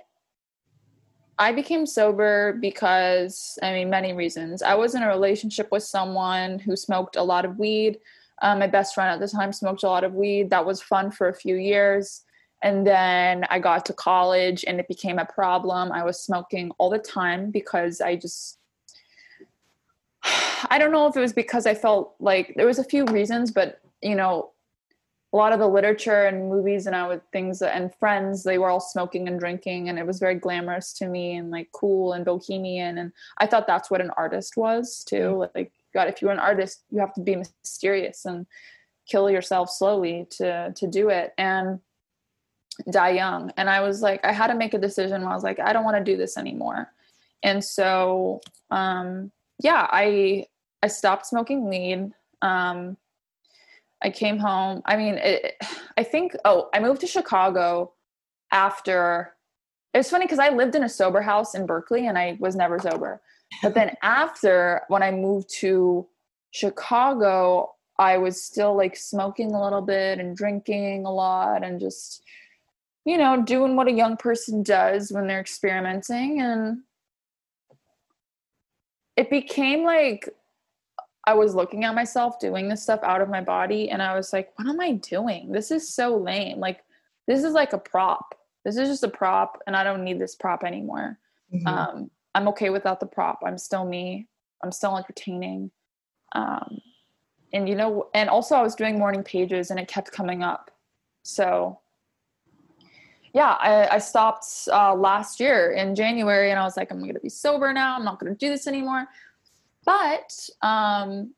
I 1.37 1.51
became 1.51 1.85
sober 1.85 2.59
because 2.61 3.59
I 3.61 3.73
mean 3.73 3.91
many 3.91 4.13
reasons. 4.13 4.63
I 4.63 4.77
was 4.77 4.95
in 4.95 5.03
a 5.03 5.09
relationship 5.09 5.73
with 5.73 5.83
someone 5.83 6.61
who 6.61 6.77
smoked 6.77 7.17
a 7.17 7.23
lot 7.25 7.45
of 7.45 7.59
weed. 7.59 7.99
Um, 8.43 8.61
my 8.61 8.69
best 8.69 8.95
friend 8.95 9.11
at 9.11 9.19
the 9.19 9.37
time 9.37 9.53
smoked 9.53 9.83
a 9.83 9.89
lot 9.89 10.05
of 10.05 10.15
weed. 10.15 10.51
That 10.51 10.65
was 10.65 10.81
fun 10.81 11.11
for 11.11 11.29
a 11.29 11.35
few 11.35 11.57
years. 11.57 12.23
And 12.63 12.87
then 12.87 13.47
I 13.51 13.59
got 13.59 13.85
to 13.87 13.95
college 13.95 14.65
and 14.69 14.79
it 14.79 14.87
became 14.87 15.19
a 15.19 15.25
problem. 15.25 15.91
I 15.91 16.05
was 16.05 16.23
smoking 16.23 16.71
all 16.79 16.89
the 16.89 17.01
time 17.01 17.51
because 17.51 18.01
I 18.01 18.15
just 18.15 18.60
I 20.71 20.79
don't 20.79 20.93
know 20.93 21.07
if 21.07 21.17
it 21.17 21.21
was 21.21 21.33
because 21.33 21.67
I 21.67 21.75
felt 21.75 22.15
like 22.21 22.55
there 22.57 22.67
was 22.67 22.79
a 22.79 22.85
few 22.85 23.05
reasons, 23.07 23.51
but 23.51 23.81
you 24.03 24.15
know, 24.15 24.51
a 25.33 25.37
lot 25.37 25.53
of 25.53 25.61
the 25.61 25.69
literature 25.69 26.25
and 26.25 26.49
movies 26.49 26.87
and 26.87 26.97
I 26.97 27.07
would 27.07 27.23
things 27.31 27.63
and 27.63 27.95
friends, 27.95 28.43
they 28.43 28.59
were 28.59 28.69
all 28.69 28.81
smoking 28.81 29.29
and 29.29 29.39
drinking 29.39 29.89
and 29.89 29.99
it 29.99 30.07
was 30.07 30.19
very 30.19 30.35
glamorous 30.35 30.93
to 30.95 31.07
me 31.07 31.37
and 31.37 31.51
like 31.51 31.71
cool 31.73 32.15
and 32.15 32.25
bohemian. 32.25 32.99
And 32.99 33.13
I 33.39 33.47
thought 33.47 33.67
that's 33.67 33.91
what 33.91 34.01
an 34.01 34.11
artist 34.17 34.57
was 34.57 35.05
too. 35.05 35.17
Mm-hmm. 35.17 35.59
Like 35.59 35.73
God, 35.95 36.09
if 36.09 36.21
you're 36.21 36.33
an 36.33 36.41
artist, 36.41 36.83
you 36.91 36.99
have 36.99 37.15
to 37.15 37.21
be 37.21 37.37
mysterious 37.37 38.25
and 38.25 38.47
kill 39.09 39.31
yourself 39.31 39.71
slowly 39.71 40.27
to 40.31 40.73
to 40.75 40.87
do 40.89 41.11
it 41.11 41.33
and 41.39 41.81
die 42.91 43.11
young. 43.11 43.53
And 43.57 43.71
I 43.71 43.81
was 43.81 44.03
like, 44.03 44.25
I 44.25 44.33
had 44.33 44.49
to 44.49 44.55
make 44.55 44.75
a 44.75 44.79
decision 44.79 45.23
I 45.23 45.35
was 45.35 45.45
like, 45.45 45.61
I 45.61 45.73
don't 45.73 45.85
want 45.85 45.97
to 45.97 46.13
do 46.13 46.17
this 46.17 46.37
anymore. 46.37 46.91
And 47.45 47.63
so 47.63 48.41
um 48.73 49.31
yeah, 49.63 49.87
I 49.91 50.47
I 50.83 50.89
stopped 50.89 51.27
smoking 51.27 51.69
weed. 51.69 52.13
Um, 52.43 52.97
I 54.03 54.11
came 54.11 54.39
home. 54.39 54.83
I 54.87 54.97
mean, 54.97 55.15
it, 55.19 55.57
I 55.97 56.03
think. 56.03 56.35
Oh, 56.45 56.69
I 56.75 56.81
moved 56.81 57.03
to 57.03 57.07
Chicago 57.07 57.93
after. 58.51 59.35
It 59.93 59.99
was 59.99 60.11
funny 60.11 60.25
because 60.25 60.39
I 60.39 60.51
lived 60.51 60.75
in 60.75 60.85
a 60.85 60.89
sober 60.89 61.21
house 61.21 61.55
in 61.55 61.67
Berkeley 61.67 62.07
and 62.07 62.17
I 62.17 62.37
was 62.41 62.55
never 62.55 62.79
sober. 62.79 63.21
But 63.63 63.75
then 63.75 63.95
after, 64.03 64.83
when 64.89 65.03
I 65.03 65.11
moved 65.11 65.51
to 65.61 66.07
Chicago, 66.53 67.73
I 67.99 68.17
was 68.17 68.43
still 68.43 68.77
like 68.77 68.97
smoking 68.97 69.53
a 69.53 69.63
little 69.63 69.83
bit 69.83 70.21
and 70.21 70.37
drinking 70.37 71.05
a 71.05 71.13
lot 71.13 71.65
and 71.65 71.81
just, 71.81 72.23
you 73.05 73.19
know, 73.19 73.43
doing 73.43 73.77
what 73.77 73.89
a 73.89 73.93
young 73.93 74.17
person 74.17 74.63
does 74.63 75.13
when 75.13 75.27
they're 75.27 75.41
experimenting. 75.41 76.41
And 76.41 76.79
it 79.21 79.29
became 79.29 79.85
like 79.85 80.31
I 81.27 81.35
was 81.35 81.55
looking 81.55 81.85
at 81.85 81.95
myself 81.95 82.41
doing 82.41 82.69
this 82.69 82.83
stuff 82.83 83.01
out 83.03 83.21
of 83.21 83.29
my 83.29 83.43
body 83.43 83.91
and 83.91 84.03
I 84.03 84.17
was 84.17 84.33
like, 84.33 84.51
what 84.57 84.67
am 84.67 84.81
I 84.81 84.93
doing? 84.93 85.53
This 85.53 85.71
is 85.71 85.93
so 85.93 86.17
lame. 86.17 86.59
Like, 86.59 86.81
this 87.27 87.45
is 87.45 87.53
like 87.53 87.75
a 87.75 87.79
prop. 87.79 88.35
This 88.65 88.79
is 88.79 88.89
just 88.89 89.05
a 89.05 89.09
prop 89.09 89.61
and 89.67 89.77
I 89.77 89.85
don't 89.85 90.05
need 90.05 90.19
this 90.19 90.37
prop 90.37 90.65
anymore. 90.65 91.19
Mm-hmm. 91.53 91.67
Um, 91.67 92.11
I'm 92.35 92.49
okay 92.49 92.71
without 92.71 92.99
the 92.99 93.07
prop. 93.07 93.41
I'm 93.45 93.59
still 93.59 93.85
me. 93.85 94.27
I'm 94.65 94.73
still 94.73 94.97
entertaining. 94.97 95.71
Um, 96.35 96.81
and 97.53 97.69
you 97.69 97.75
know, 97.75 98.09
and 98.15 98.31
also 98.31 98.55
I 98.55 98.63
was 98.63 98.75
doing 98.75 98.99
morning 98.99 99.23
pages 99.23 99.71
and 99.71 99.79
it 99.79 99.87
kept 99.87 100.13
coming 100.13 100.43
up. 100.43 100.71
So 101.25 101.80
yeah, 103.33 103.57
I, 103.61 103.97
I 103.97 103.99
stopped 103.99 104.45
uh, 104.73 104.95
last 104.95 105.39
year 105.39 105.73
in 105.73 105.95
January 105.95 106.51
and 106.51 106.59
I 106.59 106.65
was 106.65 106.77
like, 106.77 106.91
I'm 106.91 106.99
going 106.99 107.15
to 107.15 107.21
be 107.21 107.29
sober 107.29 107.73
now. 107.73 107.97
I'm 107.97 108.05
not 108.05 108.19
going 108.19 108.33
to 108.33 108.39
do 108.39 108.49
this 108.49 108.67
anymore. 108.67 109.07
But 109.85 110.37
um, 110.63 111.33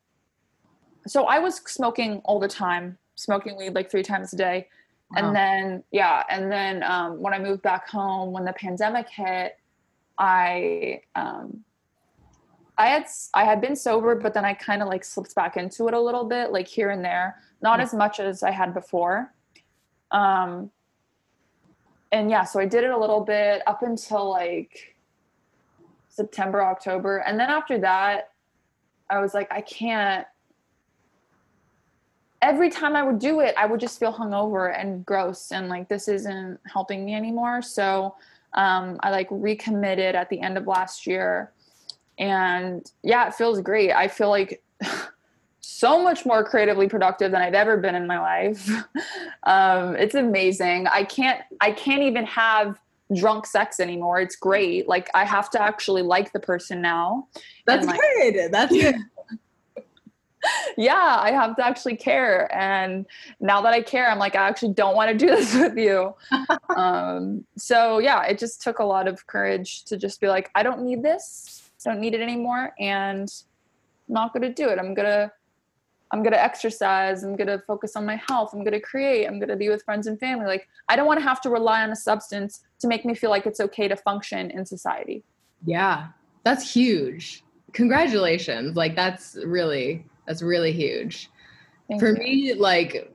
so 1.06 1.24
I 1.24 1.38
was 1.38 1.56
smoking 1.66 2.20
all 2.24 2.40
the 2.40 2.48
time, 2.48 2.98
smoking 3.14 3.56
weed 3.56 3.74
like 3.74 3.90
three 3.90 4.02
times 4.02 4.32
a 4.32 4.36
day. 4.36 4.68
Wow. 5.10 5.18
And 5.18 5.36
then, 5.36 5.84
yeah. 5.90 6.22
And 6.30 6.50
then 6.50 6.82
um, 6.82 7.20
when 7.20 7.34
I 7.34 7.38
moved 7.38 7.62
back 7.62 7.88
home, 7.88 8.32
when 8.32 8.44
the 8.44 8.54
pandemic 8.54 9.08
hit, 9.10 9.58
I, 10.18 11.02
um, 11.14 11.62
I 12.78 12.86
had 12.86 13.06
I 13.34 13.44
had 13.44 13.60
been 13.60 13.76
sober, 13.76 14.14
but 14.14 14.32
then 14.32 14.46
I 14.46 14.54
kind 14.54 14.80
of 14.80 14.88
like 14.88 15.04
slipped 15.04 15.34
back 15.34 15.58
into 15.58 15.88
it 15.88 15.94
a 15.94 16.00
little 16.00 16.24
bit, 16.24 16.52
like 16.52 16.66
here 16.66 16.90
and 16.90 17.04
there, 17.04 17.36
not 17.60 17.74
mm-hmm. 17.74 17.82
as 17.82 17.94
much 17.94 18.18
as 18.18 18.42
I 18.42 18.50
had 18.50 18.72
before. 18.72 19.32
Um, 20.10 20.70
and 22.12 22.30
yeah, 22.30 22.44
so 22.44 22.60
I 22.60 22.66
did 22.66 22.84
it 22.84 22.90
a 22.90 22.98
little 22.98 23.22
bit 23.22 23.62
up 23.66 23.82
until 23.82 24.28
like 24.28 24.94
September, 26.08 26.62
October. 26.62 27.18
And 27.18 27.40
then 27.40 27.48
after 27.48 27.78
that, 27.78 28.32
I 29.08 29.20
was 29.20 29.32
like, 29.32 29.50
I 29.50 29.62
can't. 29.62 30.26
Every 32.42 32.70
time 32.70 32.96
I 32.96 33.02
would 33.02 33.18
do 33.18 33.40
it, 33.40 33.54
I 33.56 33.66
would 33.66 33.80
just 33.80 33.98
feel 33.98 34.12
hungover 34.12 34.78
and 34.78 35.06
gross, 35.06 35.52
and 35.52 35.68
like 35.68 35.88
this 35.88 36.08
isn't 36.08 36.60
helping 36.66 37.04
me 37.04 37.14
anymore. 37.14 37.62
So 37.62 38.16
um, 38.52 38.98
I 39.02 39.10
like 39.10 39.28
recommitted 39.30 40.14
at 40.14 40.28
the 40.28 40.40
end 40.40 40.58
of 40.58 40.66
last 40.66 41.06
year, 41.06 41.52
and 42.18 42.90
yeah, 43.02 43.28
it 43.28 43.34
feels 43.34 43.60
great. 43.60 43.92
I 43.92 44.08
feel 44.08 44.28
like 44.28 44.62
so 45.82 46.00
much 46.00 46.24
more 46.24 46.44
creatively 46.44 46.88
productive 46.88 47.32
than 47.32 47.42
I've 47.42 47.54
ever 47.54 47.76
been 47.76 47.96
in 47.96 48.06
my 48.06 48.20
life. 48.20 48.70
um, 49.42 49.96
it's 49.96 50.14
amazing. 50.14 50.86
I 50.86 51.02
can't 51.02 51.40
I 51.60 51.72
can't 51.72 52.02
even 52.02 52.24
have 52.26 52.78
drunk 53.12 53.46
sex 53.46 53.80
anymore. 53.80 54.20
It's 54.20 54.36
great. 54.36 54.86
Like 54.86 55.10
I 55.12 55.24
have 55.24 55.50
to 55.50 55.60
actually 55.60 56.02
like 56.02 56.32
the 56.32 56.38
person 56.38 56.80
now. 56.80 57.26
That's 57.66 57.84
like, 57.84 57.98
good. 58.00 58.52
That's 58.52 58.70
good. 58.70 58.94
yeah, 60.76 61.16
I 61.18 61.32
have 61.32 61.56
to 61.56 61.66
actually 61.66 61.96
care. 61.96 62.48
And 62.54 63.04
now 63.40 63.60
that 63.62 63.72
I 63.72 63.82
care, 63.82 64.08
I'm 64.08 64.20
like, 64.20 64.36
I 64.36 64.46
actually 64.48 64.74
don't 64.74 64.94
want 64.94 65.10
to 65.10 65.18
do 65.18 65.26
this 65.34 65.52
with 65.52 65.76
you. 65.76 66.14
um, 66.76 67.44
so 67.56 67.98
yeah, 67.98 68.22
it 68.22 68.38
just 68.38 68.62
took 68.62 68.78
a 68.78 68.84
lot 68.84 69.08
of 69.08 69.26
courage 69.26 69.82
to 69.86 69.96
just 69.96 70.20
be 70.20 70.28
like, 70.28 70.48
I 70.54 70.62
don't 70.62 70.82
need 70.84 71.02
this. 71.02 71.72
I 71.84 71.90
don't 71.90 72.00
need 72.00 72.14
it 72.14 72.20
anymore. 72.20 72.72
And 72.78 73.28
I'm 74.06 74.14
not 74.14 74.32
going 74.32 74.42
to 74.42 74.54
do 74.54 74.68
it. 74.68 74.78
I'm 74.78 74.94
going 74.94 75.08
to 75.08 75.32
I'm 76.12 76.22
going 76.22 76.32
to 76.32 76.42
exercise. 76.42 77.22
I'm 77.24 77.36
going 77.36 77.46
to 77.46 77.58
focus 77.66 77.96
on 77.96 78.04
my 78.04 78.16
health. 78.28 78.52
I'm 78.52 78.60
going 78.60 78.72
to 78.72 78.80
create. 78.80 79.26
I'm 79.26 79.38
going 79.38 79.48
to 79.48 79.56
be 79.56 79.70
with 79.70 79.82
friends 79.82 80.06
and 80.06 80.20
family. 80.20 80.44
Like, 80.44 80.68
I 80.88 80.96
don't 80.96 81.06
want 81.06 81.18
to 81.18 81.24
have 81.24 81.40
to 81.42 81.50
rely 81.50 81.82
on 81.82 81.90
a 81.90 81.96
substance 81.96 82.60
to 82.80 82.86
make 82.86 83.04
me 83.04 83.14
feel 83.14 83.30
like 83.30 83.46
it's 83.46 83.60
okay 83.60 83.88
to 83.88 83.96
function 83.96 84.50
in 84.50 84.66
society. 84.66 85.24
Yeah, 85.64 86.08
that's 86.44 86.70
huge. 86.70 87.42
Congratulations. 87.72 88.76
Like, 88.76 88.94
that's 88.94 89.38
really, 89.44 90.04
that's 90.26 90.42
really 90.42 90.72
huge. 90.72 91.30
Thank 91.88 92.00
For 92.00 92.10
you. 92.10 92.16
me, 92.16 92.54
like, 92.54 93.10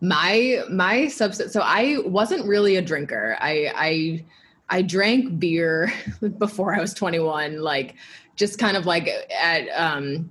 my 0.00 0.62
my 0.70 1.06
substance 1.06 1.52
so 1.52 1.60
i 1.62 1.98
wasn't 2.04 2.44
really 2.46 2.76
a 2.76 2.82
drinker 2.82 3.36
i 3.40 3.70
i 3.74 4.24
i 4.70 4.82
drank 4.82 5.38
beer 5.38 5.92
before 6.38 6.74
i 6.74 6.80
was 6.80 6.94
21 6.94 7.60
like 7.60 7.94
just 8.36 8.58
kind 8.58 8.76
of 8.76 8.86
like 8.86 9.08
at 9.38 9.68
um 9.70 10.30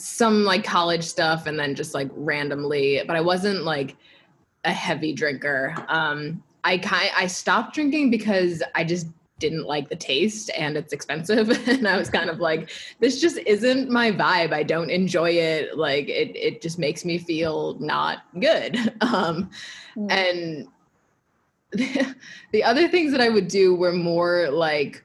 some 0.00 0.44
like 0.44 0.64
college 0.64 1.04
stuff 1.04 1.46
and 1.46 1.58
then 1.58 1.74
just 1.74 1.94
like 1.94 2.08
randomly, 2.14 3.02
but 3.06 3.16
I 3.16 3.20
wasn't 3.20 3.64
like 3.64 3.96
a 4.64 4.72
heavy 4.72 5.12
drinker. 5.12 5.74
Um, 5.88 6.42
I 6.64 6.78
kind 6.78 7.10
I 7.16 7.26
stopped 7.26 7.74
drinking 7.74 8.10
because 8.10 8.62
I 8.74 8.84
just 8.84 9.06
didn't 9.38 9.64
like 9.64 9.88
the 9.88 9.96
taste 9.96 10.50
and 10.56 10.76
it's 10.76 10.92
expensive 10.92 11.48
and 11.68 11.88
I 11.88 11.96
was 11.96 12.10
kind 12.10 12.28
of 12.28 12.40
like 12.40 12.70
this 13.00 13.20
just 13.20 13.38
isn't 13.38 13.90
my 13.90 14.12
vibe. 14.12 14.52
I 14.52 14.62
don't 14.62 14.90
enjoy 14.90 15.30
it. 15.30 15.76
Like 15.76 16.08
it 16.08 16.36
it 16.36 16.62
just 16.62 16.78
makes 16.78 17.04
me 17.04 17.18
feel 17.18 17.76
not 17.80 18.18
good. 18.38 18.94
Um, 19.02 19.50
mm. 19.96 20.10
and 20.10 20.68
the 22.52 22.62
other 22.62 22.86
things 22.86 23.12
that 23.12 23.20
I 23.20 23.28
would 23.28 23.48
do 23.48 23.74
were 23.74 23.92
more 23.92 24.50
like 24.50 25.02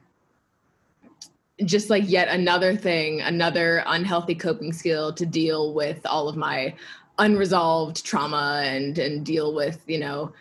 just 1.64 1.88
like 1.88 2.04
yet 2.06 2.28
another 2.28 2.76
thing, 2.76 3.22
another 3.22 3.82
unhealthy 3.86 4.34
coping 4.34 4.72
skill 4.72 5.12
to 5.14 5.24
deal 5.24 5.72
with 5.72 6.04
all 6.06 6.28
of 6.28 6.36
my 6.36 6.74
unresolved 7.18 8.04
trauma 8.04 8.62
and 8.64 8.98
and 8.98 9.24
deal 9.24 9.54
with, 9.54 9.80
you 9.86 9.98
know, 9.98 10.32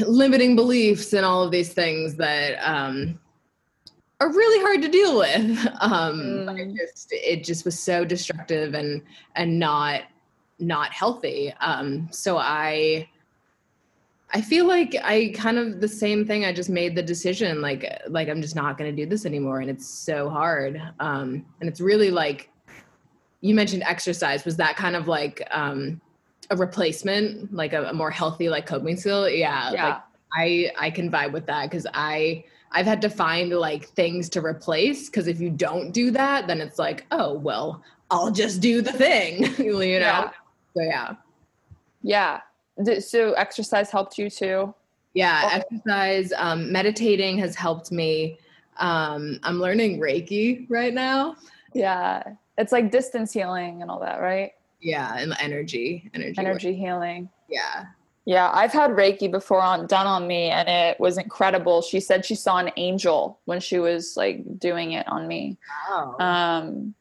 limiting 0.00 0.56
beliefs 0.56 1.12
and 1.12 1.24
all 1.24 1.42
of 1.42 1.50
these 1.50 1.72
things 1.72 2.14
that 2.16 2.56
um 2.66 3.18
are 4.18 4.32
really 4.32 4.62
hard 4.62 4.80
to 4.82 4.88
deal 4.88 5.18
with. 5.18 5.66
Um 5.80 6.46
mm. 6.46 6.58
it 6.58 6.74
just 6.74 7.08
it 7.12 7.44
just 7.44 7.64
was 7.64 7.78
so 7.78 8.04
destructive 8.04 8.74
and 8.74 9.02
and 9.34 9.58
not 9.58 10.02
not 10.58 10.92
healthy. 10.92 11.52
Um 11.60 12.08
so 12.10 12.38
I 12.38 13.08
I 14.30 14.40
feel 14.40 14.66
like 14.66 14.94
I 15.02 15.32
kind 15.36 15.56
of 15.56 15.80
the 15.80 15.88
same 15.88 16.26
thing. 16.26 16.44
I 16.44 16.52
just 16.52 16.68
made 16.68 16.96
the 16.96 17.02
decision, 17.02 17.62
like 17.62 17.86
like 18.08 18.28
I'm 18.28 18.42
just 18.42 18.56
not 18.56 18.76
going 18.76 18.94
to 18.94 19.04
do 19.04 19.08
this 19.08 19.24
anymore, 19.24 19.60
and 19.60 19.70
it's 19.70 19.86
so 19.86 20.28
hard. 20.28 20.82
Um, 20.98 21.46
and 21.60 21.68
it's 21.68 21.80
really 21.80 22.10
like 22.10 22.50
you 23.40 23.54
mentioned 23.54 23.84
exercise. 23.84 24.44
Was 24.44 24.56
that 24.56 24.76
kind 24.76 24.96
of 24.96 25.06
like 25.06 25.46
um, 25.52 26.00
a 26.50 26.56
replacement, 26.56 27.54
like 27.54 27.72
a, 27.72 27.84
a 27.84 27.92
more 27.92 28.10
healthy 28.10 28.48
like 28.48 28.66
coping 28.66 28.96
skill? 28.96 29.28
Yeah, 29.28 29.72
yeah. 29.72 29.88
Like 29.88 30.02
I 30.34 30.72
I 30.86 30.90
can 30.90 31.10
vibe 31.10 31.32
with 31.32 31.46
that 31.46 31.70
because 31.70 31.86
I 31.94 32.44
I've 32.72 32.86
had 32.86 33.00
to 33.02 33.08
find 33.08 33.52
like 33.52 33.88
things 33.90 34.28
to 34.30 34.40
replace 34.40 35.08
because 35.08 35.28
if 35.28 35.40
you 35.40 35.50
don't 35.50 35.92
do 35.92 36.10
that, 36.10 36.48
then 36.48 36.60
it's 36.60 36.80
like 36.80 37.06
oh 37.12 37.34
well 37.34 37.82
I'll 38.10 38.32
just 38.32 38.60
do 38.60 38.82
the 38.82 38.92
thing, 38.92 39.44
you 39.58 39.72
know. 39.72 39.84
Yeah. 39.98 40.30
So 40.74 40.82
yeah. 40.82 41.14
Yeah, 42.02 42.40
so 43.00 43.32
exercise 43.32 43.90
helped 43.90 44.18
you 44.18 44.30
too? 44.30 44.74
Yeah, 45.14 45.42
okay. 45.46 45.56
exercise, 45.56 46.32
um, 46.36 46.70
meditating 46.70 47.38
has 47.38 47.54
helped 47.54 47.90
me. 47.90 48.38
Um, 48.78 49.40
I'm 49.42 49.60
learning 49.60 49.98
Reiki 49.98 50.66
right 50.68 50.92
now. 50.92 51.36
Yeah, 51.72 52.22
it's 52.58 52.72
like 52.72 52.90
distance 52.90 53.32
healing 53.32 53.82
and 53.82 53.90
all 53.90 54.00
that, 54.00 54.20
right? 54.20 54.52
Yeah, 54.80 55.16
and 55.16 55.34
energy, 55.40 56.10
energy, 56.14 56.38
energy 56.38 56.70
work. 56.70 56.76
healing. 56.76 57.28
Yeah. 57.48 57.86
Yeah, 58.26 58.50
I've 58.52 58.72
had 58.72 58.90
Reiki 58.90 59.30
before 59.30 59.62
on 59.62 59.86
done 59.86 60.06
on 60.06 60.26
me 60.26 60.50
and 60.50 60.68
it 60.68 60.98
was 60.98 61.16
incredible. 61.16 61.80
She 61.80 62.00
said 62.00 62.24
she 62.24 62.34
saw 62.34 62.58
an 62.58 62.72
angel 62.76 63.38
when 63.44 63.60
she 63.60 63.78
was 63.78 64.16
like 64.16 64.58
doing 64.58 64.92
it 64.92 65.06
on 65.06 65.28
me. 65.28 65.56
Wow. 65.88 66.16
Um 66.18 66.94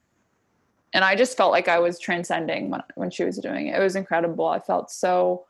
and 0.94 1.04
I 1.04 1.16
just 1.16 1.36
felt 1.36 1.52
like 1.52 1.68
I 1.68 1.80
was 1.80 2.00
transcending 2.00 2.70
when 2.70 2.84
when 2.94 3.10
she 3.10 3.24
was 3.24 3.40
doing 3.40 3.68
it. 3.68 3.76
It 3.76 3.82
was 3.82 3.96
incredible. 3.96 4.46
I 4.46 4.60
felt 4.60 4.92
so 4.92 5.46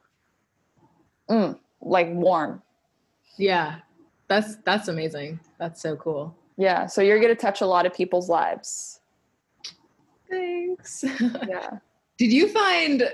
mm, 1.29 1.57
like 1.81 2.09
warm. 2.11 2.61
Yeah. 3.37 3.77
That's 4.27 4.55
that's 4.57 4.87
amazing. 4.87 5.39
That's 5.59 5.81
so 5.81 5.95
cool. 5.95 6.35
Yeah. 6.57 6.87
So 6.87 7.01
you're 7.01 7.19
gonna 7.19 7.35
touch 7.35 7.61
a 7.61 7.65
lot 7.65 7.85
of 7.85 7.93
people's 7.93 8.29
lives. 8.29 8.99
Thanks. 10.29 11.03
Yeah. 11.47 11.69
Did 12.17 12.31
you 12.31 12.47
find 12.47 13.11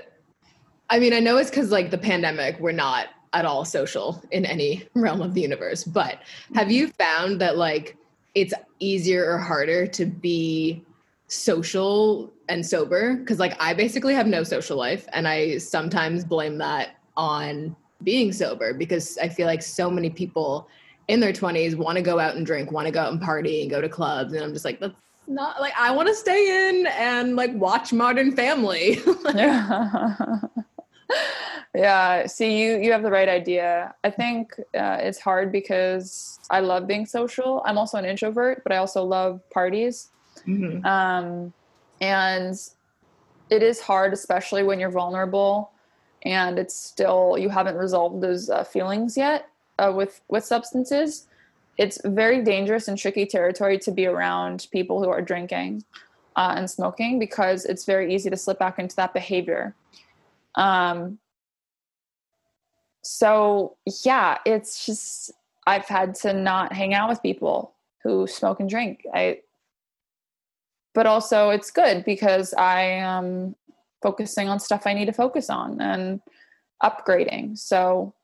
I 0.90 0.98
mean, 0.98 1.12
I 1.14 1.20
know 1.20 1.38
it's 1.38 1.50
because 1.50 1.70
like 1.70 1.90
the 1.90 1.98
pandemic, 1.98 2.60
we're 2.60 2.72
not 2.72 3.08
at 3.32 3.46
all 3.46 3.64
social 3.64 4.22
in 4.30 4.44
any 4.44 4.86
realm 4.94 5.22
of 5.22 5.34
the 5.34 5.40
universe, 5.40 5.84
but 5.84 6.18
have 6.54 6.70
you 6.70 6.88
found 6.88 7.40
that 7.40 7.56
like 7.56 7.96
it's 8.34 8.52
easier 8.78 9.30
or 9.30 9.38
harder 9.38 9.86
to 9.86 10.06
be 10.06 10.84
social 11.28 12.32
and 12.48 12.64
sober? 12.64 13.16
Because 13.16 13.38
like 13.38 13.56
I 13.60 13.74
basically 13.74 14.14
have 14.14 14.26
no 14.26 14.42
social 14.42 14.76
life 14.76 15.08
and 15.12 15.26
I 15.26 15.58
sometimes 15.58 16.24
blame 16.24 16.58
that 16.58 16.96
on 17.16 17.74
being 18.04 18.32
sober 18.32 18.74
because 18.74 19.18
I 19.18 19.28
feel 19.28 19.46
like 19.46 19.62
so 19.62 19.90
many 19.90 20.10
people 20.10 20.68
in 21.08 21.20
their 21.20 21.32
20s 21.32 21.74
want 21.74 21.96
to 21.96 22.02
go 22.02 22.18
out 22.18 22.36
and 22.36 22.46
drink, 22.46 22.72
want 22.72 22.86
to 22.86 22.92
go 22.92 23.00
out 23.00 23.12
and 23.12 23.20
party 23.20 23.62
and 23.62 23.70
go 23.70 23.80
to 23.80 23.88
clubs. 23.88 24.32
And 24.32 24.42
I'm 24.42 24.52
just 24.52 24.64
like, 24.64 24.80
that's 24.80 24.94
not 25.26 25.60
like 25.60 25.72
I 25.76 25.90
want 25.90 26.08
to 26.08 26.14
stay 26.14 26.68
in 26.68 26.86
and 26.86 27.36
like 27.36 27.52
watch 27.54 27.92
Modern 27.92 28.34
Family. 28.34 29.00
yeah. 29.34 30.16
yeah. 31.74 32.26
See, 32.26 32.62
you 32.62 32.78
you 32.78 32.92
have 32.92 33.02
the 33.02 33.10
right 33.10 33.28
idea. 33.28 33.94
I 34.04 34.10
think 34.10 34.54
uh, 34.74 34.98
it's 35.00 35.20
hard 35.20 35.52
because 35.52 36.38
I 36.50 36.60
love 36.60 36.86
being 36.86 37.06
social. 37.06 37.62
I'm 37.64 37.78
also 37.78 37.98
an 37.98 38.04
introvert, 38.04 38.62
but 38.62 38.72
I 38.72 38.76
also 38.78 39.04
love 39.04 39.40
parties. 39.50 40.10
Mm-hmm. 40.46 40.84
Um, 40.84 41.52
and 42.00 42.54
it 43.50 43.62
is 43.62 43.80
hard, 43.80 44.12
especially 44.12 44.62
when 44.62 44.80
you're 44.80 44.90
vulnerable 44.90 45.70
and 46.24 46.58
it's 46.58 46.74
still 46.74 47.36
you 47.38 47.48
haven't 47.48 47.76
resolved 47.76 48.22
those 48.22 48.48
uh, 48.50 48.64
feelings 48.64 49.16
yet 49.16 49.48
uh, 49.78 49.92
with 49.94 50.20
with 50.28 50.44
substances 50.44 51.26
it's 51.78 51.98
very 52.04 52.42
dangerous 52.42 52.88
and 52.88 52.98
tricky 52.98 53.26
territory 53.26 53.78
to 53.78 53.90
be 53.90 54.06
around 54.06 54.68
people 54.70 55.02
who 55.02 55.08
are 55.08 55.22
drinking 55.22 55.82
uh, 56.36 56.54
and 56.56 56.70
smoking 56.70 57.18
because 57.18 57.64
it's 57.64 57.84
very 57.84 58.14
easy 58.14 58.28
to 58.28 58.36
slip 58.36 58.58
back 58.58 58.78
into 58.78 58.94
that 58.96 59.14
behavior. 59.14 59.74
Um, 60.54 61.18
so 63.02 63.76
yeah 64.04 64.38
it's 64.46 64.86
just 64.86 65.32
i've 65.66 65.86
had 65.86 66.14
to 66.14 66.32
not 66.32 66.72
hang 66.72 66.94
out 66.94 67.08
with 67.08 67.20
people 67.20 67.74
who 68.02 68.26
smoke 68.26 68.60
and 68.60 68.70
drink. 68.70 69.04
I 69.12 69.40
but 70.94 71.06
also 71.06 71.50
it's 71.50 71.70
good 71.70 72.04
because 72.04 72.54
i 72.54 72.80
am 72.80 73.56
focusing 74.02 74.48
on 74.48 74.60
stuff 74.60 74.86
I 74.86 74.94
need 74.94 75.06
to 75.06 75.12
focus 75.12 75.48
on 75.50 75.80
and 75.80 76.20
upgrading. 76.82 77.58
So 77.58 78.14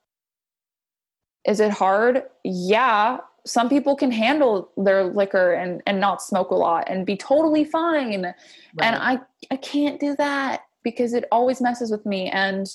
is 1.46 1.60
it 1.60 1.70
hard? 1.70 2.24
Yeah. 2.44 3.18
Some 3.46 3.68
people 3.68 3.96
can 3.96 4.10
handle 4.10 4.70
their 4.76 5.04
liquor 5.04 5.54
and, 5.54 5.82
and 5.86 6.00
not 6.00 6.20
smoke 6.20 6.50
a 6.50 6.54
lot 6.54 6.84
and 6.88 7.06
be 7.06 7.16
totally 7.16 7.64
fine. 7.64 8.24
Right. 8.24 8.34
And 8.82 8.96
I, 8.96 9.18
I 9.50 9.56
can't 9.56 9.98
do 9.98 10.14
that 10.16 10.62
because 10.82 11.14
it 11.14 11.24
always 11.32 11.60
messes 11.60 11.90
with 11.90 12.04
me. 12.04 12.28
And 12.28 12.66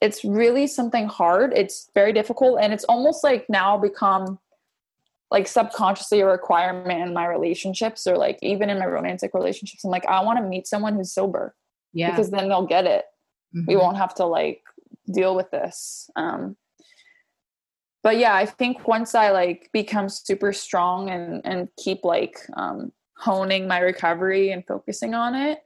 it's 0.00 0.24
really 0.24 0.66
something 0.66 1.08
hard. 1.08 1.52
It's 1.54 1.90
very 1.94 2.12
difficult. 2.12 2.58
And 2.60 2.72
it's 2.72 2.84
almost 2.84 3.22
like 3.22 3.48
now 3.48 3.78
become 3.78 4.38
like 5.30 5.46
subconsciously 5.46 6.20
a 6.20 6.26
requirement 6.26 7.02
in 7.02 7.14
my 7.14 7.26
relationships 7.26 8.06
or 8.06 8.16
like 8.16 8.38
even 8.42 8.68
in 8.68 8.78
my 8.78 8.86
romantic 8.86 9.32
relationships. 9.32 9.84
I'm 9.84 9.90
like, 9.90 10.06
I 10.06 10.22
want 10.24 10.38
to 10.38 10.44
meet 10.44 10.66
someone 10.66 10.96
who's 10.96 11.12
sober 11.12 11.54
yeah. 11.92 12.10
because 12.10 12.30
then 12.30 12.48
they'll 12.48 12.66
get 12.66 12.86
it. 12.86 13.04
Mm-hmm. 13.54 13.64
we 13.66 13.76
won't 13.76 13.96
have 13.96 14.14
to 14.14 14.26
like 14.26 14.62
deal 15.12 15.34
with 15.34 15.50
this 15.50 16.08
um 16.14 16.56
but 18.04 18.16
yeah 18.16 18.32
i 18.32 18.46
think 18.46 18.86
once 18.86 19.12
i 19.16 19.30
like 19.32 19.68
become 19.72 20.08
super 20.08 20.52
strong 20.52 21.10
and 21.10 21.42
and 21.44 21.68
keep 21.76 22.04
like 22.04 22.36
um 22.56 22.92
honing 23.16 23.66
my 23.66 23.80
recovery 23.80 24.52
and 24.52 24.64
focusing 24.68 25.14
on 25.14 25.34
it 25.34 25.58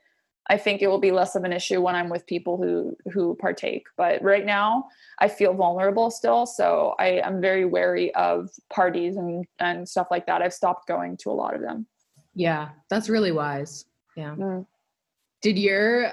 i 0.48 0.56
think 0.56 0.80
it 0.80 0.86
will 0.86 0.98
be 0.98 1.10
less 1.10 1.36
of 1.36 1.44
an 1.44 1.52
issue 1.52 1.78
when 1.82 1.94
i'm 1.94 2.08
with 2.08 2.26
people 2.26 2.56
who 2.56 2.96
who 3.12 3.36
partake 3.38 3.84
but 3.98 4.22
right 4.22 4.46
now 4.46 4.86
i 5.20 5.28
feel 5.28 5.52
vulnerable 5.52 6.10
still 6.10 6.46
so 6.46 6.94
i 6.98 7.20
am 7.22 7.38
very 7.38 7.66
wary 7.66 8.14
of 8.14 8.48
parties 8.72 9.16
and 9.16 9.44
and 9.58 9.86
stuff 9.86 10.06
like 10.10 10.24
that. 10.24 10.40
I've 10.40 10.54
stopped 10.54 10.88
going 10.88 11.18
to 11.18 11.30
a 11.30 11.32
lot 11.32 11.54
of 11.54 11.60
them. 11.60 11.86
Yeah 12.34 12.70
that's 12.88 13.10
really 13.10 13.32
wise. 13.32 13.84
Yeah. 14.16 14.34
Mm. 14.36 14.64
Did 15.44 15.58
your 15.58 16.10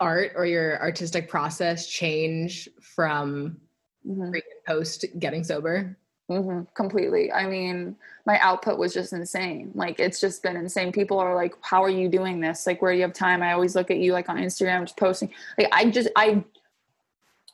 art 0.00 0.32
or 0.34 0.46
your 0.46 0.82
artistic 0.82 1.28
process 1.28 1.86
change 1.86 2.68
from 2.82 3.56
mm-hmm. 4.04 4.32
pre 4.32 4.42
and 4.42 4.64
post 4.66 5.04
getting 5.20 5.44
sober? 5.44 5.96
Mm-hmm. 6.28 6.64
Completely. 6.74 7.30
I 7.30 7.46
mean, 7.46 7.94
my 8.26 8.36
output 8.40 8.76
was 8.76 8.92
just 8.92 9.12
insane. 9.12 9.70
Like, 9.76 10.00
it's 10.00 10.20
just 10.20 10.42
been 10.42 10.56
insane. 10.56 10.90
People 10.90 11.20
are 11.20 11.36
like, 11.36 11.54
"How 11.60 11.84
are 11.84 11.88
you 11.88 12.08
doing 12.08 12.40
this? 12.40 12.66
Like, 12.66 12.82
where 12.82 12.90
do 12.90 12.96
you 12.96 13.02
have 13.02 13.12
time?" 13.12 13.44
I 13.44 13.52
always 13.52 13.76
look 13.76 13.92
at 13.92 13.98
you 13.98 14.12
like 14.12 14.28
on 14.28 14.38
Instagram, 14.38 14.80
just 14.80 14.96
posting. 14.96 15.30
Like, 15.56 15.68
I 15.70 15.88
just, 15.88 16.08
I, 16.16 16.42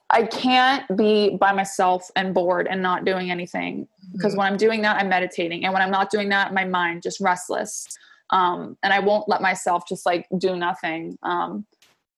I 0.09 0.23
can't 0.23 0.97
be 0.97 1.37
by 1.37 1.53
myself 1.53 2.11
and 2.16 2.33
bored 2.33 2.66
and 2.66 2.81
not 2.81 3.05
doing 3.05 3.31
anything 3.31 3.87
because 4.14 4.33
mm-hmm. 4.33 4.39
when 4.39 4.53
I'm 4.53 4.57
doing 4.57 4.81
that, 4.83 4.97
I'm 4.97 5.11
meditating, 5.11 5.66
and 5.66 5.75
when 5.75 5.83
I'm 5.83 5.91
not 5.91 6.09
doing 6.09 6.31
that, 6.31 6.55
my 6.55 6.64
mind 6.64 7.03
just 7.03 7.21
restless 7.21 7.87
um, 8.31 8.76
and 8.83 8.93
I 8.93 9.01
won't 9.01 9.28
let 9.28 9.43
myself 9.43 9.85
just 9.89 10.07
like 10.07 10.26
do 10.39 10.57
nothing. 10.57 11.18
Um, 11.22 11.66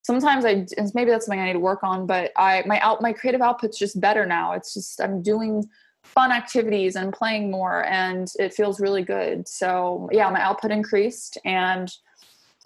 sometimes 0.03 0.45
I 0.45 0.67
maybe 0.95 1.11
that's 1.11 1.27
something 1.27 1.41
I 1.41 1.47
need 1.47 1.53
to 1.55 1.59
work 1.59 1.83
on, 1.83 2.07
but 2.07 2.33
I 2.37 2.63
my 2.67 2.81
out 2.81 3.01
my 3.01 3.13
creative 3.13 3.41
output's 3.41 3.79
just 3.79 4.01
better 4.01 4.27
now. 4.27 4.53
It's 4.53 4.75
just 4.75 5.01
I'm 5.01 5.23
doing 5.23 5.65
fun 6.03 6.33
activities 6.33 6.97
and 6.97 7.13
playing 7.13 7.51
more, 7.51 7.85
and 7.87 8.29
it 8.39 8.53
feels 8.53 8.81
really 8.81 9.03
good. 9.03 9.49
So 9.49 10.09
yeah, 10.13 10.29
my 10.31 10.43
output 10.43 10.71
increased, 10.71 11.39
and 11.45 11.91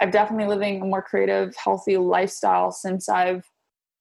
I've 0.00 0.10
definitely 0.10 0.46
living 0.46 0.82
a 0.82 0.84
more 0.84 1.02
creative, 1.02 1.54
healthy 1.56 1.96
lifestyle 1.96 2.72
since 2.72 3.08
I've 3.08 3.44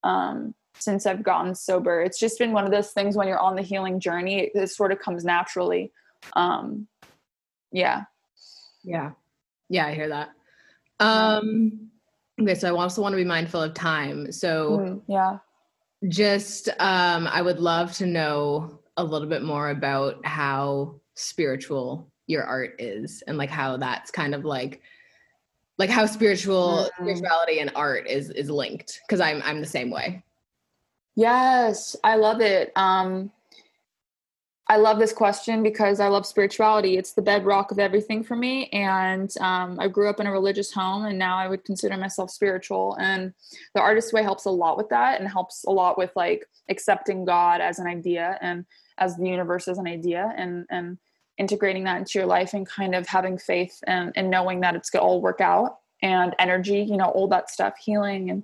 um, 0.03 0.55
since 0.79 1.05
I've 1.05 1.23
gotten 1.23 1.55
sober. 1.55 2.01
It's 2.01 2.19
just 2.19 2.39
been 2.39 2.51
one 2.51 2.65
of 2.65 2.71
those 2.71 2.91
things 2.91 3.15
when 3.15 3.27
you're 3.27 3.39
on 3.39 3.55
the 3.55 3.61
healing 3.61 3.99
journey, 3.99 4.43
it, 4.43 4.51
it 4.55 4.67
sort 4.69 4.91
of 4.91 4.99
comes 4.99 5.23
naturally. 5.23 5.91
Um, 6.33 6.87
yeah. 7.71 8.03
Yeah. 8.83 9.11
Yeah, 9.70 9.88
I 9.88 9.93
hear 9.93 10.09
that. 10.09 10.30
Um, 10.99 11.89
okay, 12.41 12.55
so 12.55 12.76
I 12.76 12.80
also 12.80 13.01
want 13.01 13.13
to 13.13 13.18
be 13.18 13.26
mindful 13.26 13.61
of 13.61 13.74
time. 13.74 14.32
So 14.32 14.78
mm, 14.78 15.01
yeah, 15.07 15.39
just 16.09 16.70
um, 16.80 17.28
I 17.28 17.41
would 17.41 17.59
love 17.59 17.93
to 17.97 18.05
know 18.05 18.80
a 18.97 19.03
little 19.03 19.28
bit 19.28 19.43
more 19.43 19.70
about 19.70 20.26
how 20.26 20.95
spiritual 21.16 22.11
your 22.28 22.43
art 22.43 22.76
is 22.80 23.24
and 23.28 23.38
like 23.38 23.49
how 23.49 23.78
that's 23.78 24.11
kind 24.11 24.34
of 24.34 24.45
like 24.45 24.82
like 25.78 25.89
how 25.89 26.05
spiritual 26.05 26.89
mm. 26.99 27.01
spirituality 27.01 27.59
and 27.59 27.72
art 27.76 28.07
is 28.07 28.30
is 28.32 28.49
linked 28.49 29.01
because 29.05 29.20
i'm 29.20 29.41
i'm 29.45 29.61
the 29.61 29.68
same 29.68 29.91
way 29.91 30.24
yes 31.16 31.95
i 32.03 32.16
love 32.16 32.41
it 32.41 32.72
um 32.76 33.32
I 34.68 34.78
love 34.78 34.97
this 34.97 35.13
question 35.13 35.61
because 35.61 35.99
I 35.99 36.07
love 36.07 36.26
spirituality. 36.26 36.97
It's 36.97 37.13
the 37.13 37.22
bedrock 37.22 37.70
of 37.70 37.78
everything 37.78 38.24
for 38.24 38.36
me. 38.36 38.68
And 38.70 39.32
um, 39.39 39.80
I 39.80 39.88
grew 39.88 40.09
up 40.09 40.20
in 40.20 40.26
a 40.26 40.32
religious 40.32 40.72
home, 40.72 41.05
and 41.05 41.20
now 41.20 41.38
I 41.38 41.47
would 41.47 41.63
consider 41.63 41.95
myself 41.97 42.32
spiritual. 42.32 42.97
And 42.99 43.32
the 43.76 43.82
artist 43.82 44.11
way 44.11 44.24
helps 44.24 44.45
a 44.45 44.49
lot 44.49 44.78
with 44.78 44.89
that 44.89 45.20
and 45.20 45.30
helps 45.30 45.66
a 45.66 45.70
lot 45.70 45.99
with 45.99 46.11
like 46.16 46.47
accepting 46.68 47.26
God 47.26 47.61
as 47.61 47.78
an 47.78 47.86
idea 47.86 48.39
and 48.41 48.66
as 48.97 49.16
the 49.18 49.28
universe 49.28 49.68
as 49.68 49.78
an 49.78 49.88
idea 49.88 50.34
and, 50.36 50.66
and 50.72 50.97
integrating 51.38 51.84
that 51.84 51.97
into 51.97 52.18
your 52.18 52.28
life 52.28 52.53
and 52.53 52.68
kind 52.68 52.95
of 52.95 53.05
having 53.05 53.38
faith 53.38 53.80
and, 53.86 54.13
and 54.16 54.32
knowing 54.32 54.61
that 54.61 54.76
it's 54.76 54.89
going 54.89 55.01
to 55.01 55.05
all 55.05 55.22
work 55.22 55.41
out 55.41 55.78
and 56.01 56.36
energy, 56.39 56.80
you 56.80 56.97
know, 56.97 57.09
all 57.09 57.28
that 57.28 57.51
stuff, 57.51 57.76
healing 57.78 58.32
and 58.32 58.43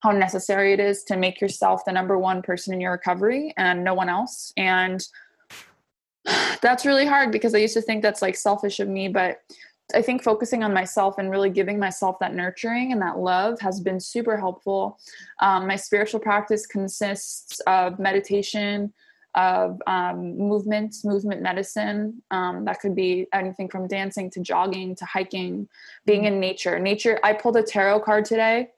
how 0.00 0.10
necessary 0.10 0.72
it 0.72 0.80
is 0.80 1.04
to 1.04 1.16
make 1.16 1.40
yourself 1.40 1.84
the 1.84 1.92
number 1.92 2.18
one 2.18 2.42
person 2.42 2.74
in 2.74 2.80
your 2.80 2.92
recovery 2.92 3.54
and 3.56 3.84
no 3.84 3.94
one 3.94 4.08
else. 4.08 4.52
And 4.56 5.06
that's 6.62 6.86
really 6.86 7.06
hard 7.06 7.32
because 7.32 7.54
I 7.54 7.58
used 7.58 7.74
to 7.74 7.82
think 7.82 8.02
that's 8.02 8.22
like 8.22 8.36
selfish 8.36 8.80
of 8.80 8.88
me, 8.88 9.08
but 9.08 9.40
I 9.94 10.02
think 10.02 10.22
focusing 10.22 10.62
on 10.62 10.72
myself 10.72 11.18
and 11.18 11.30
really 11.30 11.50
giving 11.50 11.78
myself 11.78 12.18
that 12.20 12.34
nurturing 12.34 12.92
and 12.92 13.02
that 13.02 13.18
love 13.18 13.60
has 13.60 13.80
been 13.80 14.00
super 14.00 14.36
helpful. 14.36 14.98
Um, 15.40 15.66
my 15.66 15.76
spiritual 15.76 16.20
practice 16.20 16.66
consists 16.66 17.60
of 17.66 17.98
meditation, 17.98 18.92
of 19.34 19.80
um, 19.86 20.36
movement, 20.36 20.96
movement 21.04 21.42
medicine. 21.42 22.22
Um, 22.30 22.64
that 22.64 22.80
could 22.80 22.94
be 22.94 23.26
anything 23.32 23.68
from 23.68 23.86
dancing 23.86 24.30
to 24.30 24.40
jogging 24.40 24.94
to 24.96 25.04
hiking, 25.04 25.68
being 26.06 26.24
in 26.24 26.40
nature. 26.40 26.78
Nature, 26.78 27.18
I 27.22 27.32
pulled 27.32 27.56
a 27.56 27.62
tarot 27.62 28.00
card 28.00 28.24
today. 28.24 28.68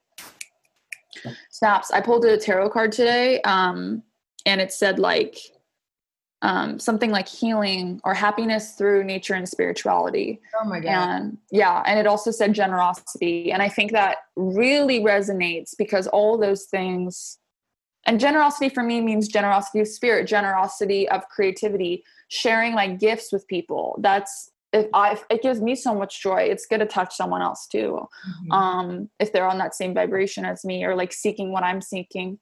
Snaps. 1.50 1.90
I 1.90 2.00
pulled 2.00 2.24
a 2.24 2.36
tarot 2.36 2.70
card 2.70 2.92
today 2.92 3.40
um, 3.42 4.02
and 4.46 4.60
it 4.60 4.72
said, 4.72 4.98
like, 4.98 5.38
um, 6.44 6.78
something 6.78 7.10
like 7.10 7.26
healing 7.26 8.02
or 8.04 8.12
happiness 8.12 8.72
through 8.72 9.02
nature 9.02 9.32
and 9.32 9.48
spirituality. 9.48 10.42
Oh 10.60 10.68
my 10.68 10.78
God. 10.78 10.90
And 10.90 11.38
yeah, 11.50 11.82
and 11.86 11.98
it 11.98 12.06
also 12.06 12.30
said 12.30 12.52
generosity. 12.52 13.50
And 13.50 13.62
I 13.62 13.70
think 13.70 13.92
that 13.92 14.18
really 14.36 15.00
resonates 15.00 15.70
because 15.76 16.06
all 16.06 16.36
those 16.36 16.64
things, 16.64 17.38
and 18.06 18.20
generosity 18.20 18.68
for 18.68 18.82
me 18.82 19.00
means 19.00 19.26
generosity 19.26 19.80
of 19.80 19.88
spirit, 19.88 20.28
generosity 20.28 21.08
of 21.08 21.26
creativity, 21.28 22.04
sharing 22.28 22.74
my 22.74 22.88
gifts 22.88 23.32
with 23.32 23.48
people. 23.48 23.98
That's 24.02 24.50
if 24.74 24.86
I, 24.92 25.12
if 25.12 25.24
it 25.30 25.40
gives 25.40 25.62
me 25.62 25.74
so 25.74 25.94
much 25.94 26.20
joy, 26.20 26.42
it's 26.42 26.66
going 26.66 26.80
to 26.80 26.86
touch 26.86 27.16
someone 27.16 27.40
else 27.40 27.66
too. 27.66 28.06
Mm-hmm. 28.28 28.52
Um, 28.52 29.10
if 29.18 29.32
they're 29.32 29.48
on 29.48 29.56
that 29.58 29.74
same 29.74 29.94
vibration 29.94 30.44
as 30.44 30.62
me 30.62 30.84
or 30.84 30.94
like 30.94 31.14
seeking 31.14 31.52
what 31.52 31.64
I'm 31.64 31.80
seeking. 31.80 32.38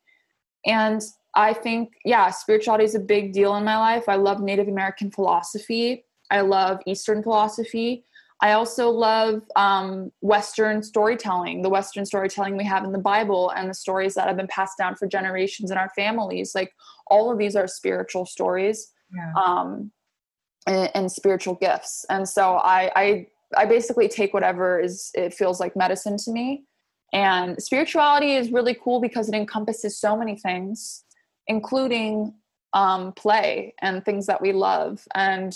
And 0.67 1.01
I 1.35 1.55
think, 1.55 1.95
yeah, 2.05 2.30
spirituality 2.30 2.85
is 2.85 2.95
a 2.95 3.01
big 3.01 3.33
deal 3.33 3.57
in 3.57 3.64
my 3.64 3.78
life. 3.78 4.05
I 4.09 4.16
love 4.16 4.41
Native 4.41 4.68
American 4.68 5.11
philosophy. 5.11 6.05
I 6.30 6.43
love 6.43 6.80
Eastern 6.87 7.22
philosophy. 7.22 8.05
I 8.43 8.53
also 8.53 8.91
love 8.91 9.43
um, 9.55 10.11
Western 10.20 10.83
storytelling, 10.83 11.62
the 11.62 11.68
Western 11.68 12.05
storytelling 12.05 12.57
we 12.57 12.64
have 12.64 12.83
in 12.83 12.91
the 12.91 12.99
Bible, 12.99 13.51
and 13.51 13.70
the 13.70 13.74
stories 13.74 14.14
that 14.14 14.26
have 14.26 14.37
been 14.37 14.49
passed 14.49 14.76
down 14.76 14.97
for 14.97 15.07
generations 15.07 15.70
in 15.70 15.78
our 15.78 15.91
families. 15.95 16.53
Like 16.55 16.72
all 17.07 17.30
of 17.30 17.39
these 17.39 17.55
are 17.55 17.68
spiritual 17.68 18.26
stories 18.26 18.91
yeah. 19.14 19.33
um, 19.41 19.93
and, 20.66 20.91
and, 20.95 21.12
spiritual 21.12 21.55
gifts. 21.55 22.05
And 22.11 22.28
so 22.28 22.57
I, 22.57 22.91
I, 22.97 23.26
I 23.57 23.66
basically 23.66 24.09
take 24.09 24.35
whatever 24.35 24.80
is 24.80 25.11
it 25.14 25.33
feels 25.33 25.61
like 25.61 25.76
medicine 25.76 26.16
to 26.24 26.33
me. 26.33 26.64
And 27.12 27.62
spirituality 27.62 28.33
is 28.35 28.51
really 28.51 28.76
cool 28.83 29.01
because 29.01 29.28
it 29.28 29.35
encompasses 29.35 30.01
so 30.01 30.16
many 30.16 30.37
things 30.37 31.05
including 31.47 32.34
um, 32.72 33.12
play 33.12 33.74
and 33.80 34.05
things 34.05 34.26
that 34.26 34.40
we 34.40 34.53
love. 34.53 35.07
And 35.14 35.55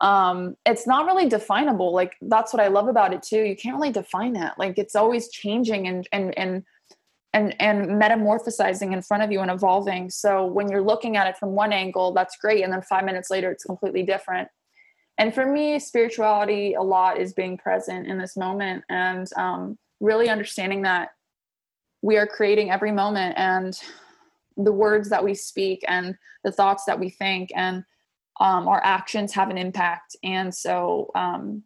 um, 0.00 0.56
it's 0.64 0.86
not 0.86 1.06
really 1.06 1.28
definable. 1.28 1.92
Like 1.92 2.16
that's 2.22 2.52
what 2.52 2.62
I 2.62 2.68
love 2.68 2.88
about 2.88 3.12
it 3.12 3.22
too. 3.22 3.42
You 3.42 3.56
can't 3.56 3.76
really 3.76 3.92
define 3.92 4.36
it. 4.36 4.52
Like 4.58 4.78
it's 4.78 4.96
always 4.96 5.28
changing 5.28 5.86
and 5.86 6.08
and 6.12 6.36
and 6.38 6.64
and 7.32 7.54
and 7.60 8.00
metamorphosizing 8.00 8.92
in 8.92 9.02
front 9.02 9.22
of 9.22 9.30
you 9.30 9.40
and 9.40 9.50
evolving. 9.50 10.08
So 10.10 10.46
when 10.46 10.70
you're 10.70 10.82
looking 10.82 11.16
at 11.16 11.26
it 11.26 11.36
from 11.36 11.50
one 11.50 11.72
angle, 11.72 12.12
that's 12.12 12.36
great, 12.38 12.64
and 12.64 12.72
then 12.72 12.82
five 12.82 13.04
minutes 13.04 13.30
later, 13.30 13.50
it's 13.50 13.64
completely 13.64 14.02
different. 14.02 14.48
And 15.18 15.34
for 15.34 15.44
me, 15.44 15.78
spirituality 15.78 16.72
a 16.74 16.82
lot 16.82 17.20
is 17.20 17.34
being 17.34 17.58
present 17.58 18.06
in 18.06 18.16
this 18.16 18.38
moment 18.38 18.84
and 18.88 19.30
um, 19.36 19.78
really 20.00 20.30
understanding 20.30 20.82
that 20.82 21.10
we 22.00 22.16
are 22.16 22.26
creating 22.26 22.70
every 22.70 22.90
moment 22.90 23.34
and 23.36 23.78
the 24.64 24.72
words 24.72 25.08
that 25.10 25.24
we 25.24 25.34
speak 25.34 25.84
and 25.88 26.16
the 26.44 26.52
thoughts 26.52 26.84
that 26.84 26.98
we 26.98 27.10
think 27.10 27.50
and 27.54 27.84
um, 28.40 28.68
our 28.68 28.82
actions 28.82 29.32
have 29.34 29.50
an 29.50 29.58
impact. 29.58 30.16
And 30.22 30.54
so 30.54 31.10
um, 31.14 31.62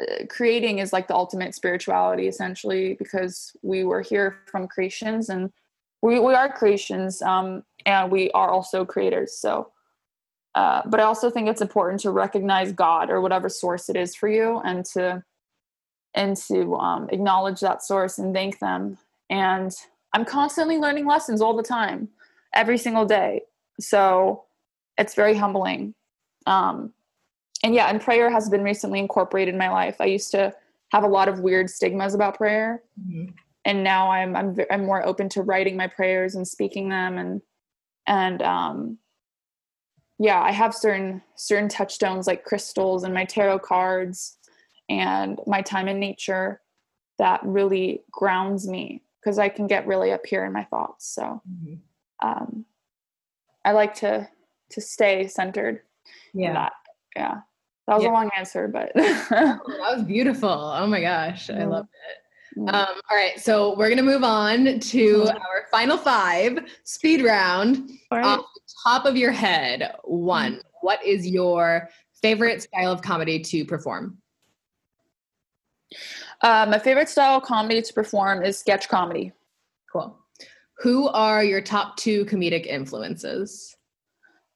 uh, 0.00 0.26
creating 0.28 0.78
is 0.78 0.92
like 0.92 1.08
the 1.08 1.14
ultimate 1.14 1.54
spirituality 1.54 2.28
essentially 2.28 2.94
because 2.94 3.56
we 3.62 3.84
were 3.84 4.02
here 4.02 4.38
from 4.46 4.68
creations 4.68 5.28
and 5.28 5.50
we, 6.02 6.20
we 6.20 6.34
are 6.34 6.52
creations 6.52 7.20
um, 7.22 7.64
and 7.84 8.12
we 8.12 8.30
are 8.32 8.50
also 8.50 8.84
creators. 8.84 9.36
So 9.36 9.72
uh, 10.54 10.80
but 10.86 10.98
i 10.98 11.02
also 11.02 11.30
think 11.30 11.46
it's 11.46 11.60
important 11.60 12.00
to 12.00 12.10
recognize 12.10 12.72
god 12.72 13.10
or 13.10 13.20
whatever 13.20 13.50
source 13.50 13.90
it 13.90 13.96
is 13.96 14.16
for 14.16 14.28
you 14.28 14.60
and 14.64 14.82
to 14.82 15.22
and 16.14 16.36
to 16.36 16.74
um, 16.76 17.08
acknowledge 17.10 17.60
that 17.60 17.82
source 17.82 18.18
and 18.18 18.34
thank 18.34 18.58
them. 18.58 18.98
And 19.30 19.72
I'm 20.12 20.24
constantly 20.24 20.78
learning 20.78 21.06
lessons 21.06 21.40
all 21.40 21.56
the 21.56 21.62
time, 21.62 22.08
every 22.54 22.78
single 22.78 23.04
day. 23.04 23.42
So 23.80 24.44
it's 24.96 25.14
very 25.14 25.34
humbling. 25.34 25.94
Um, 26.46 26.92
and 27.62 27.74
yeah, 27.74 27.86
and 27.88 28.00
prayer 28.00 28.30
has 28.30 28.48
been 28.48 28.62
recently 28.62 28.98
incorporated 28.98 29.54
in 29.54 29.58
my 29.58 29.70
life. 29.70 29.96
I 30.00 30.06
used 30.06 30.30
to 30.32 30.54
have 30.92 31.04
a 31.04 31.08
lot 31.08 31.28
of 31.28 31.40
weird 31.40 31.68
stigmas 31.68 32.14
about 32.14 32.36
prayer, 32.36 32.82
mm-hmm. 32.98 33.32
and 33.64 33.84
now 33.84 34.10
I'm 34.10 34.36
I'm 34.36 34.56
I'm 34.70 34.86
more 34.86 35.04
open 35.04 35.28
to 35.30 35.42
writing 35.42 35.76
my 35.76 35.88
prayers 35.88 36.34
and 36.34 36.46
speaking 36.46 36.88
them, 36.88 37.18
and 37.18 37.42
and 38.06 38.42
um, 38.42 38.98
yeah, 40.18 40.40
I 40.40 40.52
have 40.52 40.74
certain 40.74 41.22
certain 41.34 41.68
touchstones 41.68 42.26
like 42.26 42.44
crystals 42.44 43.04
and 43.04 43.12
my 43.12 43.24
tarot 43.24 43.58
cards 43.60 44.38
and 44.88 45.40
my 45.46 45.62
time 45.62 45.88
in 45.88 45.98
nature 45.98 46.60
that 47.18 47.40
really 47.44 48.02
grounds 48.10 48.68
me 48.68 49.02
because 49.20 49.38
I 49.38 49.48
can 49.48 49.66
get 49.66 49.86
really 49.86 50.12
up 50.12 50.26
here 50.26 50.44
in 50.44 50.52
my 50.52 50.64
thoughts. 50.64 51.06
So 51.06 51.42
mm-hmm. 51.48 51.74
um, 52.26 52.64
I 53.64 53.72
like 53.72 53.94
to 53.96 54.28
to 54.70 54.80
stay 54.80 55.28
centered. 55.28 55.82
Yeah. 56.34 56.52
That. 56.52 56.72
Yeah. 57.16 57.34
That 57.86 57.94
was 57.94 58.02
yeah. 58.04 58.10
a 58.10 58.12
long 58.12 58.30
answer, 58.36 58.68
but 58.68 58.92
that 58.94 59.60
was 59.66 60.04
beautiful. 60.04 60.50
Oh 60.50 60.86
my 60.86 61.00
gosh. 61.00 61.48
I 61.48 61.64
loved 61.64 61.88
it. 62.10 62.18
Um, 62.58 62.66
all 63.10 63.16
right, 63.16 63.38
so 63.38 63.76
we're 63.76 63.88
gonna 63.88 64.02
move 64.02 64.24
on 64.24 64.80
to 64.80 65.28
our 65.28 65.66
final 65.70 65.96
five 65.96 66.58
speed 66.82 67.22
round. 67.22 67.90
Right. 68.10 68.24
Off 68.24 68.40
the 68.40 68.60
top 68.84 69.04
of 69.04 69.16
your 69.16 69.30
head, 69.30 69.94
one, 70.02 70.60
what 70.80 71.04
is 71.04 71.26
your 71.26 71.88
favorite 72.20 72.62
style 72.62 72.90
of 72.90 73.00
comedy 73.00 73.38
to 73.40 73.64
perform? 73.64 74.18
Uh, 76.42 76.66
my 76.68 76.78
favorite 76.78 77.08
style 77.08 77.38
of 77.38 77.42
comedy 77.42 77.82
to 77.82 77.92
perform 77.92 78.44
is 78.44 78.58
sketch 78.58 78.88
comedy. 78.88 79.32
Cool. 79.92 80.16
Who 80.78 81.08
are 81.08 81.42
your 81.42 81.60
top 81.60 81.96
two 81.96 82.24
comedic 82.26 82.66
influences? 82.66 83.76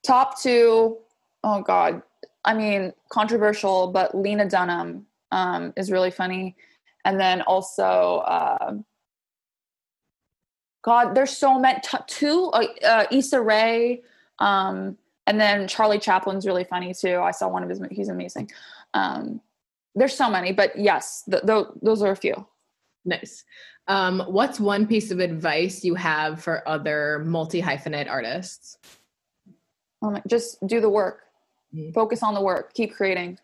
Top 0.03 0.39
two, 0.41 0.97
oh 1.43 1.61
God. 1.61 2.01
I 2.45 2.53
mean, 2.53 2.93
controversial, 3.09 3.91
but 3.91 4.15
Lena 4.15 4.47
Dunham 4.47 5.05
um, 5.31 5.73
is 5.75 5.91
really 5.91 6.11
funny. 6.11 6.55
And 7.05 7.19
then 7.19 7.41
also, 7.41 8.23
uh, 8.25 8.77
God, 10.81 11.15
there's 11.15 11.35
so 11.35 11.59
many. 11.59 11.79
T- 11.81 11.97
two, 12.07 12.51
uh, 12.53 12.65
uh, 12.85 13.05
Issa 13.11 13.41
Rae, 13.41 14.01
um, 14.39 14.97
and 15.27 15.39
then 15.39 15.67
Charlie 15.67 15.99
Chaplin's 15.99 16.45
really 16.45 16.65
funny 16.65 16.93
too. 16.93 17.19
I 17.19 17.31
saw 17.31 17.47
one 17.47 17.63
of 17.63 17.69
his. 17.69 17.81
He's 17.91 18.09
amazing. 18.09 18.51
Um, 18.93 19.41
there's 19.95 20.15
so 20.15 20.29
many, 20.29 20.51
but 20.51 20.77
yes, 20.77 21.23
th- 21.29 21.43
th- 21.45 21.67
those 21.81 22.01
are 22.01 22.11
a 22.11 22.15
few. 22.15 22.47
Nice. 23.05 23.43
Um, 23.87 24.21
what's 24.27 24.59
one 24.59 24.87
piece 24.87 25.11
of 25.11 25.19
advice 25.19 25.83
you 25.83 25.95
have 25.95 26.41
for 26.41 26.67
other 26.67 27.23
multi 27.25 27.61
hyphenate 27.61 28.09
artists? 28.09 28.77
Um, 30.01 30.21
just 30.27 30.65
do 30.67 30.79
the 30.79 30.89
work. 30.89 31.21
Mm-hmm. 31.73 31.91
Focus 31.91 32.23
on 32.23 32.33
the 32.33 32.41
work. 32.41 32.73
Keep 32.73 32.95
creating. 32.95 33.39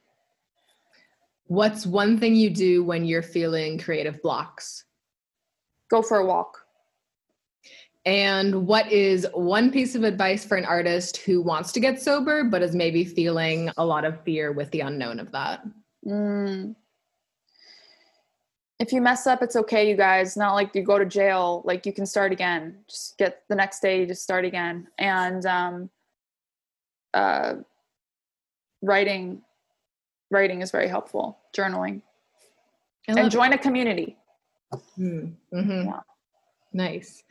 What's 1.46 1.86
one 1.86 2.20
thing 2.20 2.36
you 2.36 2.50
do 2.50 2.84
when 2.84 3.06
you're 3.06 3.24
feeling 3.24 3.80
creative 3.80 4.22
blocks? 4.22 4.86
Go 5.90 6.02
for 6.02 6.18
a 6.18 6.26
walk. 6.26 6.66
And 8.06 8.68
what 8.68 8.92
is 8.92 9.28
one 9.34 9.72
piece 9.72 9.96
of 9.96 10.04
advice 10.04 10.46
for 10.46 10.58
an 10.58 10.66
artist 10.66 11.18
who 11.18 11.42
wants 11.42 11.72
to 11.74 11.80
get 11.80 12.02
sober 12.02 12.44
but 12.44 12.62
is 12.62 12.76
maybe 12.76 13.04
feeling 13.04 13.70
a 13.78 13.86
lot 13.86 14.06
of 14.06 14.24
fear 14.24 14.52
with 14.52 14.72
the 14.72 14.82
unknown 14.82 15.20
of 15.20 15.32
that? 15.32 15.66
Mm. 16.06 16.76
If 18.80 18.94
you 18.94 19.02
mess 19.02 19.28
up, 19.28 19.44
it's 19.44 19.58
okay, 19.58 19.90
you 19.90 19.98
guys. 19.98 20.38
Not 20.38 20.54
like 20.54 20.74
you 20.74 20.84
go 20.84 20.98
to 20.98 21.06
jail. 21.06 21.62
Like 21.66 21.86
you 21.86 21.92
can 21.92 22.06
start 22.06 22.32
again. 22.32 22.78
Just 22.90 23.18
get 23.18 23.44
the 23.50 23.56
next 23.56 23.82
day, 23.82 24.00
you 24.00 24.06
just 24.06 24.24
start 24.24 24.46
again. 24.46 24.88
And 24.98 25.46
um, 25.46 25.90
uh, 27.14 27.56
writing, 28.82 29.42
writing 30.32 30.62
is 30.62 30.72
very 30.72 30.88
helpful. 30.88 31.40
Journaling, 31.58 32.02
and 33.08 33.30
join 33.30 33.52
a 33.52 33.58
community. 33.58 34.18
Mm-hmm. 34.98 35.88
Yeah. 35.88 36.00
Nice. 36.72 37.24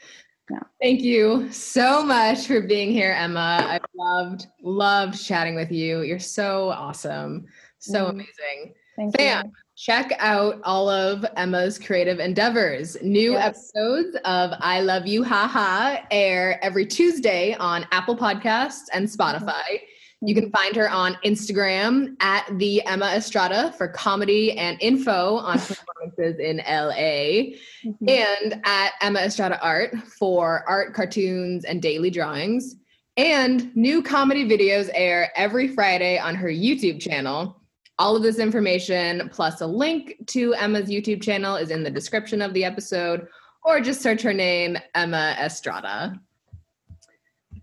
Yeah. 0.51 0.61
Thank 0.83 1.01
you 1.01 1.51
so 1.53 2.03
much 2.03 2.47
for 2.47 2.61
being 2.61 2.91
here, 2.91 3.13
Emma. 3.13 3.61
I 3.63 3.81
loved, 3.95 4.47
loved 4.63 5.23
chatting 5.23 5.55
with 5.55 5.71
you. 5.71 6.03
You're 6.03 6.19
so 6.19 6.71
awesome. 6.71 7.47
So 7.79 8.07
mm. 8.07 8.11
amazing. 8.11 8.75
Thank 8.97 9.17
Fan, 9.17 9.47
you. 9.47 9.53
Check 9.77 10.13
out 10.19 10.61
all 10.65 10.89
of 10.89 11.25
Emma's 11.37 11.79
creative 11.79 12.19
endeavors. 12.19 12.97
New 13.01 13.33
yes. 13.33 13.71
episodes 13.77 14.17
of 14.25 14.51
I 14.59 14.81
Love 14.81 15.07
You 15.07 15.23
Haha 15.23 15.99
air 16.11 16.59
every 16.65 16.85
Tuesday 16.85 17.55
on 17.55 17.87
Apple 17.93 18.17
Podcasts 18.17 18.87
and 18.93 19.07
Spotify. 19.07 19.53
Mm-hmm. 19.53 20.27
You 20.27 20.35
can 20.35 20.51
find 20.51 20.75
her 20.75 20.91
on 20.91 21.17
Instagram 21.25 22.17
at 22.19 22.45
the 22.59 22.85
Emma 22.87 23.07
Estrada 23.07 23.73
for 23.79 23.87
comedy 23.87 24.59
and 24.59 24.77
info 24.81 25.37
on 25.37 25.59
performances 25.59 26.41
in 26.41 26.57
LA, 26.57 27.55
mm-hmm. 27.85 28.09
and 28.09 28.61
at 28.65 28.95
Emma 29.01 29.21
Estrada 29.21 29.63
Art 29.63 29.97
for 30.19 30.65
art, 30.69 30.93
cartoons, 30.93 31.65
and 31.65 31.81
daily 31.81 32.11
drawings. 32.11 32.75
And 33.17 33.75
new 33.77 34.03
comedy 34.03 34.45
videos 34.45 34.91
air 34.93 35.31
every 35.37 35.69
Friday 35.69 36.19
on 36.19 36.35
her 36.35 36.49
YouTube 36.49 37.01
channel. 37.01 37.61
All 37.99 38.15
of 38.15 38.23
this 38.23 38.39
information, 38.39 39.29
plus 39.33 39.61
a 39.61 39.67
link 39.67 40.17
to 40.29 40.55
Emma's 40.55 40.89
YouTube 40.89 41.23
channel, 41.23 41.57
is 41.57 41.71
in 41.71 41.83
the 41.83 41.91
description 41.91 42.41
of 42.41 42.55
the 42.55 42.65
episode, 42.65 43.27
or 43.65 43.81
just 43.81 44.01
search 44.01 44.23
her 44.23 44.33
name, 44.33 44.79
Emma 44.95 45.37
Estrada. 45.41 46.19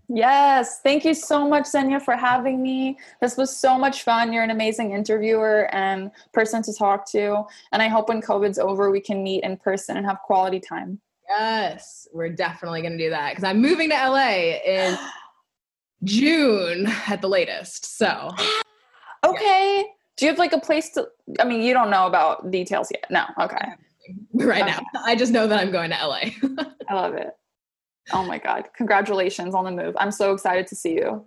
Yes. 0.08 0.80
Thank 0.82 1.04
you 1.04 1.14
so 1.14 1.48
much, 1.48 1.66
Xenia, 1.66 1.98
for 1.98 2.14
having 2.14 2.62
me. 2.62 2.98
This 3.20 3.36
was 3.36 3.56
so 3.56 3.76
much 3.76 4.02
fun. 4.02 4.32
You're 4.32 4.44
an 4.44 4.50
amazing 4.50 4.92
interviewer 4.92 5.68
and 5.74 6.12
person 6.32 6.62
to 6.62 6.72
talk 6.72 7.10
to. 7.10 7.42
And 7.72 7.82
I 7.82 7.88
hope 7.88 8.08
when 8.08 8.22
COVID's 8.22 8.58
over, 8.58 8.90
we 8.90 9.00
can 9.00 9.22
meet 9.22 9.42
in 9.42 9.56
person 9.56 9.96
and 9.96 10.06
have 10.06 10.18
quality 10.20 10.60
time. 10.60 11.00
Yes, 11.28 12.06
we're 12.12 12.28
definitely 12.28 12.82
going 12.82 12.96
to 12.96 13.04
do 13.04 13.10
that 13.10 13.30
because 13.30 13.42
I'm 13.42 13.60
moving 13.60 13.90
to 13.90 13.96
LA 13.96 14.58
in 14.64 14.96
June 16.04 16.86
at 17.08 17.20
the 17.20 17.28
latest. 17.28 17.98
So, 17.98 18.30
okay. 19.24 19.78
Yeah. 19.78 19.95
Do 20.16 20.24
you 20.24 20.30
have 20.30 20.38
like 20.38 20.52
a 20.52 20.60
place 20.60 20.90
to? 20.90 21.08
I 21.38 21.44
mean, 21.44 21.62
you 21.62 21.72
don't 21.72 21.90
know 21.90 22.06
about 22.06 22.50
details 22.50 22.88
yet. 22.92 23.06
No. 23.10 23.24
Okay. 23.44 23.56
Right 24.34 24.62
okay. 24.62 24.70
now, 24.70 25.00
I 25.04 25.16
just 25.16 25.32
know 25.32 25.48
that 25.48 25.58
I'm 25.58 25.72
going 25.72 25.90
to 25.90 25.96
LA. 25.96 26.20
I 26.88 26.94
love 26.94 27.14
it. 27.14 27.30
Oh 28.12 28.22
my 28.24 28.38
God. 28.38 28.68
Congratulations 28.76 29.52
on 29.52 29.64
the 29.64 29.72
move. 29.72 29.96
I'm 29.98 30.12
so 30.12 30.32
excited 30.32 30.68
to 30.68 30.76
see 30.76 30.94
you. 30.94 31.24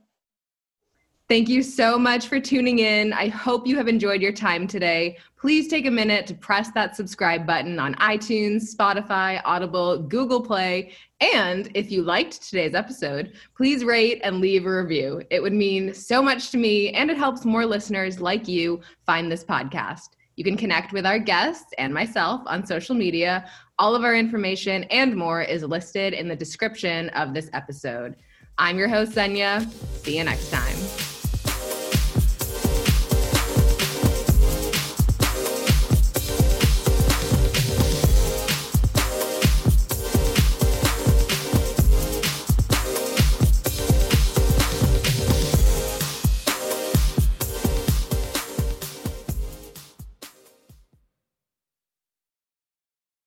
Thank 1.30 1.48
you 1.48 1.62
so 1.62 2.00
much 2.00 2.28
for 2.28 2.40
tuning 2.40 2.80
in. 2.80 3.14
I 3.14 3.28
hope 3.28 3.68
you 3.68 3.78
have 3.78 3.88
enjoyed 3.88 4.20
your 4.20 4.32
time 4.32 4.66
today. 4.66 5.20
Please 5.38 5.68
take 5.68 5.86
a 5.86 5.92
minute 5.92 6.26
to 6.26 6.34
press 6.34 6.72
that 6.72 6.96
subscribe 6.96 7.46
button 7.46 7.80
on 7.80 7.94
iTunes, 7.96 8.76
Spotify, 8.76 9.40
Audible, 9.46 10.00
Google 10.00 10.42
Play. 10.42 10.92
And 11.22 11.70
if 11.76 11.92
you 11.92 12.02
liked 12.02 12.42
today's 12.42 12.74
episode, 12.74 13.34
please 13.56 13.84
rate 13.84 14.22
and 14.24 14.42
leave 14.42 14.66
a 14.66 14.76
review. 14.82 15.22
It 15.30 15.40
would 15.40 15.54
mean 15.54 15.94
so 15.94 16.24
much 16.24 16.50
to 16.50 16.58
me, 16.58 16.90
and 16.94 17.12
it 17.12 17.18
helps 17.18 17.46
more 17.46 17.64
listeners 17.64 18.20
like 18.20 18.48
you 18.48 18.82
find 19.06 19.32
this 19.32 19.44
podcast. 19.44 20.16
You 20.36 20.44
can 20.44 20.58
connect 20.58 20.94
with 20.94 21.06
our 21.06 21.20
guests 21.20 21.74
and 21.78 21.94
myself 21.94 22.42
on 22.48 22.66
social 22.66 22.96
media. 22.96 23.48
All 23.78 23.94
of 23.94 24.04
our 24.04 24.16
information 24.16 24.84
and 24.86 25.16
more 25.16 25.44
is 25.44 25.62
listed 25.62 26.14
in 26.14 26.28
the 26.28 26.36
description 26.36 27.10
of 27.10 27.36
this 27.36 27.52
episode. 27.54 28.16
I'm 28.58 28.80
your 28.80 28.90
host, 28.90 29.14
Xenia. 29.14 29.70
See 30.02 30.18
you 30.18 30.24
next 30.24 30.50
time. 30.50 31.09